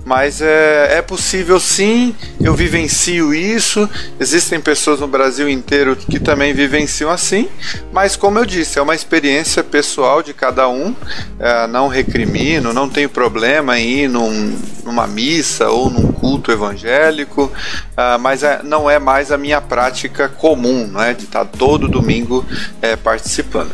Mas 0.04 0.42
é, 0.42 0.98
é 0.98 1.02
possível 1.02 1.58
sim, 1.58 2.14
eu 2.38 2.52
vivencio 2.52 3.32
isso, 3.32 3.88
existem 4.20 4.61
pessoas 4.61 5.00
no 5.00 5.08
Brasil 5.08 5.48
inteiro 5.48 5.96
que 5.96 6.20
também 6.20 6.52
vivenciam 6.52 7.11
assim, 7.11 7.48
mas 7.90 8.16
como 8.16 8.38
eu 8.38 8.44
disse, 8.44 8.78
é 8.78 8.82
uma 8.82 8.94
experiência 8.94 9.64
pessoal 9.64 10.22
de 10.22 10.34
cada 10.34 10.68
um, 10.68 10.94
é, 11.40 11.66
não 11.68 11.88
recrimino, 11.88 12.74
não 12.74 12.87
tenho 12.87 13.08
problema 13.08 13.78
em 13.78 14.00
ir 14.00 14.08
num, 14.08 14.58
numa 14.84 15.06
missa 15.06 15.38
missa 15.38 15.68
ou 15.68 15.88
num 15.88 16.12
culto 16.12 16.51
evangélico, 16.51 17.44
uh, 17.44 18.18
mas 18.20 18.42
é, 18.42 18.61
não 18.64 18.90
é 18.90 18.98
mais 18.98 19.31
a 19.31 19.38
minha 19.38 19.61
prática 19.61 20.29
comum, 20.29 20.87
não 20.87 21.01
é? 21.01 21.14
De 21.14 21.24
estar 21.24 21.44
todo 21.44 21.88
domingo 21.88 22.44
é, 22.83 22.96
participando. 22.96 23.70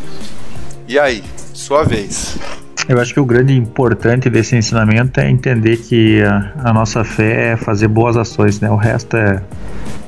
E 0.86 0.98
aí, 0.98 1.24
sua 1.54 1.84
vez. 1.84 2.36
Eu 2.86 3.00
acho 3.00 3.14
que 3.14 3.20
o 3.20 3.24
grande 3.24 3.54
importante 3.54 4.28
desse 4.28 4.54
ensinamento 4.54 5.18
é 5.18 5.30
entender 5.30 5.78
que 5.78 6.22
a, 6.22 6.52
a 6.68 6.72
nossa 6.72 7.02
fé 7.02 7.52
é 7.52 7.56
fazer 7.56 7.88
boas 7.88 8.16
ações, 8.16 8.60
né? 8.60 8.70
O 8.70 8.76
resto 8.76 9.16
é 9.16 9.40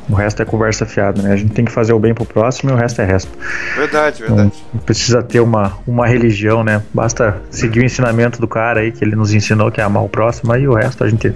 o 0.09 0.15
resto 0.15 0.43
é 0.43 0.45
conversa 0.45 0.87
fiada, 0.87 1.21
né? 1.23 1.33
A 1.33 1.37
gente 1.37 1.53
tem 1.53 1.65
que 1.65 1.73
fazer 1.73 1.93
o 1.93 1.99
bem 1.99 2.15
pro 2.15 2.25
próximo 2.25 2.71
e 2.71 2.73
o 2.73 2.77
resto 2.77 3.01
é 3.01 3.05
resto. 3.05 3.31
Verdade, 3.77 4.23
verdade. 4.23 4.53
Não 4.73 4.81
precisa 4.81 5.23
ter 5.23 5.41
uma, 5.41 5.79
uma 5.87 6.07
religião, 6.07 6.63
né? 6.63 6.83
Basta 6.95 7.41
seguir 7.51 7.81
o 7.81 7.85
ensinamento 7.85 8.41
do 8.41 8.47
cara 8.47 8.81
aí 8.81 8.93
que 8.93 9.05
ele 9.05 9.17
nos 9.17 9.33
ensinou 9.33 9.71
que 9.71 9.81
é 9.81 9.85
amar 9.85 10.05
o 10.05 10.09
próximo, 10.09 10.53
aí 10.53 10.67
o 10.67 10.75
resto 10.75 11.03
a 11.03 11.09
gente, 11.09 11.33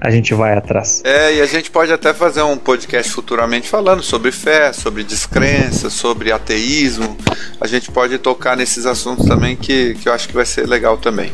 a 0.00 0.10
gente 0.10 0.34
vai 0.34 0.56
atrás. 0.56 1.02
É, 1.04 1.34
e 1.34 1.40
a 1.40 1.46
gente 1.46 1.70
pode 1.70 1.92
até 1.92 2.14
fazer 2.14 2.42
um 2.42 2.56
podcast 2.56 3.12
futuramente 3.12 3.68
falando 3.68 4.02
sobre 4.02 4.32
fé, 4.32 4.72
sobre 4.72 5.04
descrença, 5.04 5.90
sobre 5.90 6.32
ateísmo. 6.32 7.16
A 7.60 7.66
gente 7.66 7.90
pode 7.90 8.18
tocar 8.18 8.56
nesses 8.56 8.86
assuntos 8.86 9.26
também 9.26 9.56
que, 9.56 9.94
que 9.94 10.08
eu 10.08 10.12
acho 10.12 10.28
que 10.28 10.34
vai 10.34 10.46
ser 10.46 10.66
legal 10.66 10.96
também. 10.96 11.30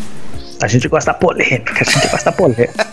A 0.63 0.69
gente 0.69 0.87
gosta 0.87 1.13
da 1.13 1.19
polêmica, 1.19 1.75
a 1.81 1.85
gente 1.85 2.09
gosta 2.09 2.31
da 2.31 2.37
polêmica. 2.37 2.87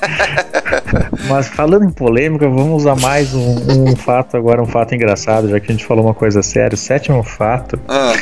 Mas 1.29 1.47
falando 1.47 1.85
em 1.85 1.91
polêmica, 1.91 2.49
vamos 2.49 2.81
usar 2.81 2.95
mais 2.95 3.31
um, 3.35 3.89
um, 3.91 3.95
fato 3.95 4.35
agora, 4.35 4.59
um 4.59 4.65
fato 4.65 4.95
engraçado, 4.95 5.47
já 5.47 5.59
que 5.59 5.71
a 5.71 5.75
gente 5.75 5.85
falou 5.85 6.05
uma 6.05 6.15
coisa 6.15 6.41
séria. 6.41 6.73
O 6.73 6.77
sétimo 6.77 7.21
fato 7.21 7.79
ah. 7.87 8.13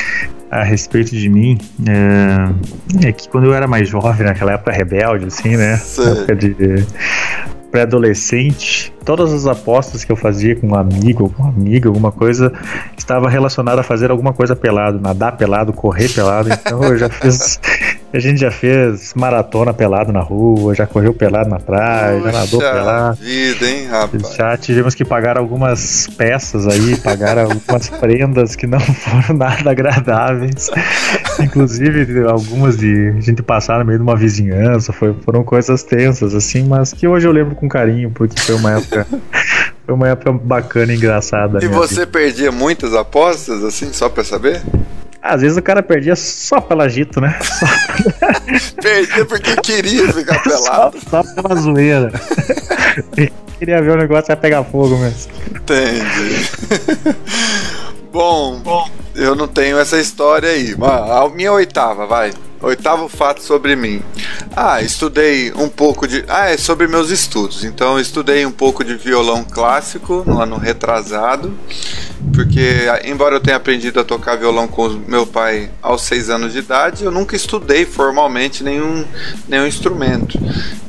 a 0.51 0.63
respeito 0.63 1.15
de 1.15 1.29
mim 1.29 1.57
é, 1.87 3.07
é, 3.07 3.11
que 3.13 3.29
quando 3.29 3.45
eu 3.45 3.53
era 3.53 3.67
mais 3.67 3.87
jovem, 3.87 4.27
naquela 4.27 4.51
época 4.51 4.73
rebelde, 4.73 5.27
assim, 5.27 5.55
né? 5.55 5.81
Época 5.97 6.35
de 6.35 6.85
pré-adolescente, 7.71 8.93
todas 9.05 9.31
as 9.31 9.45
apostas 9.45 10.03
que 10.03 10.11
eu 10.11 10.15
fazia 10.15 10.55
com 10.55 10.67
um 10.67 10.75
amigo, 10.75 11.29
com 11.29 11.43
uma 11.43 11.51
amiga, 11.51 11.87
alguma 11.87 12.11
coisa, 12.11 12.51
estava 12.97 13.29
relacionada 13.29 13.81
a 13.81 13.83
fazer 13.83 14.09
alguma 14.09 14.33
coisa 14.33 14.55
pelado, 14.55 14.99
nadar 14.99 15.37
pelado, 15.37 15.71
correr 15.73 16.09
pelado. 16.09 16.49
Então 16.51 16.83
eu 16.83 16.97
já 16.97 17.07
fiz 17.11 17.59
a 18.17 18.19
gente 18.19 18.41
já 18.41 18.49
fez 18.49 19.13
maratona 19.13 19.73
pelado 19.73 20.11
na 20.11 20.21
rua, 20.21 20.73
já 20.73 20.87
correu 20.87 21.13
pelado 21.13 21.49
na 21.49 21.59
praia, 21.59 22.19
já 22.19 22.31
nadou 22.31 22.59
pelado. 22.59 23.17
vida, 23.17 23.69
hein, 23.69 23.85
rapaz? 23.85 24.33
Já 24.35 24.57
tivemos 24.57 24.95
que 24.95 25.05
pagar 25.05 25.37
algumas 25.37 26.07
peças 26.17 26.67
aí, 26.67 26.97
pagar 26.97 27.37
algumas 27.37 27.89
prendas 27.99 28.55
que 28.55 28.65
não 28.65 28.79
foram 28.79 29.37
nada 29.37 29.69
agradáveis. 29.69 30.69
Inclusive, 31.39 32.23
algumas 32.27 32.77
de 32.77 33.13
a 33.15 33.21
gente 33.21 33.43
passar 33.43 33.77
no 33.79 33.85
meio 33.85 33.99
de 33.99 34.03
uma 34.03 34.15
vizinhança, 34.15 34.91
foi, 34.91 35.15
foram 35.23 35.43
coisas 35.43 35.83
tensas, 35.83 36.33
assim, 36.33 36.63
mas 36.63 36.93
que 36.93 37.07
hoje 37.07 37.27
eu 37.27 37.31
lembro 37.31 37.55
com 37.55 37.69
carinho, 37.69 38.09
porque 38.09 38.39
foi 38.39 38.55
uma 38.55 38.77
época. 38.77 39.05
Foi 39.87 39.95
uma 39.95 40.09
época 40.09 40.33
bacana 40.33 40.91
e 40.91 40.97
engraçada. 40.97 41.63
E 41.63 41.67
você 41.69 42.01
vida. 42.01 42.07
perdia 42.07 42.51
muitas 42.51 42.93
apostas, 42.93 43.63
assim, 43.63 43.93
só 43.93 44.09
pra 44.09 44.21
saber? 44.21 44.61
Às 45.27 45.41
vezes 45.41 45.57
o 45.57 45.61
cara 45.61 45.83
perdia 45.83 46.15
só 46.15 46.61
pelo 46.61 46.81
agito, 46.81 47.19
né? 47.19 47.37
Só... 47.41 47.65
perdia 48.81 49.25
porque 49.25 49.55
queria 49.57 50.11
ficar 50.11 50.41
pelado. 50.41 50.99
Só, 51.09 51.23
só 51.23 51.33
pela 51.33 51.55
zoeira. 51.55 52.11
queria 53.59 53.81
ver 53.81 53.91
o 53.91 53.97
negócio 53.97 54.31
ia 54.31 54.37
pegar 54.37 54.63
fogo 54.63 54.97
mesmo. 54.97 55.31
Entendi. 55.49 56.49
Bom, 58.11 58.59
Bom, 58.59 58.89
eu 59.15 59.35
não 59.35 59.47
tenho 59.47 59.77
essa 59.77 59.99
história 59.99 60.49
aí. 60.49 60.75
A 60.81 61.29
minha 61.29 61.51
oitava, 61.51 62.07
vai. 62.07 62.31
Oitavo 62.59 63.07
fato 63.07 63.43
sobre 63.43 63.75
mim. 63.75 64.01
Ah, 64.55 64.81
estudei 64.81 65.53
um 65.55 65.69
pouco 65.69 66.07
de. 66.07 66.25
Ah, 66.27 66.49
é 66.49 66.57
sobre 66.57 66.87
meus 66.87 67.11
estudos. 67.11 67.63
Então, 67.63 67.99
estudei 67.99 68.47
um 68.47 68.51
pouco 68.51 68.83
de 68.83 68.95
violão 68.95 69.43
clássico 69.43 70.23
no 70.25 70.41
ano 70.41 70.57
retrasado, 70.57 71.53
porque, 72.33 72.87
embora 73.05 73.35
eu 73.35 73.39
tenha 73.39 73.57
aprendido 73.57 73.99
a 73.99 74.03
tocar 74.03 74.37
violão 74.37 74.67
com 74.67 74.89
meu 75.07 75.27
pai 75.27 75.69
aos 75.83 76.01
seis 76.01 76.31
anos 76.31 76.53
de 76.53 76.59
idade, 76.59 77.03
eu 77.03 77.11
nunca 77.11 77.35
estudei 77.35 77.85
formalmente 77.85 78.63
nenhum, 78.63 79.05
nenhum 79.47 79.67
instrumento. 79.67 80.39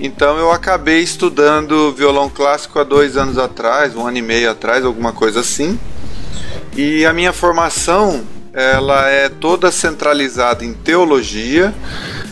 Então, 0.00 0.38
eu 0.38 0.50
acabei 0.50 1.00
estudando 1.00 1.92
violão 1.92 2.30
clássico 2.30 2.78
há 2.78 2.84
dois 2.84 3.14
anos 3.14 3.36
atrás, 3.36 3.94
um 3.94 4.06
ano 4.06 4.16
e 4.16 4.22
meio 4.22 4.50
atrás, 4.50 4.86
alguma 4.86 5.12
coisa 5.12 5.40
assim. 5.40 5.78
E 6.74 7.04
a 7.04 7.12
minha 7.12 7.32
formação 7.32 8.24
ela 8.52 9.08
é 9.08 9.28
toda 9.28 9.70
centralizada 9.70 10.64
em 10.64 10.72
teologia. 10.72 11.74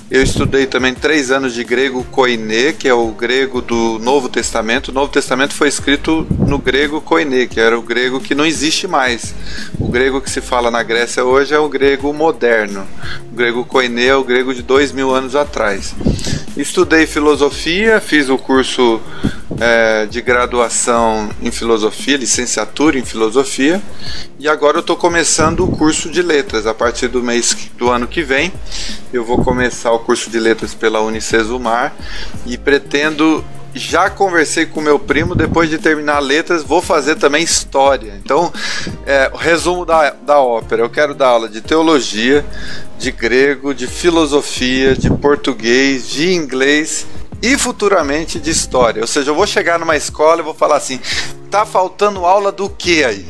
Eu 0.08 0.22
estudei 0.22 0.66
também 0.66 0.94
três 0.94 1.32
anos 1.32 1.52
de 1.52 1.64
grego 1.64 2.04
koiné, 2.12 2.72
que 2.72 2.86
é 2.86 2.94
o 2.94 3.08
grego 3.08 3.60
do 3.60 3.98
Novo 3.98 4.28
Testamento. 4.28 4.88
O 4.88 4.94
Novo 4.94 5.10
Testamento 5.10 5.52
foi 5.52 5.66
escrito 5.66 6.24
no 6.46 6.58
grego 6.58 7.00
koiné, 7.00 7.46
que 7.46 7.58
era 7.58 7.76
o 7.76 7.82
grego 7.82 8.20
que 8.20 8.32
não 8.32 8.46
existe 8.46 8.86
mais. 8.86 9.34
O 9.80 9.88
grego 9.88 10.20
que 10.20 10.30
se 10.30 10.40
fala 10.40 10.70
na 10.70 10.84
Grécia 10.84 11.24
hoje 11.24 11.52
é 11.52 11.58
o 11.58 11.68
grego 11.68 12.12
moderno. 12.12 12.86
O 13.32 13.34
grego 13.34 13.64
koiné 13.64 14.06
é 14.06 14.14
o 14.14 14.22
grego 14.22 14.54
de 14.54 14.62
dois 14.62 14.92
mil 14.92 15.12
anos 15.12 15.34
atrás. 15.34 15.92
Estudei 16.56 17.04
filosofia, 17.04 18.00
fiz 18.00 18.28
o 18.28 18.38
curso 18.38 19.00
é, 19.60 20.06
de 20.06 20.22
graduação 20.22 21.28
em 21.42 21.50
filosofia, 21.50 22.16
licenciatura 22.16 22.98
em 22.98 23.04
filosofia, 23.04 23.82
e 24.38 24.48
agora 24.48 24.76
eu 24.76 24.80
estou 24.80 24.96
começando 24.96 25.64
o 25.64 25.68
curso 25.68 26.08
de 26.08 26.22
letras. 26.22 26.66
A 26.66 26.72
partir 26.72 27.08
do 27.08 27.22
mês 27.22 27.56
do 27.76 27.90
ano 27.90 28.06
que 28.06 28.22
vem, 28.22 28.52
eu 29.12 29.24
vou 29.24 29.38
começar 29.42 29.92
o 29.92 29.98
curso 29.98 30.30
de 30.30 30.38
letras 30.38 30.74
pela 30.74 31.00
Unicesumar 31.00 31.94
e 32.44 32.58
pretendo 32.58 33.44
já 33.76 34.08
conversei 34.08 34.64
com 34.64 34.80
meu 34.80 34.98
primo, 34.98 35.34
depois 35.34 35.68
de 35.68 35.76
terminar 35.76 36.18
letras, 36.18 36.62
vou 36.62 36.80
fazer 36.80 37.16
também 37.16 37.42
história. 37.42 38.18
Então, 38.24 38.50
é, 39.04 39.30
resumo 39.34 39.84
da, 39.84 40.10
da 40.10 40.40
ópera: 40.40 40.82
eu 40.82 40.88
quero 40.88 41.14
dar 41.14 41.28
aula 41.28 41.48
de 41.48 41.60
teologia, 41.60 42.44
de 42.98 43.12
grego, 43.12 43.74
de 43.74 43.86
filosofia, 43.86 44.94
de 44.94 45.10
português, 45.10 46.08
de 46.08 46.32
inglês 46.32 47.06
e 47.42 47.58
futuramente 47.58 48.40
de 48.40 48.50
história. 48.50 49.02
Ou 49.02 49.06
seja, 49.06 49.30
eu 49.30 49.34
vou 49.34 49.46
chegar 49.46 49.78
numa 49.78 49.96
escola 49.96 50.40
e 50.40 50.44
vou 50.44 50.54
falar 50.54 50.76
assim: 50.76 50.98
tá 51.50 51.66
faltando 51.66 52.24
aula 52.24 52.50
do 52.50 52.70
que 52.70 53.04
aí? 53.04 53.26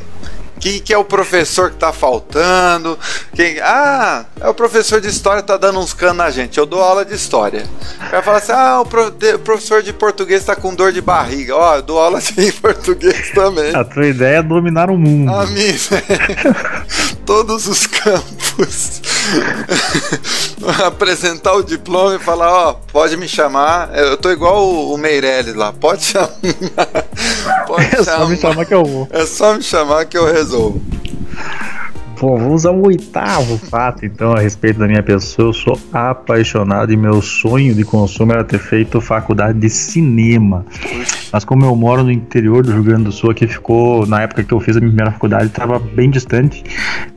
Quem 0.59 0.81
que 0.81 0.93
é 0.93 0.99
o 0.99 1.05
professor 1.05 1.71
que 1.71 1.77
tá 1.77 1.93
faltando? 1.93 2.99
Quem... 3.35 3.61
Ah, 3.61 4.25
é 4.41 4.49
o 4.49 4.55
professor 4.55 5.01
de 5.01 5.09
história 5.09 5.43
que 5.43 5.49
tá 5.49 5.57
dando 5.57 5.79
uns 5.79 5.93
canos 5.93 6.17
na 6.17 6.31
gente. 6.31 6.59
Eu 6.59 6.67
dou 6.67 6.81
aula 6.81 7.05
de 7.05 7.15
história. 7.15 7.65
O 7.97 8.11
cara 8.11 8.23
fala 8.23 8.39
assim: 8.39 8.53
ah, 8.53 8.81
o, 8.81 8.87
pro... 8.87 9.09
o 9.09 9.39
professor 9.41 9.83
de 9.83 9.93
português 9.93 10.45
tá 10.45 10.57
com 10.57 10.75
dor 10.75 10.93
de 10.93 11.01
barriga. 11.01 11.55
Ó, 11.55 11.73
oh, 11.73 11.77
eu 11.77 11.83
dou 11.83 11.99
aula 11.99 12.21
de 12.23 12.53
português 12.53 13.31
também. 13.31 13.75
A 13.75 13.85
tua 13.85 14.07
ideia 14.07 14.39
é 14.39 14.43
dominar 14.43 14.91
o 14.91 14.97
mundo. 14.97 15.31
A 15.33 15.47
minha 15.47 15.67
Todos 17.27 17.67
os 17.67 17.87
campos. 17.87 19.03
Apresentar 20.87 21.55
o 21.55 21.63
diploma 21.63 22.15
e 22.15 22.19
falar: 22.19 22.51
ó, 22.51 22.71
oh, 22.71 22.75
pode 22.93 23.17
me 23.17 23.29
chamar. 23.29 23.91
Eu 23.97 24.17
tô 24.17 24.31
igual 24.31 24.65
o 24.69 24.97
Meirelles 24.97 25.55
lá. 25.55 25.73
Pode 25.73 26.05
chamar. 26.05 26.31
Pode 27.67 27.87
é 27.87 28.05
chamar. 28.05 28.19
só 28.21 28.29
me 28.29 28.37
chamar 28.37 28.65
que 28.65 28.75
eu 28.75 28.85
vou. 28.85 29.09
É 29.11 29.27
só 29.27 29.55
me 29.55 29.63
chamar 29.63 30.05
que 30.07 30.17
eu 30.17 30.25
resolvo. 30.25 30.46
so. 30.47 30.81
Bom, 32.19 32.39
vamos 32.39 32.65
ao 32.65 32.81
oitavo 32.81 33.59
fato, 33.59 34.07
então, 34.07 34.33
a 34.33 34.41
respeito 34.41 34.79
da 34.79 34.87
minha 34.87 35.03
pessoa. 35.03 35.49
Eu 35.49 35.53
sou 35.53 35.79
apaixonado 35.93 36.91
e 36.91 36.97
meu 36.97 37.21
sonho 37.21 37.75
de 37.75 37.85
consumo 37.85 38.33
era 38.33 38.43
ter 38.43 38.59
feito 38.59 39.03
faculdade 39.03 39.59
de 39.59 39.69
cinema. 39.69 40.65
Mas 41.31 41.45
como 41.45 41.67
eu 41.67 41.77
moro 41.77 42.03
no 42.03 42.11
interior 42.11 42.65
do 42.65 42.73
Rio 42.73 42.83
Grande 42.83 43.05
do 43.05 43.13
Sul, 43.13 43.31
aqui 43.31 43.47
ficou, 43.47 44.07
na 44.07 44.23
época 44.23 44.43
que 44.43 44.55
eu 44.55 44.61
fiz 44.61 44.77
a 44.77 44.81
minha 44.81 44.91
primeira 44.91 45.13
faculdade, 45.13 45.47
estava 45.47 45.79
bem 45.79 46.09
distante, 46.09 46.65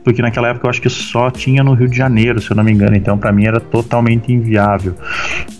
porque 0.04 0.20
naquela 0.20 0.48
época 0.48 0.66
eu 0.66 0.70
acho 0.70 0.82
que 0.82 0.90
só 0.90 1.30
tinha 1.30 1.64
no 1.64 1.72
Rio 1.72 1.88
de 1.88 1.96
Janeiro, 1.96 2.40
se 2.40 2.50
eu 2.50 2.56
não 2.56 2.62
me 2.62 2.70
engano, 2.70 2.94
então 2.94 3.16
para 3.16 3.32
mim 3.32 3.46
era 3.46 3.58
totalmente 3.58 4.30
inviável. 4.30 4.94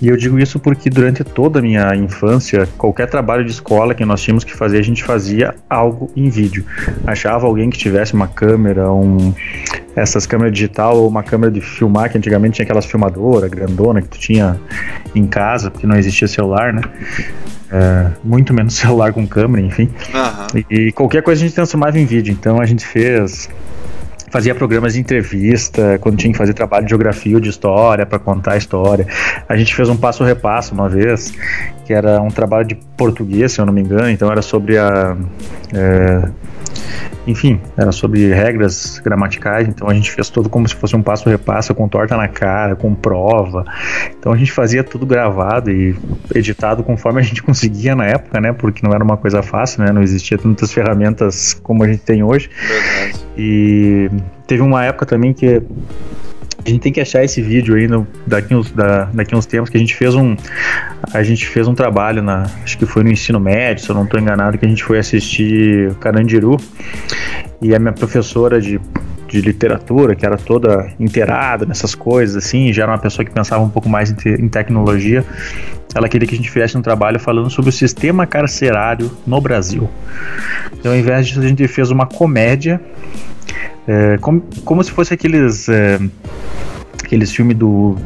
E 0.02 0.08
eu 0.08 0.16
digo 0.16 0.38
isso 0.38 0.58
porque 0.58 0.90
durante 0.90 1.24
toda 1.24 1.60
a 1.60 1.62
minha 1.62 1.94
infância, 1.96 2.68
qualquer 2.76 3.08
trabalho 3.08 3.44
de 3.44 3.52
escola 3.52 3.94
que 3.94 4.04
nós 4.04 4.20
tínhamos 4.20 4.44
que 4.44 4.54
fazer, 4.54 4.78
a 4.78 4.82
gente 4.82 5.02
fazia 5.02 5.54
algo 5.68 6.10
em 6.14 6.28
vídeo. 6.28 6.64
Achava 7.06 7.46
alguém 7.46 7.70
que 7.70 7.78
tivesse 7.78 8.12
uma 8.12 8.28
câmera, 8.28 8.92
um 8.92 9.29
essas 9.94 10.26
câmeras 10.26 10.52
digital 10.52 10.96
ou 10.96 11.08
uma 11.08 11.22
câmera 11.22 11.50
de 11.50 11.60
filmar, 11.60 12.10
que 12.10 12.18
antigamente 12.18 12.56
tinha 12.56 12.64
aquelas 12.64 12.86
filmadoras 12.86 13.50
grandona 13.50 14.00
que 14.00 14.08
tu 14.08 14.18
tinha 14.18 14.60
em 15.14 15.26
casa, 15.26 15.70
porque 15.70 15.86
não 15.86 15.96
existia 15.96 16.28
celular, 16.28 16.72
né? 16.72 16.82
É, 17.72 18.10
muito 18.24 18.52
menos 18.52 18.74
celular 18.78 19.12
com 19.12 19.26
câmera, 19.26 19.64
enfim. 19.64 19.88
Uhum. 20.12 20.64
E, 20.70 20.88
e, 20.88 20.92
qualquer 20.92 21.22
coisa 21.22 21.42
a 21.42 21.46
gente 21.46 21.54
transformava 21.54 21.98
em 21.98 22.04
vídeo. 22.04 22.32
Então 22.32 22.60
a 22.60 22.66
gente 22.66 22.84
fez. 22.84 23.48
Fazia 24.32 24.54
programas 24.54 24.92
de 24.92 25.00
entrevista, 25.00 25.98
quando 26.00 26.16
tinha 26.16 26.30
que 26.30 26.38
fazer 26.38 26.54
trabalho 26.54 26.84
de 26.84 26.90
geografia 26.90 27.34
ou 27.34 27.40
de 27.40 27.48
história, 27.48 28.06
para 28.06 28.16
contar 28.16 28.52
a 28.52 28.56
história. 28.56 29.04
A 29.48 29.56
gente 29.56 29.74
fez 29.74 29.88
um 29.88 29.96
passo-repasso 29.96 30.72
uma 30.72 30.88
vez, 30.88 31.32
que 31.90 31.94
era 31.94 32.22
um 32.22 32.28
trabalho 32.28 32.64
de 32.68 32.76
português, 32.96 33.50
se 33.50 33.60
eu 33.60 33.66
não 33.66 33.72
me 33.72 33.80
engano, 33.80 34.08
então 34.08 34.30
era 34.30 34.40
sobre 34.42 34.78
a. 34.78 35.16
É, 35.74 36.30
enfim, 37.26 37.60
era 37.76 37.90
sobre 37.90 38.32
regras 38.32 39.00
gramaticais, 39.00 39.66
então 39.66 39.88
a 39.88 39.94
gente 39.94 40.08
fez 40.08 40.30
tudo 40.30 40.48
como 40.48 40.68
se 40.68 40.76
fosse 40.76 40.94
um 40.94 41.02
passo 41.02 41.28
repasso, 41.28 41.74
com 41.74 41.88
torta 41.88 42.16
na 42.16 42.28
cara, 42.28 42.76
com 42.76 42.94
prova. 42.94 43.64
Então 44.16 44.32
a 44.32 44.36
gente 44.36 44.52
fazia 44.52 44.84
tudo 44.84 45.04
gravado 45.04 45.68
e 45.68 45.96
editado 46.32 46.84
conforme 46.84 47.18
a 47.18 47.24
gente 47.24 47.42
conseguia 47.42 47.96
na 47.96 48.06
época, 48.06 48.40
né? 48.40 48.52
Porque 48.52 48.86
não 48.86 48.94
era 48.94 49.02
uma 49.02 49.16
coisa 49.16 49.42
fácil, 49.42 49.82
né? 49.82 49.90
Não 49.90 50.00
existia 50.00 50.38
tantas 50.38 50.72
ferramentas 50.72 51.54
como 51.54 51.82
a 51.82 51.88
gente 51.88 52.02
tem 52.02 52.22
hoje. 52.22 52.48
Verdade. 52.68 53.26
E 53.36 54.08
teve 54.46 54.62
uma 54.62 54.84
época 54.84 55.06
também 55.06 55.32
que 55.32 55.60
a 56.64 56.68
gente 56.68 56.80
tem 56.80 56.92
que 56.92 57.00
achar 57.00 57.24
esse 57.24 57.40
vídeo 57.40 57.74
aí 57.74 57.88
no, 57.88 58.06
daqui, 58.26 58.54
uns, 58.54 58.70
da, 58.70 59.04
daqui 59.06 59.34
uns 59.34 59.46
tempos 59.46 59.70
que 59.70 59.76
a 59.76 59.80
gente 59.80 59.94
fez 59.94 60.14
um 60.14 60.36
a 61.12 61.22
gente 61.22 61.46
fez 61.48 61.66
um 61.66 61.74
trabalho 61.74 62.22
na 62.22 62.42
acho 62.62 62.76
que 62.78 62.86
foi 62.86 63.02
no 63.02 63.10
ensino 63.10 63.40
médio 63.40 63.84
se 63.84 63.90
eu 63.90 63.94
não 63.94 64.04
estou 64.04 64.20
enganado 64.20 64.58
que 64.58 64.66
a 64.66 64.68
gente 64.68 64.84
foi 64.84 64.98
assistir 64.98 65.94
Carandiru. 65.96 66.56
E 67.62 67.74
a 67.74 67.78
minha 67.78 67.92
professora 67.92 68.60
de 68.60 68.80
de 69.30 69.40
literatura, 69.40 70.14
que 70.14 70.26
era 70.26 70.36
toda 70.36 70.92
inteirada 70.98 71.64
nessas 71.64 71.94
coisas, 71.94 72.36
assim, 72.36 72.72
já 72.72 72.82
era 72.82 72.92
uma 72.92 72.98
pessoa 72.98 73.24
que 73.24 73.30
pensava 73.30 73.62
um 73.62 73.68
pouco 73.68 73.88
mais 73.88 74.10
em, 74.10 74.14
te, 74.14 74.28
em, 74.28 74.48
tecnologia. 74.48 75.24
Ela 75.94 76.08
queria 76.08 76.26
que 76.26 76.34
a 76.34 76.36
gente 76.36 76.50
fizesse 76.50 76.76
um 76.76 76.82
trabalho 76.82 77.18
falando 77.18 77.50
sobre 77.50 77.70
o 77.70 77.72
sistema 77.72 78.26
carcerário 78.26 79.10
no 79.26 79.40
Brasil. 79.40 79.88
Então, 80.72 80.92
ao 80.92 80.98
invés 80.98 81.26
disso, 81.26 81.40
a 81.40 81.46
gente 81.48 81.66
fez 81.68 81.90
uma 81.90 82.06
comédia 82.06 82.80
é, 83.86 84.18
como, 84.18 84.42
como 84.64 84.82
se 84.82 84.90
fosse 84.90 85.14
aqueles. 85.14 85.68
É, 85.68 85.98
aqueles 87.02 87.32
filmes 87.32 87.56
do. 87.56 87.96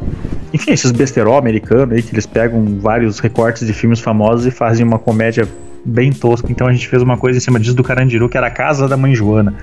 Enfim, 0.53 0.73
esses 0.73 0.91
besterol 0.93 1.37
americanos 1.37 1.95
aí, 1.95 2.03
que 2.03 2.15
eles 2.15 2.27
pegam 2.27 2.79
vários 2.81 3.19
recortes 3.19 3.67
de 3.67 3.73
filmes 3.73 4.01
famosos 4.01 4.47
e 4.47 4.51
fazem 4.51 4.87
uma 4.87 4.99
comédia 4.99 5.47
bem 5.85 6.13
tosca. 6.13 6.51
Então 6.51 6.67
a 6.67 6.73
gente 6.73 6.89
fez 6.89 7.03
uma 7.03 7.17
coisa 7.17 7.39
em 7.39 7.41
cima 7.41 7.61
disso 7.61 7.75
do 7.75 7.83
Carandiru, 7.83 8.29
que 8.29 8.37
era 8.37 8.47
a 8.47 8.51
casa 8.51 8.89
da 8.89 8.97
mãe 8.97 9.15
Joana, 9.15 9.55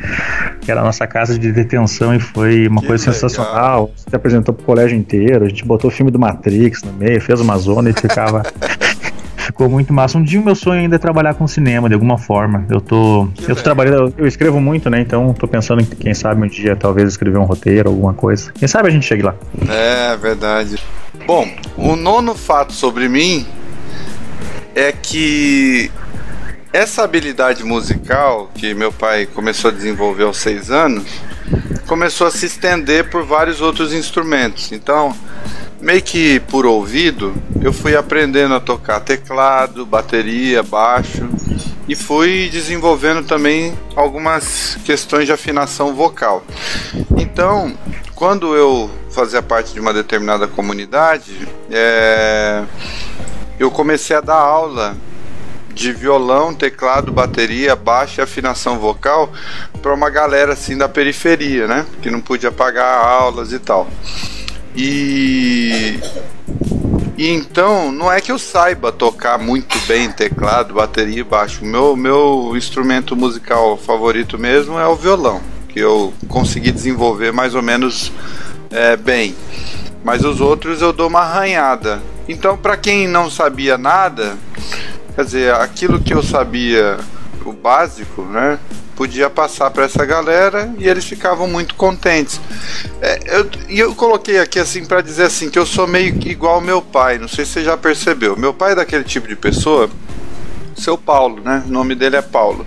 que 0.61 0.71
era 0.71 0.81
a 0.81 0.83
nossa 0.83 1.07
casa 1.07 1.37
de 1.37 1.51
detenção 1.51 2.13
e 2.13 2.19
foi 2.19 2.67
uma 2.67 2.81
que 2.81 2.87
coisa 2.87 3.05
legal. 3.05 3.13
sensacional. 3.13 3.91
Se 3.95 4.15
apresentou 4.15 4.53
pro 4.53 4.65
colégio 4.65 4.97
inteiro, 4.97 5.45
a 5.45 5.49
gente 5.49 5.65
botou 5.65 5.89
o 5.89 5.93
filme 5.93 6.11
do 6.11 6.19
Matrix 6.19 6.83
no 6.83 6.93
meio, 6.93 7.21
fez 7.21 7.39
uma 7.39 7.57
zona 7.57 7.89
e 7.89 7.93
ficava. 7.93 8.43
ficou 9.41 9.69
muito 9.69 9.91
massa. 9.93 10.17
Um 10.17 10.23
dia 10.23 10.39
o 10.39 10.43
meu 10.43 10.55
sonho 10.55 10.81
ainda 10.81 10.95
é 10.95 10.99
trabalhar 10.99 11.33
com 11.33 11.47
cinema, 11.47 11.87
de 11.87 11.93
alguma 11.93 12.17
forma. 12.17 12.65
Eu 12.69 12.79
tô. 12.79 13.27
Que 13.35 13.51
eu 13.51 13.55
tô 13.55 13.61
trabalhando, 13.61 14.13
eu 14.17 14.25
escrevo 14.25 14.59
muito, 14.61 14.89
né? 14.89 15.01
Então 15.01 15.33
tô 15.33 15.47
pensando 15.47 15.81
em 15.81 15.85
quem 15.85 16.13
sabe 16.13 16.43
um 16.43 16.47
dia 16.47 16.75
talvez 16.75 17.09
escrever 17.09 17.37
um 17.37 17.43
roteiro, 17.43 17.89
alguma 17.89 18.13
coisa. 18.13 18.51
Quem 18.53 18.67
sabe 18.67 18.87
a 18.87 18.91
gente 18.91 19.05
chegue 19.05 19.23
lá. 19.23 19.35
É, 19.69 20.15
verdade. 20.17 20.77
Bom, 21.27 21.47
o 21.77 21.95
nono 21.95 22.33
fato 22.33 22.71
sobre 22.71 23.09
mim 23.09 23.45
é 24.75 24.91
que 24.91 25.91
essa 26.73 27.03
habilidade 27.03 27.63
musical 27.63 28.49
que 28.55 28.73
meu 28.73 28.91
pai 28.91 29.25
começou 29.25 29.69
a 29.69 29.73
desenvolver 29.73 30.23
aos 30.23 30.37
seis 30.37 30.71
anos 30.71 31.05
começou 31.85 32.27
a 32.27 32.31
se 32.31 32.45
estender 32.45 33.09
por 33.09 33.25
vários 33.25 33.59
outros 33.59 33.93
instrumentos. 33.93 34.71
Então, 34.71 35.13
meio 35.81 36.01
que 36.01 36.39
por 36.39 36.65
ouvido, 36.65 37.33
eu 37.61 37.73
fui 37.73 37.95
aprendendo 37.95 38.53
a 38.53 38.59
tocar 38.61 39.01
teclado, 39.01 39.85
bateria, 39.85 40.63
baixo 40.63 41.27
e 41.89 41.95
fui 41.95 42.47
desenvolvendo 42.49 43.27
também 43.27 43.77
algumas 43.95 44.77
questões 44.85 45.25
de 45.25 45.33
afinação 45.33 45.93
vocal. 45.93 46.45
Então, 47.17 47.75
quando 48.15 48.55
eu 48.55 48.89
fazia 49.09 49.41
parte 49.41 49.73
de 49.73 49.79
uma 49.79 49.93
determinada 49.93 50.47
comunidade, 50.47 51.35
é, 51.69 52.63
eu 53.61 53.69
comecei 53.69 54.15
a 54.15 54.21
dar 54.21 54.39
aula 54.39 54.97
de 55.73 55.93
violão, 55.93 56.53
teclado, 56.53 57.11
bateria, 57.11 57.75
baixo 57.75 58.19
e 58.19 58.23
afinação 58.23 58.79
vocal 58.79 59.31
para 59.81 59.93
uma 59.93 60.09
galera 60.09 60.53
assim 60.53 60.77
da 60.77 60.89
periferia, 60.89 61.67
né? 61.67 61.85
Que 62.01 62.09
não 62.09 62.19
podia 62.19 62.51
pagar 62.51 62.97
aulas 62.97 63.53
e 63.53 63.59
tal. 63.59 63.87
E 64.75 65.99
e 67.17 67.29
então, 67.29 67.91
não 67.91 68.11
é 68.11 68.19
que 68.19 68.31
eu 68.31 68.39
saiba 68.39 68.91
tocar 68.91 69.37
muito 69.37 69.77
bem 69.87 70.11
teclado, 70.11 70.73
bateria 70.73 71.19
e 71.19 71.23
baixo. 71.23 71.63
Meu 71.63 71.95
meu 71.95 72.53
instrumento 72.55 73.15
musical 73.15 73.77
favorito 73.77 74.39
mesmo 74.39 74.79
é 74.79 74.87
o 74.87 74.95
violão, 74.95 75.39
que 75.69 75.79
eu 75.79 76.11
consegui 76.27 76.71
desenvolver 76.71 77.31
mais 77.31 77.53
ou 77.53 77.61
menos 77.61 78.11
é, 78.71 78.97
bem. 78.97 79.35
Mas 80.03 80.23
os 80.23 80.41
outros 80.41 80.81
eu 80.81 80.91
dou 80.91 81.07
uma 81.07 81.21
arranhada. 81.21 82.01
Então, 82.27 82.57
para 82.57 82.77
quem 82.77 83.07
não 83.07 83.29
sabia 83.29 83.77
nada, 83.77 84.37
quer 85.15 85.25
dizer, 85.25 85.53
aquilo 85.55 85.99
que 85.99 86.13
eu 86.13 86.23
sabia, 86.23 86.97
o 87.45 87.51
básico, 87.51 88.23
né? 88.23 88.59
podia 89.01 89.31
passar 89.31 89.71
para 89.71 89.85
essa 89.85 90.05
galera 90.05 90.71
e 90.77 90.87
eles 90.87 91.05
ficavam 91.05 91.47
muito 91.47 91.73
contentes. 91.73 92.39
É, 93.01 93.39
eu, 93.39 93.49
e 93.67 93.79
eu 93.79 93.95
coloquei 93.95 94.37
aqui 94.37 94.59
assim 94.59 94.85
para 94.85 95.01
dizer 95.01 95.23
assim 95.23 95.49
que 95.49 95.57
eu 95.57 95.65
sou 95.65 95.87
meio 95.87 96.15
igual 96.27 96.61
meu 96.61 96.83
pai. 96.83 97.17
Não 97.17 97.27
sei 97.27 97.43
se 97.43 97.53
você 97.53 97.63
já 97.63 97.75
percebeu. 97.75 98.37
Meu 98.37 98.53
pai 98.53 98.73
é 98.73 98.75
daquele 98.75 99.03
tipo 99.03 99.27
de 99.27 99.35
pessoa, 99.35 99.89
seu 100.77 100.99
Paulo, 100.99 101.41
né? 101.41 101.63
O 101.65 101.71
nome 101.71 101.95
dele 101.95 102.15
é 102.15 102.21
Paulo, 102.21 102.63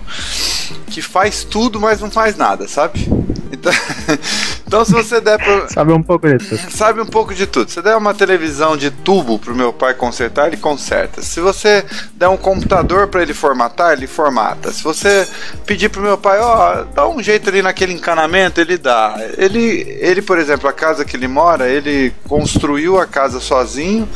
que 0.87 1.01
faz 1.01 1.45
tudo, 1.45 1.79
mas 1.79 2.01
não 2.01 2.11
faz 2.11 2.35
nada, 2.35 2.67
sabe? 2.67 3.07
Então, 3.51 3.71
então 4.65 4.85
se 4.85 4.91
você 4.91 5.21
der 5.21 5.37
pro... 5.37 5.71
Sabe 5.73 5.91
um 5.93 6.01
pouco 6.01 6.27
de 6.27 6.37
tudo. 6.37 6.71
Sabe 6.71 7.01
um 7.01 7.05
pouco 7.05 7.33
de 7.33 7.45
tudo. 7.47 7.69
Se 7.69 7.81
der 7.81 7.95
uma 7.95 8.13
televisão 8.13 8.75
de 8.77 8.91
tubo 8.91 9.39
pro 9.39 9.55
meu 9.55 9.71
pai 9.71 9.93
consertar, 9.93 10.47
ele 10.47 10.57
conserta. 10.57 11.21
Se 11.21 11.39
você 11.39 11.83
der 12.13 12.27
um 12.27 12.37
computador 12.37 13.07
para 13.07 13.21
ele 13.21 13.33
formatar, 13.33 13.93
ele 13.93 14.07
formata. 14.07 14.71
Se 14.71 14.83
você 14.83 15.27
pedir 15.65 15.89
pro 15.89 16.01
meu 16.01 16.17
pai, 16.17 16.39
ó, 16.39 16.81
oh, 16.81 16.85
dá 16.93 17.07
um 17.07 17.21
jeito 17.21 17.49
ali 17.49 17.61
naquele 17.61 17.93
encanamento, 17.93 18.59
ele 18.59 18.77
dá. 18.77 19.15
Ele, 19.37 19.97
ele, 19.99 20.21
por 20.21 20.37
exemplo, 20.37 20.69
a 20.69 20.73
casa 20.73 21.05
que 21.05 21.15
ele 21.15 21.27
mora, 21.27 21.67
ele 21.67 22.13
construiu 22.27 22.99
a 22.99 23.05
casa 23.05 23.39
sozinho, 23.39 24.07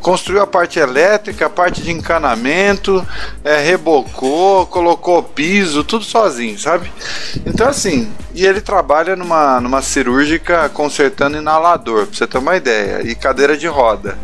construiu 0.00 0.42
a 0.42 0.46
parte 0.46 0.78
elétrica, 0.78 1.46
a 1.46 1.50
parte 1.50 1.82
de 1.82 1.90
encanamento, 1.90 3.06
é, 3.44 3.60
rebocou, 3.62 4.66
colocou 4.66 5.22
piso, 5.22 5.84
tudo 5.84 6.04
sozinho, 6.04 6.58
sabe? 6.58 6.90
Então 7.46 7.68
assim, 7.68 8.10
e 8.34 8.46
ele 8.46 8.60
trabalha 8.60 9.14
numa, 9.16 9.60
numa 9.60 9.82
cirúrgica 9.82 10.68
consertando 10.70 11.36
inalador, 11.36 12.06
pra 12.06 12.16
você 12.16 12.26
ter 12.26 12.38
uma 12.38 12.56
ideia, 12.56 13.02
e 13.06 13.14
cadeira 13.14 13.56
de 13.56 13.66
roda. 13.66 14.16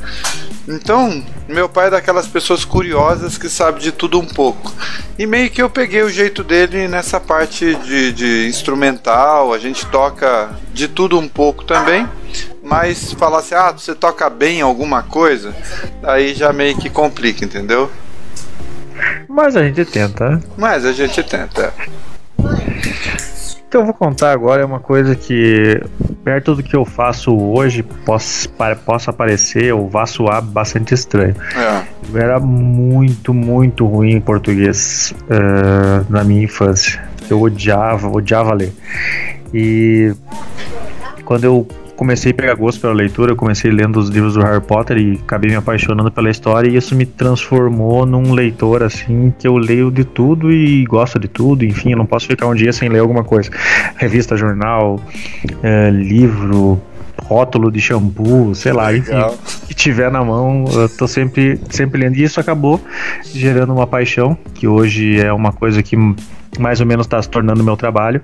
Então, 0.69 1.25
meu 1.49 1.69
pai 1.69 1.87
é 1.87 1.91
daquelas 1.91 2.27
pessoas 2.27 2.65
curiosas 2.65 3.39
que 3.39 3.49
sabe 3.49 3.81
de 3.81 3.93
tudo 3.93 4.19
um 4.19 4.27
pouco. 4.27 4.73
E 5.17 5.25
meio 5.25 5.49
que 5.49 5.63
eu 5.63 5.71
peguei 5.71 6.03
o 6.03 6.09
jeito 6.09 6.43
dele 6.43 6.89
nessa 6.89 7.21
parte 7.21 7.75
de, 7.77 8.13
de 8.13 8.49
instrumental, 8.49 9.55
a 9.55 9.59
gente 9.59 9.87
toca 9.87 10.51
de 10.73 10.89
tudo 10.89 11.19
um 11.19 11.29
pouco 11.29 11.65
também. 11.65 12.09
Mas 12.67 13.13
falar 13.13 13.39
assim, 13.39 13.55
ah, 13.55 13.71
você 13.71 13.95
toca 13.95 14.29
bem 14.29 14.61
alguma 14.61 15.01
coisa, 15.01 15.55
aí 16.03 16.35
já 16.35 16.53
meio 16.53 16.77
que 16.77 16.91
complica, 16.91 17.45
entendeu? 17.45 17.89
Mas 19.29 19.57
a 19.57 19.63
gente 19.63 19.85
tenta. 19.85 20.43
Mas 20.57 20.85
a 20.85 20.93
gente 20.93 21.23
tenta. 21.23 21.73
O 22.37 23.71
que 23.71 23.77
eu 23.77 23.85
vou 23.85 23.95
contar 23.95 24.33
agora 24.33 24.63
é 24.63 24.65
uma 24.65 24.81
coisa 24.81 25.15
que, 25.15 25.81
perto 26.25 26.57
do 26.57 26.63
que 26.63 26.75
eu 26.75 26.85
faço 26.85 27.33
hoje, 27.37 27.85
possa, 27.85 28.49
possa 28.85 29.13
parecer 29.13 29.73
ou 29.73 29.89
vá 29.89 30.05
soar 30.05 30.43
bastante 30.43 30.93
estranho. 30.93 31.37
É. 31.57 31.83
Eu 32.13 32.21
era 32.21 32.41
muito, 32.41 33.33
muito 33.33 33.87
ruim 33.87 34.15
em 34.15 34.21
português 34.21 35.15
uh, 35.31 36.05
na 36.11 36.25
minha 36.25 36.43
infância. 36.43 37.01
Eu 37.31 37.41
odiava, 37.41 38.09
odiava 38.09 38.53
ler. 38.55 38.73
E 39.55 40.13
quando 41.25 41.45
eu 41.45 41.69
comecei 41.97 42.33
a 42.33 42.35
pegar 42.35 42.55
gosto 42.55 42.81
pela 42.81 42.93
leitura, 42.93 43.33
eu 43.33 43.37
comecei 43.37 43.71
lendo 43.71 43.99
os 43.99 44.09
livros 44.09 44.35
do 44.35 44.41
Harry 44.43 44.61
Potter 44.61 44.99
e 44.99 45.13
acabei 45.15 45.51
me 45.51 45.57
apaixonando 45.57 46.11
pela 46.11 46.31
história 46.31 46.69
e 46.69 46.77
isso 46.77 46.95
me 46.95 47.07
transformou 47.07 48.05
num 48.05 48.33
leitor 48.33 48.83
assim 48.83 49.33
que 49.39 49.49
eu 49.49 49.57
leio 49.57 49.91
de 49.91 50.05
tudo 50.05 50.53
e 50.53 50.85
gosto 50.85 51.19
de 51.19 51.27
tudo, 51.27 51.65
enfim, 51.65 51.93
eu 51.93 51.97
não 51.97 52.07
posso 52.07 52.27
ficar 52.27 52.47
um 52.47 52.55
dia 52.55 52.73
sem 52.73 52.89
ler 52.89 53.01
alguma 53.01 53.25
coisa. 53.25 53.51
Revista, 53.97 54.37
jornal, 54.37 55.01
é, 55.63 55.91
livro, 55.91 56.81
rótulo 57.23 57.71
de 57.73 57.81
shampoo, 57.81 58.55
sei 58.55 58.73
lá, 58.73 58.89
Legal. 58.89 59.31
enfim, 59.31 59.67
que 59.69 59.75
tiver 59.75 60.11
na 60.11 60.23
mão, 60.25 60.65
eu 60.73 60.89
tô 60.89 61.09
sempre, 61.09 61.59
sempre 61.71 62.01
lendo. 62.01 62.17
E 62.17 62.23
isso 62.23 62.39
acabou 62.39 62.81
gerando 63.25 63.73
uma 63.73 63.87
paixão, 63.87 64.37
que 64.55 64.69
hoje 64.69 65.21
é 65.21 65.33
uma 65.33 65.53
coisa 65.53 65.83
que 65.83 65.97
mais 66.59 66.81
ou 66.81 66.87
menos 66.87 67.07
está 67.07 67.21
se 67.21 67.29
tornando 67.29 67.63
meu 67.63 67.77
trabalho, 67.77 68.21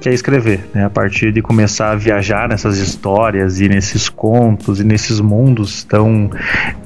que 0.00 0.08
é 0.08 0.12
escrever. 0.12 0.60
Né? 0.74 0.84
A 0.84 0.90
partir 0.90 1.32
de 1.32 1.42
começar 1.42 1.92
a 1.92 1.96
viajar 1.96 2.48
nessas 2.48 2.78
histórias 2.78 3.60
e 3.60 3.68
nesses 3.68 4.08
contos 4.08 4.80
e 4.80 4.84
nesses 4.84 5.20
mundos 5.20 5.84
tão 5.84 6.30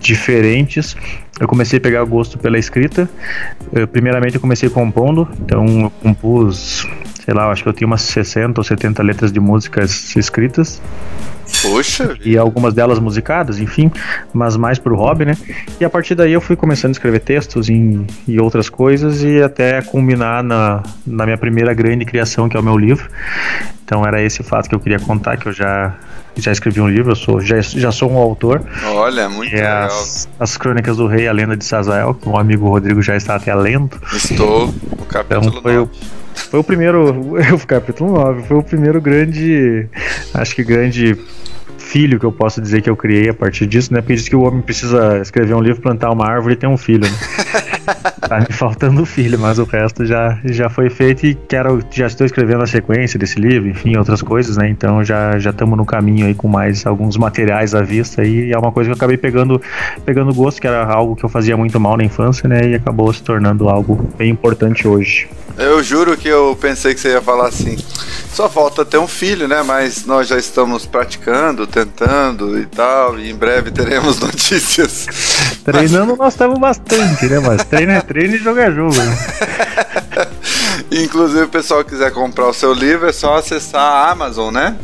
diferentes, 0.01 0.96
eu 1.40 1.46
comecei 1.46 1.79
a 1.79 1.81
pegar 1.81 2.05
gosto 2.05 2.38
pela 2.38 2.59
escrita. 2.59 3.09
Eu, 3.72 3.87
primeiramente, 3.87 4.35
eu 4.35 4.40
comecei 4.40 4.68
compondo, 4.68 5.29
então 5.40 5.83
eu 5.83 5.90
compus, 6.03 6.87
sei 7.28 7.34
lá, 7.34 7.50
acho 7.50 7.62
que 7.62 7.68
eu 7.68 7.74
tinha 7.74 7.86
umas 7.86 8.00
60 8.00 8.58
ou 8.58 8.64
70 8.64 9.02
letras 9.02 9.30
de 9.30 9.38
músicas 9.38 10.16
escritas. 10.16 10.80
Poxa! 11.60 12.16
E 12.24 12.38
algumas 12.38 12.72
delas 12.72 12.98
musicadas, 12.98 13.60
enfim, 13.60 13.92
mas 14.32 14.56
mais 14.56 14.78
pro 14.78 14.96
hobby, 14.96 15.26
né? 15.26 15.36
E 15.78 15.84
a 15.84 15.90
partir 15.90 16.14
daí 16.14 16.32
eu 16.32 16.40
fui 16.40 16.56
começando 16.56 16.88
a 16.88 16.92
escrever 16.92 17.20
textos 17.20 17.68
em, 17.68 18.06
e 18.26 18.40
outras 18.40 18.70
coisas 18.70 19.22
e 19.22 19.42
até 19.42 19.82
culminar 19.82 20.42
na, 20.42 20.82
na 21.06 21.26
minha 21.26 21.36
primeira 21.36 21.74
grande 21.74 22.06
criação, 22.06 22.48
que 22.48 22.56
é 22.56 22.60
o 22.60 22.62
meu 22.62 22.78
livro. 22.78 23.06
Então 23.84 24.06
era 24.06 24.22
esse 24.22 24.42
fato 24.42 24.66
que 24.66 24.74
eu 24.74 24.80
queria 24.80 24.98
contar, 24.98 25.36
que 25.36 25.48
eu 25.48 25.52
já 25.52 25.94
já 26.34 26.52
escrevi 26.52 26.80
um 26.80 26.88
livro, 26.88 27.12
eu 27.12 27.16
sou, 27.16 27.40
já, 27.40 27.60
já 27.60 27.90
sou 27.92 28.10
um 28.10 28.16
autor. 28.16 28.62
Olha, 28.86 29.28
muito 29.28 29.52
é 29.52 29.56
legal. 29.56 29.86
As, 29.86 30.28
as 30.38 30.56
Crônicas 30.56 30.96
do 30.96 31.06
Rei, 31.06 31.28
a 31.28 31.32
Lenda 31.32 31.56
de 31.56 31.64
Sazael, 31.64 32.14
que 32.14 32.28
o 32.28 32.38
amigo 32.38 32.68
Rodrigo 32.68 33.02
já 33.02 33.16
está 33.16 33.34
até 33.34 33.54
lendo. 33.54 34.00
Estou, 34.14 34.72
no 34.96 35.04
capítulo 35.04 35.48
então, 35.48 35.62
foi 35.62 35.74
9. 35.74 35.78
O, 35.78 35.90
foi 36.51 36.61
o 36.61 36.64
primeiro, 36.64 37.11
o 37.55 37.66
capítulo 37.66 38.12
9, 38.14 38.42
foi 38.44 38.57
o 38.57 38.62
primeiro 38.62 39.01
grande, 39.01 39.87
acho 40.35 40.55
que 40.55 40.64
grande 40.64 41.16
filho 41.88 42.20
que 42.20 42.27
eu 42.27 42.33
posso 42.33 42.61
dizer 42.61 42.83
que 42.83 42.90
eu 42.90 42.96
criei 42.96 43.31
a 43.31 43.35
partir 43.35 43.66
disso, 43.66 43.94
né? 43.94 44.01
Porque 44.01 44.14
diz 44.14 44.29
que 44.29 44.37
o 44.37 44.42
homem 44.42 44.61
precisa 44.61 45.18
escrever 45.22 45.55
um 45.55 45.61
livro, 45.61 45.81
plantar 45.81 46.11
uma 46.11 46.27
árvore 46.27 46.53
e 46.55 46.57
ter 46.57 46.66
um 46.66 46.77
filho, 46.77 47.01
né? 47.01 47.16
tá 48.29 48.40
me 48.40 48.53
faltando 48.53 49.07
filho, 49.07 49.38
mas 49.38 49.59
o 49.59 49.64
resto 49.64 50.05
já, 50.05 50.38
já 50.44 50.68
foi 50.68 50.90
feito 50.90 51.24
e 51.27 51.35
quero, 51.35 51.83
já 51.90 52.07
estou 52.07 52.27
escrevendo 52.27 52.62
a 52.62 52.66
sequência 52.66 53.18
desse 53.18 53.40
livro, 53.40 53.68
enfim, 53.68 53.96
outras 53.96 54.20
coisas, 54.20 54.59
né? 54.59 54.68
Então 54.68 55.03
já 55.03 55.38
já 55.38 55.51
estamos 55.51 55.79
no 55.79 55.87
caminho 55.87 56.27
aí 56.27 56.35
com 56.35 56.46
mais 56.46 56.87
alguns 56.87 57.16
materiais 57.16 57.74
à 57.74 57.81
vista 57.81 58.22
e 58.22 58.53
é 58.53 58.59
uma 58.59 58.70
coisa 58.70 58.88
que 58.88 58.92
eu 58.92 58.96
acabei 58.96 59.16
pegando 59.16 59.61
pegando 60.05 60.35
gosto, 60.35 60.61
que 60.61 60.66
era 60.66 60.85
algo 60.85 61.16
que 61.16 61.24
eu 61.24 61.29
fazia 61.29 61.57
muito 61.57 61.81
mal 61.81 61.96
na 61.96 62.05
infância, 62.05 62.46
né? 62.46 62.68
E 62.68 62.74
acabou 62.74 63.11
se 63.12 63.22
tornando 63.22 63.68
algo 63.68 64.09
bem 64.18 64.31
importante 64.31 64.87
hoje. 64.87 65.27
Eu 65.59 65.83
juro 65.83 66.16
que 66.16 66.29
eu 66.29 66.57
pensei 66.61 66.94
que 66.94 67.01
você 67.01 67.09
ia 67.09 67.21
falar 67.21 67.49
assim. 67.49 67.77
Só 68.33 68.49
falta 68.49 68.85
ter 68.85 68.99
um 68.99 69.09
filho, 69.09 69.49
né? 69.49 69.62
Mas 69.62 70.07
nós 70.07 70.29
já 70.29 70.38
estamos 70.38 70.87
praticando, 70.87 71.66
tentando 71.66 72.57
e 72.59 72.66
tal, 72.66 73.18
e 73.18 73.31
em 73.31 73.35
breve 73.35 73.73
teremos 73.73 74.21
notícias. 74.21 75.07
Treinando 75.64 76.12
Mas... 76.12 76.18
nós 76.18 76.35
estamos 76.35 76.59
bastante, 76.61 77.27
né? 77.27 77.40
Mas 77.40 77.64
treino 77.64 77.92
é 77.92 78.01
treino 78.01 78.37
e 78.37 78.38
jogo 78.38 78.61
é 78.61 78.71
jogo. 78.71 78.94
Né? 78.94 79.18
Inclusive, 81.03 81.42
o 81.42 81.49
pessoal 81.49 81.85
quiser 81.85 82.12
comprar 82.12 82.47
o 82.47 82.55
seu 82.55 82.73
livro, 82.73 83.09
é 83.09 83.12
só 83.12 83.37
acessar 83.37 83.83
a 83.83 84.11
Amazon, 84.11 84.55
né? 84.55 84.77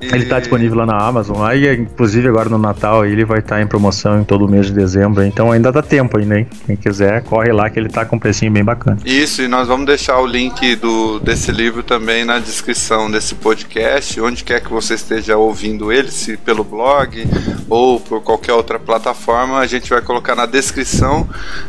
Ele 0.00 0.24
está 0.24 0.38
disponível 0.38 0.76
lá 0.76 0.86
na 0.86 0.98
Amazon, 0.98 1.42
aí 1.42 1.74
inclusive 1.74 2.28
agora 2.28 2.50
no 2.50 2.58
Natal 2.58 3.06
ele 3.06 3.24
vai 3.24 3.38
estar 3.38 3.56
tá 3.56 3.62
em 3.62 3.66
promoção 3.66 4.20
em 4.20 4.24
todo 4.24 4.44
o 4.44 4.48
mês 4.48 4.66
de 4.66 4.72
dezembro, 4.72 5.24
então 5.24 5.50
ainda 5.50 5.72
dá 5.72 5.82
tempo 5.82 6.18
ainda, 6.18 6.38
hein? 6.38 6.46
Quem 6.66 6.76
quiser, 6.76 7.22
corre 7.22 7.50
lá 7.50 7.70
que 7.70 7.78
ele 7.78 7.86
está 7.86 8.04
com 8.04 8.16
um 8.16 8.18
precinho 8.18 8.52
bem 8.52 8.62
bacana. 8.62 8.98
Isso, 9.04 9.42
e 9.42 9.48
nós 9.48 9.66
vamos 9.66 9.86
deixar 9.86 10.18
o 10.20 10.26
link 10.26 10.76
do, 10.76 11.18
desse 11.20 11.50
livro 11.50 11.82
também 11.82 12.24
na 12.24 12.38
descrição 12.38 13.10
desse 13.10 13.34
podcast, 13.36 14.20
onde 14.20 14.44
quer 14.44 14.60
que 14.60 14.70
você 14.70 14.94
esteja 14.94 15.36
ouvindo 15.36 15.90
ele, 15.90 16.10
se 16.10 16.36
pelo 16.36 16.62
blog 16.62 17.26
ou 17.68 17.98
por 17.98 18.22
qualquer 18.22 18.52
outra 18.52 18.78
plataforma, 18.78 19.58
a 19.58 19.66
gente 19.66 19.88
vai 19.88 20.02
colocar 20.02 20.34
na 20.34 20.44
descrição 20.44 21.26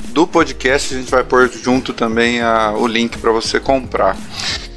do 0.10 0.28
podcast, 0.28 0.94
a 0.94 0.98
gente 0.98 1.10
vai 1.10 1.24
pôr 1.24 1.50
junto 1.50 1.94
também 1.94 2.42
a, 2.42 2.74
o 2.78 2.86
link 2.88 3.18
para 3.18 3.32
você 3.32 3.60
comprar 3.60 4.18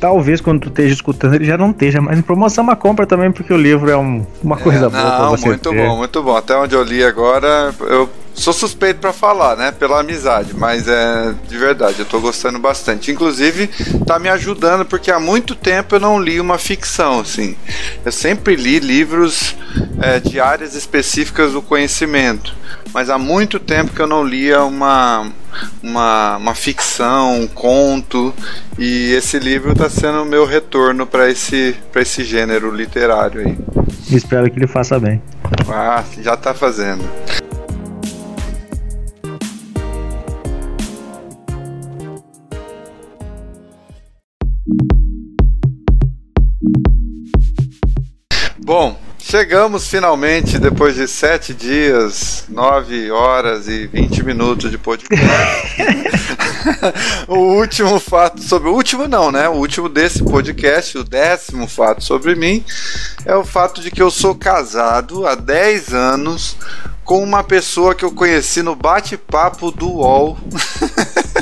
talvez 0.01 0.41
quando 0.41 0.63
tu 0.63 0.69
esteja 0.69 0.95
escutando 0.95 1.35
ele 1.35 1.45
já 1.45 1.59
não 1.59 1.71
esteja 1.71 2.01
mais 2.01 2.19
em 2.19 2.23
promoção, 2.23 2.65
mas 2.65 2.79
compra 2.79 3.07
também 3.07 3.31
porque 3.31 3.53
o 3.53 3.57
livro 3.57 3.91
é 3.91 3.97
um, 3.97 4.27
uma 4.43 4.57
é, 4.57 4.59
coisa 4.59 4.89
boa 4.89 5.03
pra 5.03 5.29
você 5.29 5.47
muito 5.47 5.71
ter. 5.71 5.77
bom, 5.77 5.97
muito 5.97 6.23
bom. 6.23 6.37
Até 6.37 6.57
onde 6.57 6.75
eu 6.75 6.83
li 6.83 7.05
agora, 7.05 7.75
eu 7.81 8.09
sou 8.35 8.53
suspeito 8.53 9.01
para 9.01 9.13
falar, 9.13 9.57
né? 9.57 9.71
Pela 9.71 10.01
amizade, 10.01 10.55
mas 10.57 10.89
é 10.89 11.35
de 11.47 11.59
verdade, 11.59 12.01
eu 12.01 12.07
tô 12.07 12.19
gostando 12.19 12.59
bastante. 12.59 13.11
Inclusive, 13.11 13.69
tá 14.07 14.19
me 14.19 14.29
ajudando 14.29 14.85
porque 14.87 15.11
há 15.11 15.21
muito 15.21 15.55
tempo 15.55 15.97
eu 15.97 16.01
não 16.01 16.19
li 16.19 16.41
uma 16.41 16.57
ficção, 16.57 17.21
assim. 17.21 17.55
Eu 18.05 18.11
sempre 18.11 18.57
li 18.57 18.79
livros 18.79 19.55
é, 20.01 20.19
de 20.19 20.41
áreas 20.41 20.75
específicas 20.75 21.53
do 21.53 21.61
conhecimento, 21.61 22.55
mas 22.93 23.11
há 23.11 23.19
muito 23.19 23.59
tempo 23.59 23.93
que 23.93 24.01
eu 24.01 24.07
não 24.07 24.25
lia 24.25 24.63
uma 24.63 25.31
uma, 25.83 26.37
uma 26.37 26.55
ficção, 26.55 27.41
um 27.41 27.47
conto, 27.47 28.33
e 28.79 29.13
esse 29.13 29.39
livro 29.39 29.73
está 29.73 29.89
sendo 29.89 30.23
o 30.23 30.25
meu 30.25 30.45
retorno 30.45 31.07
para 31.07 31.31
esse, 31.31 31.77
esse 31.97 32.25
gênero 32.25 32.75
literário 32.75 33.41
aí. 33.41 33.59
Espero 34.11 34.51
que 34.51 34.59
ele 34.59 34.67
faça 34.67 34.99
bem. 34.99 35.21
Ah, 35.69 36.05
já 36.21 36.35
está 36.35 36.55
fazendo. 36.55 37.05
Bom, 48.65 48.97
chegamos 49.31 49.87
finalmente, 49.87 50.59
depois 50.59 50.97
de 50.97 51.07
sete 51.07 51.55
dias, 51.55 52.47
nove 52.49 53.13
horas 53.13 53.69
e 53.69 53.87
vinte 53.87 54.25
minutos 54.25 54.69
de 54.73 54.77
podcast. 54.77 55.25
o 57.29 57.37
último 57.37 58.01
fato 58.01 58.43
sobre. 58.43 58.69
O 58.69 58.75
último 58.75 59.07
não, 59.07 59.31
né? 59.31 59.49
O 59.49 59.53
último 59.53 59.89
desse 59.89 60.25
podcast, 60.25 60.99
o 60.99 61.05
décimo 61.05 61.69
fato 61.69 62.03
sobre 62.03 62.35
mim, 62.35 62.65
é 63.25 63.33
o 63.37 63.45
fato 63.45 63.81
de 63.81 63.93
que 63.93 64.03
eu 64.03 64.11
sou 64.11 64.35
casado 64.35 65.25
há 65.25 65.37
dez 65.37 65.95
anos 65.95 66.57
com 67.05 67.23
uma 67.23 67.45
pessoa 67.45 67.95
que 67.95 68.05
eu 68.05 68.11
conheci 68.11 68.63
no 68.63 68.75
bate-papo 68.75 69.71
do 69.71 69.91
UOL. 69.91 70.39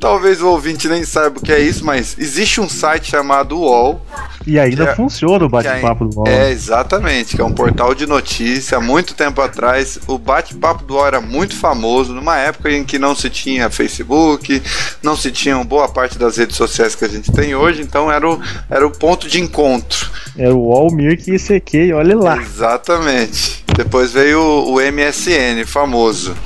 Talvez 0.00 0.40
o 0.40 0.48
ouvinte 0.48 0.88
nem 0.88 1.04
saiba 1.04 1.38
o 1.38 1.42
que 1.42 1.52
é 1.52 1.60
isso, 1.60 1.84
mas 1.84 2.16
existe 2.18 2.58
um 2.58 2.68
site 2.70 3.10
chamado 3.10 3.58
UOL. 3.58 4.00
E 4.46 4.58
ainda 4.58 4.84
é, 4.84 4.94
funciona 4.94 5.44
o 5.44 5.48
bate-papo 5.48 6.06
do 6.06 6.20
UOL. 6.20 6.26
É, 6.26 6.50
exatamente, 6.50 7.36
que 7.36 7.42
é 7.42 7.44
um 7.44 7.52
portal 7.52 7.94
de 7.94 8.06
notícia. 8.06 8.78
Há 8.78 8.80
muito 8.80 9.12
tempo 9.14 9.42
atrás, 9.42 9.98
o 10.06 10.16
bate-papo 10.16 10.84
do 10.84 10.94
UOL 10.94 11.06
era 11.06 11.20
muito 11.20 11.54
famoso, 11.54 12.14
numa 12.14 12.38
época 12.38 12.70
em 12.72 12.82
que 12.82 12.98
não 12.98 13.14
se 13.14 13.28
tinha 13.28 13.68
Facebook, 13.68 14.62
não 15.02 15.14
se 15.14 15.30
tinha 15.30 15.62
boa 15.62 15.86
parte 15.86 16.18
das 16.18 16.38
redes 16.38 16.56
sociais 16.56 16.94
que 16.94 17.04
a 17.04 17.08
gente 17.08 17.30
tem 17.30 17.54
hoje, 17.54 17.82
então 17.82 18.10
era 18.10 18.26
o, 18.26 18.40
era 18.70 18.86
o 18.86 18.90
ponto 18.90 19.28
de 19.28 19.38
encontro. 19.38 20.10
Era 20.34 20.54
o 20.54 20.68
UOL, 20.68 20.90
Mirk 20.90 21.30
e 21.30 21.34
ICQ, 21.34 21.92
olha 21.92 22.16
lá. 22.16 22.38
Exatamente. 22.38 23.59
Depois 23.76 24.12
veio 24.12 24.40
o, 24.40 24.76
MSN, 24.80 25.64
famoso. 25.66 26.36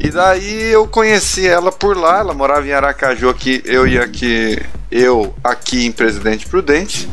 E 0.00 0.10
daí 0.10 0.70
eu 0.70 0.86
conheci 0.86 1.46
ela 1.46 1.70
por 1.70 1.96
lá, 1.96 2.18
ela 2.18 2.34
morava 2.34 2.66
em 2.66 2.72
Aracaju, 2.72 3.28
aqui, 3.28 3.62
eu 3.64 3.86
ia 3.86 4.02
aqui 4.02 4.58
eu 4.92 5.34
aqui 5.42 5.86
em 5.86 5.90
Presidente 5.90 6.46
Prudente 6.46 7.08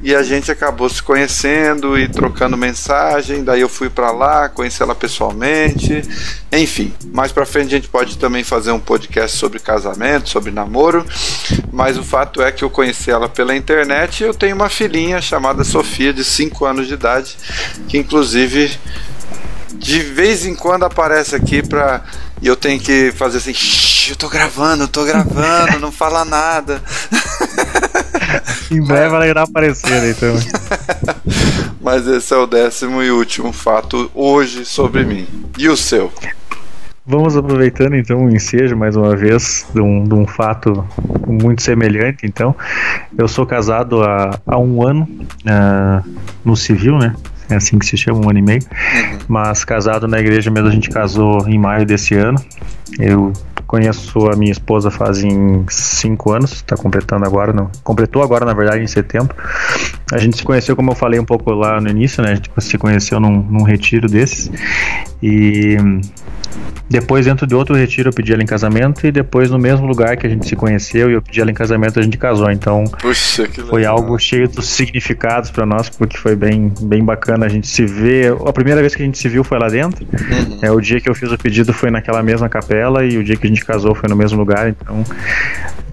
e 0.00 0.14
a 0.14 0.22
gente 0.22 0.52
acabou 0.52 0.88
se 0.88 1.02
conhecendo 1.02 1.98
e 1.98 2.08
trocando 2.08 2.56
mensagem. 2.56 3.42
Daí 3.42 3.60
eu 3.60 3.68
fui 3.68 3.90
para 3.90 4.12
lá, 4.12 4.48
conheci 4.48 4.80
ela 4.80 4.94
pessoalmente. 4.94 6.00
Enfim, 6.52 6.94
mais 7.12 7.32
para 7.32 7.44
frente 7.44 7.66
a 7.66 7.78
gente 7.78 7.88
pode 7.88 8.16
também 8.16 8.44
fazer 8.44 8.70
um 8.70 8.78
podcast 8.78 9.36
sobre 9.36 9.58
casamento, 9.58 10.28
sobre 10.28 10.52
namoro. 10.52 11.04
Mas 11.72 11.98
o 11.98 12.04
fato 12.04 12.40
é 12.40 12.52
que 12.52 12.62
eu 12.62 12.70
conheci 12.70 13.10
ela 13.10 13.28
pela 13.28 13.56
internet 13.56 14.20
e 14.20 14.26
eu 14.26 14.32
tenho 14.32 14.54
uma 14.54 14.68
filhinha 14.68 15.20
chamada 15.20 15.64
Sofia, 15.64 16.12
de 16.12 16.22
5 16.22 16.64
anos 16.64 16.86
de 16.86 16.94
idade, 16.94 17.36
que 17.88 17.98
inclusive 17.98 18.78
de 19.74 20.00
vez 20.00 20.46
em 20.46 20.54
quando 20.54 20.84
aparece 20.84 21.34
aqui 21.34 21.62
pra. 21.66 22.02
E 22.40 22.46
eu 22.46 22.56
tenho 22.56 22.78
que 22.80 23.12
fazer 23.12 23.38
assim, 23.38 23.52
eu 24.10 24.16
tô 24.16 24.28
gravando, 24.28 24.84
eu 24.84 24.88
tô 24.88 25.04
gravando, 25.04 25.78
não 25.80 25.90
fala 25.90 26.24
nada. 26.24 26.82
em 28.70 28.80
breve 28.80 29.14
ela 29.14 29.26
irá 29.26 29.42
aparecer, 29.42 30.10
então. 30.10 30.34
Mas 31.80 32.06
esse 32.06 32.32
é 32.32 32.36
o 32.36 32.46
décimo 32.46 33.02
e 33.02 33.10
último 33.10 33.52
fato 33.52 34.10
hoje 34.14 34.64
sobre 34.64 35.04
mim. 35.04 35.26
E 35.56 35.68
o 35.68 35.76
seu? 35.76 36.12
Vamos 37.10 37.38
aproveitando 37.38 37.96
então 37.96 38.26
o 38.26 38.30
ensejo 38.30 38.76
mais 38.76 38.94
uma 38.94 39.16
vez 39.16 39.66
de 39.72 39.80
um, 39.80 40.04
de 40.04 40.12
um 40.12 40.26
fato 40.26 40.86
muito 41.26 41.62
semelhante. 41.62 42.26
Então, 42.26 42.54
eu 43.16 43.26
sou 43.26 43.46
casado 43.46 44.02
há, 44.02 44.38
há 44.46 44.58
um 44.58 44.86
ano 44.86 45.08
uh, 45.46 46.06
no 46.44 46.54
civil, 46.54 46.98
né? 46.98 47.14
É 47.50 47.56
assim 47.56 47.78
que 47.78 47.86
se 47.86 47.96
chama, 47.96 48.24
um 48.24 48.28
ano 48.28 48.38
e 48.38 48.42
meio. 48.42 48.60
Uhum. 48.62 49.18
Mas 49.28 49.64
casado 49.64 50.06
na 50.06 50.18
igreja 50.18 50.50
mesmo, 50.50 50.68
a 50.68 50.72
gente 50.72 50.90
casou 50.90 51.48
em 51.48 51.58
maio 51.58 51.86
desse 51.86 52.14
ano. 52.14 52.42
Eu 52.98 53.32
conheço 53.66 54.26
a 54.30 54.34
minha 54.34 54.50
esposa 54.50 54.90
fazem 54.90 55.64
cinco 55.68 56.32
anos, 56.32 56.52
está 56.52 56.74
completando 56.74 57.26
agora, 57.26 57.52
não, 57.52 57.70
completou 57.84 58.22
agora 58.22 58.44
na 58.46 58.54
verdade 58.54 58.82
em 58.82 58.86
setembro. 58.86 59.36
A 60.10 60.16
gente 60.16 60.38
se 60.38 60.42
conheceu, 60.42 60.74
como 60.74 60.90
eu 60.90 60.94
falei 60.94 61.20
um 61.20 61.24
pouco 61.24 61.50
lá 61.52 61.78
no 61.78 61.88
início, 61.88 62.22
né? 62.22 62.32
A 62.32 62.34
gente 62.34 62.50
se 62.58 62.78
conheceu 62.78 63.20
num, 63.20 63.42
num 63.42 63.62
retiro 63.62 64.08
desses 64.08 64.50
e 65.22 65.76
depois, 66.88 67.26
dentro 67.26 67.46
de 67.46 67.54
outro 67.54 67.76
retiro, 67.76 68.08
eu 68.08 68.12
pedi 68.12 68.32
ela 68.32 68.42
em 68.42 68.46
casamento 68.46 69.06
e 69.06 69.12
depois, 69.12 69.50
no 69.50 69.58
mesmo 69.58 69.86
lugar 69.86 70.16
que 70.16 70.26
a 70.26 70.30
gente 70.30 70.48
se 70.48 70.56
conheceu 70.56 71.10
e 71.10 71.14
eu 71.14 71.20
pedi 71.20 71.40
ela 71.40 71.50
em 71.50 71.54
casamento, 71.54 71.98
a 71.98 72.02
gente 72.02 72.16
casou. 72.16 72.50
Então, 72.50 72.84
Puxa, 72.84 73.46
foi 73.68 73.84
algo 73.84 74.18
cheio 74.18 74.48
de 74.48 74.64
significados 74.64 75.50
para 75.50 75.66
nós, 75.66 75.90
porque 75.90 76.16
foi 76.16 76.34
bem, 76.34 76.72
bem 76.80 77.04
bacana 77.04 77.44
a 77.44 77.48
gente 77.48 77.66
se 77.66 77.84
ver. 77.84 78.34
A 78.46 78.52
primeira 78.52 78.80
vez 78.80 78.94
que 78.94 79.02
a 79.02 79.04
gente 79.04 79.18
se 79.18 79.28
viu 79.28 79.44
foi 79.44 79.58
lá 79.58 79.68
dentro. 79.68 80.06
Uhum. 80.06 80.58
É, 80.62 80.70
o 80.70 80.80
dia 80.80 80.98
que 80.98 81.10
eu 81.10 81.14
fiz 81.14 81.30
o 81.30 81.36
pedido 81.36 81.74
foi 81.74 81.90
naquela 81.90 82.22
mesma 82.22 82.48
capela 82.48 83.04
e 83.04 83.18
o 83.18 83.24
dia 83.24 83.36
que 83.36 83.46
a 83.46 83.50
gente 83.50 83.64
casou 83.64 83.94
foi 83.94 84.08
no 84.08 84.16
mesmo 84.16 84.38
lugar. 84.38 84.68
Então, 84.70 85.04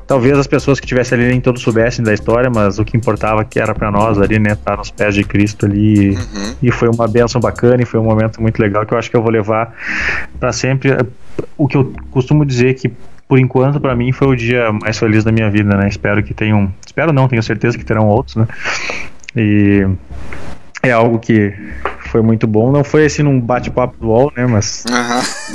Talvez 0.08 0.38
as 0.38 0.46
pessoas 0.46 0.80
que 0.80 0.86
estivessem 0.86 1.18
ali 1.18 1.28
nem 1.30 1.42
todos 1.42 1.62
soubessem 1.62 2.06
da 2.06 2.14
história, 2.14 2.50
mas 2.54 2.78
o 2.78 2.86
que 2.86 2.96
importava 2.96 3.44
que 3.44 3.60
era 3.60 3.74
para 3.74 3.90
nós 3.90 4.20
ali, 4.20 4.38
né, 4.38 4.52
estar 4.52 4.72
tá 4.72 4.78
nos 4.78 4.92
pés 4.92 5.16
de 5.16 5.24
Cristo 5.24 5.66
ali. 5.66 6.12
Uhum. 6.12 6.56
E 6.62 6.72
foi 6.72 6.90
uma 6.90 7.08
benção 7.08 7.42
bacana 7.42 7.82
e 7.82 7.86
foi 7.86 8.00
um 8.00 8.04
momento 8.04 8.42
muito 8.42 8.60
legal 8.60 8.86
que 8.86 8.94
eu 8.94 8.98
acho 8.98 9.10
que 9.10 9.18
eu 9.18 9.22
vou 9.22 9.32
levar 9.32 9.74
para 10.40 10.52
sempre. 10.52 10.96
O 11.58 11.68
que 11.68 11.76
eu 11.76 11.92
costumo 12.12 12.46
dizer 12.46 12.76
que 12.76 12.92
por 13.28 13.40
enquanto, 13.40 13.80
para 13.80 13.96
mim, 13.96 14.12
foi 14.12 14.28
o 14.28 14.36
dia 14.36 14.72
mais 14.72 15.00
feliz 15.00 15.24
da 15.24 15.32
minha 15.32 15.50
vida, 15.50 15.76
né? 15.76 15.88
Espero 15.88 16.22
que 16.22 16.34
tenham. 16.34 16.72
Espero 16.86 17.12
não, 17.12 17.28
tenho 17.28 17.42
certeza 17.42 17.78
que 17.78 17.84
terão 17.84 18.08
outros, 18.08 18.36
né? 18.36 18.48
E 19.36 19.88
é 20.84 20.92
algo 20.92 21.18
que 21.18 21.52
foi 22.12 22.22
muito 22.22 22.46
bom. 22.46 22.72
Não 22.72 22.84
foi 22.84 23.06
assim 23.06 23.24
num 23.24 23.40
bate-papo 23.40 23.98
do 24.00 24.08
UOL, 24.10 24.32
né? 24.38 24.46
Mas. 24.46 24.86
Uhum. 24.88 25.55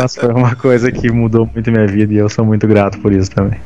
Mas 0.00 0.16
foi 0.16 0.32
uma 0.32 0.56
coisa 0.56 0.90
que 0.90 1.12
mudou 1.12 1.46
muito 1.52 1.70
minha 1.70 1.86
vida 1.86 2.14
e 2.14 2.16
eu 2.16 2.28
sou 2.30 2.42
muito 2.42 2.66
grato 2.66 2.98
por 3.00 3.12
isso 3.12 3.30
também. 3.30 3.60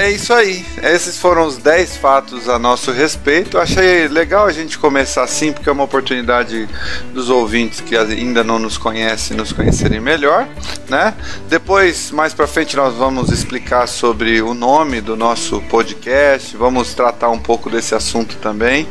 É 0.00 0.10
isso 0.10 0.32
aí. 0.32 0.64
Esses 0.82 1.18
foram 1.18 1.44
os 1.44 1.58
10 1.58 1.98
fatos 1.98 2.48
a 2.48 2.58
nosso 2.58 2.90
respeito. 2.90 3.58
Achei 3.58 4.08
legal 4.08 4.46
a 4.46 4.50
gente 4.50 4.78
começar 4.78 5.22
assim, 5.22 5.52
porque 5.52 5.68
é 5.68 5.72
uma 5.72 5.84
oportunidade 5.84 6.66
dos 7.12 7.28
ouvintes 7.28 7.82
que 7.82 7.94
ainda 7.94 8.42
não 8.42 8.58
nos 8.58 8.78
conhecem 8.78 9.36
nos 9.36 9.52
conhecerem 9.52 10.00
melhor, 10.00 10.48
né? 10.88 11.12
Depois, 11.50 12.10
mais 12.12 12.32
para 12.32 12.46
frente, 12.46 12.76
nós 12.76 12.94
vamos 12.94 13.30
explicar 13.30 13.86
sobre 13.86 14.40
o 14.40 14.54
nome 14.54 15.02
do 15.02 15.14
nosso 15.14 15.60
podcast, 15.68 16.56
vamos 16.56 16.94
tratar 16.94 17.28
um 17.28 17.38
pouco 17.38 17.68
desse 17.68 17.94
assunto 17.94 18.36
também. 18.36 18.88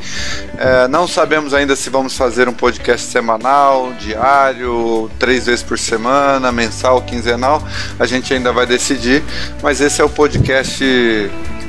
É, 0.59 0.87
não 0.87 1.07
sabemos 1.07 1.55
ainda 1.55 1.75
se 1.75 1.89
vamos 1.89 2.15
fazer 2.15 2.47
um 2.47 2.53
podcast 2.53 3.07
semanal, 3.07 3.93
diário, 3.93 5.09
três 5.17 5.47
vezes 5.47 5.63
por 5.63 5.79
semana, 5.79 6.51
mensal, 6.51 7.01
quinzenal. 7.01 7.63
A 7.99 8.05
gente 8.05 8.31
ainda 8.31 8.51
vai 8.51 8.67
decidir, 8.67 9.23
mas 9.63 9.81
esse 9.81 10.01
é 10.01 10.05
o 10.05 10.09
podcast 10.09 10.98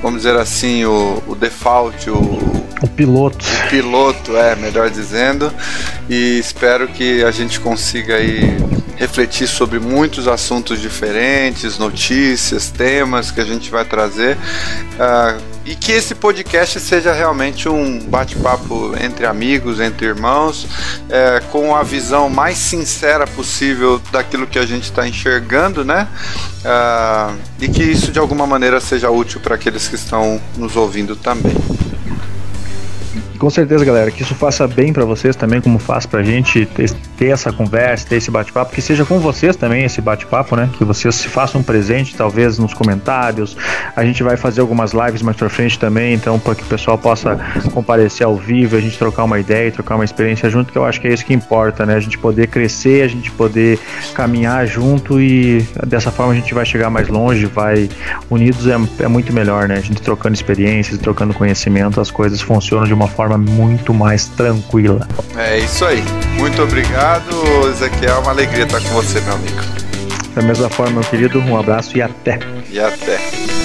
vamos 0.02 0.22
dizer 0.22 0.36
assim, 0.36 0.84
o, 0.84 1.22
o 1.26 1.34
default, 1.34 2.10
o, 2.10 2.16
o 2.82 2.88
piloto. 2.88 3.44
O 3.44 3.70
piloto, 3.70 4.36
é, 4.36 4.56
melhor 4.56 4.90
dizendo. 4.90 5.52
E 6.08 6.38
espero 6.38 6.88
que 6.88 7.22
a 7.22 7.30
gente 7.30 7.60
consiga 7.60 8.16
aí 8.16 8.56
refletir 9.00 9.48
sobre 9.48 9.78
muitos 9.78 10.28
assuntos 10.28 10.78
diferentes, 10.78 11.78
notícias, 11.78 12.68
temas 12.68 13.30
que 13.30 13.40
a 13.40 13.44
gente 13.44 13.70
vai 13.70 13.82
trazer. 13.82 14.36
Uh, 14.36 15.42
e 15.64 15.74
que 15.74 15.90
esse 15.92 16.14
podcast 16.14 16.78
seja 16.80 17.10
realmente 17.10 17.66
um 17.66 17.98
bate-papo 17.98 18.92
entre 19.00 19.24
amigos, 19.24 19.80
entre 19.80 20.06
irmãos, 20.06 20.66
é, 21.08 21.40
com 21.50 21.76
a 21.76 21.82
visão 21.82 22.28
mais 22.30 22.56
sincera 22.56 23.26
possível 23.26 24.00
daquilo 24.10 24.46
que 24.46 24.58
a 24.58 24.64
gente 24.64 24.84
está 24.84 25.06
enxergando, 25.06 25.84
né? 25.84 26.08
Uh, 26.64 27.38
e 27.60 27.68
que 27.68 27.82
isso 27.82 28.10
de 28.10 28.18
alguma 28.18 28.46
maneira 28.46 28.80
seja 28.80 29.10
útil 29.10 29.40
para 29.40 29.54
aqueles 29.54 29.86
que 29.86 29.94
estão 29.94 30.40
nos 30.56 30.76
ouvindo 30.76 31.14
também 31.14 31.56
com 33.40 33.48
certeza, 33.48 33.82
galera, 33.86 34.10
que 34.10 34.22
isso 34.22 34.34
faça 34.34 34.68
bem 34.68 34.92
para 34.92 35.02
vocês 35.06 35.34
também, 35.34 35.62
como 35.62 35.78
faz 35.78 36.04
pra 36.04 36.22
gente 36.22 36.66
ter, 36.66 36.90
ter 37.16 37.28
essa 37.28 37.50
conversa, 37.50 38.06
ter 38.06 38.16
esse 38.16 38.30
bate-papo, 38.30 38.70
que 38.70 38.82
seja 38.82 39.02
com 39.02 39.18
vocês 39.18 39.56
também 39.56 39.82
esse 39.82 39.98
bate-papo, 40.02 40.54
né? 40.54 40.68
Que 40.76 40.84
vocês 40.84 41.14
se 41.14 41.26
façam 41.26 41.62
presente, 41.62 42.14
talvez 42.14 42.58
nos 42.58 42.74
comentários. 42.74 43.56
A 43.96 44.04
gente 44.04 44.22
vai 44.22 44.36
fazer 44.36 44.60
algumas 44.60 44.92
lives 44.92 45.22
mais 45.22 45.38
pra 45.38 45.48
frente 45.48 45.78
também, 45.78 46.12
então, 46.12 46.38
para 46.38 46.54
que 46.54 46.62
o 46.62 46.66
pessoal 46.66 46.98
possa 46.98 47.40
comparecer 47.72 48.26
ao 48.26 48.36
vivo, 48.36 48.76
a 48.76 48.80
gente 48.80 48.98
trocar 48.98 49.24
uma 49.24 49.40
ideia, 49.40 49.72
trocar 49.72 49.94
uma 49.94 50.04
experiência 50.04 50.50
junto, 50.50 50.70
que 50.70 50.76
eu 50.76 50.84
acho 50.84 51.00
que 51.00 51.08
é 51.08 51.14
isso 51.14 51.24
que 51.24 51.32
importa, 51.32 51.86
né? 51.86 51.94
A 51.94 52.00
gente 52.00 52.18
poder 52.18 52.46
crescer, 52.46 53.02
a 53.04 53.08
gente 53.08 53.30
poder 53.30 53.78
caminhar 54.12 54.66
junto 54.66 55.18
e 55.18 55.66
dessa 55.86 56.10
forma 56.10 56.34
a 56.34 56.36
gente 56.36 56.52
vai 56.52 56.66
chegar 56.66 56.90
mais 56.90 57.08
longe, 57.08 57.46
vai 57.46 57.88
unidos 58.28 58.66
é, 58.66 58.76
é 58.98 59.08
muito 59.08 59.32
melhor, 59.32 59.66
né? 59.66 59.76
A 59.78 59.80
gente 59.80 60.02
trocando 60.02 60.34
experiências, 60.34 60.98
trocando 60.98 61.32
conhecimento, 61.32 62.02
as 62.02 62.10
coisas 62.10 62.42
funcionam 62.42 62.86
de 62.86 62.92
uma 62.92 63.08
forma 63.08 63.29
forma 63.30 63.38
muito 63.38 63.94
mais 63.94 64.26
tranquila. 64.26 65.06
É 65.36 65.58
isso 65.58 65.84
aí. 65.84 66.02
Muito 66.36 66.60
obrigado, 66.62 67.30
Ezequiel. 67.68 68.16
É 68.16 68.18
uma 68.18 68.30
alegria 68.30 68.64
estar 68.64 68.80
com 68.80 68.88
você, 68.88 69.20
meu 69.20 69.34
amigo. 69.34 69.60
Da 70.34 70.42
mesma 70.42 70.68
forma, 70.68 71.00
meu 71.00 71.08
querido, 71.08 71.38
um 71.40 71.56
abraço 71.56 71.96
e 71.96 72.02
até. 72.02 72.38
E 72.70 72.80
até. 72.80 73.59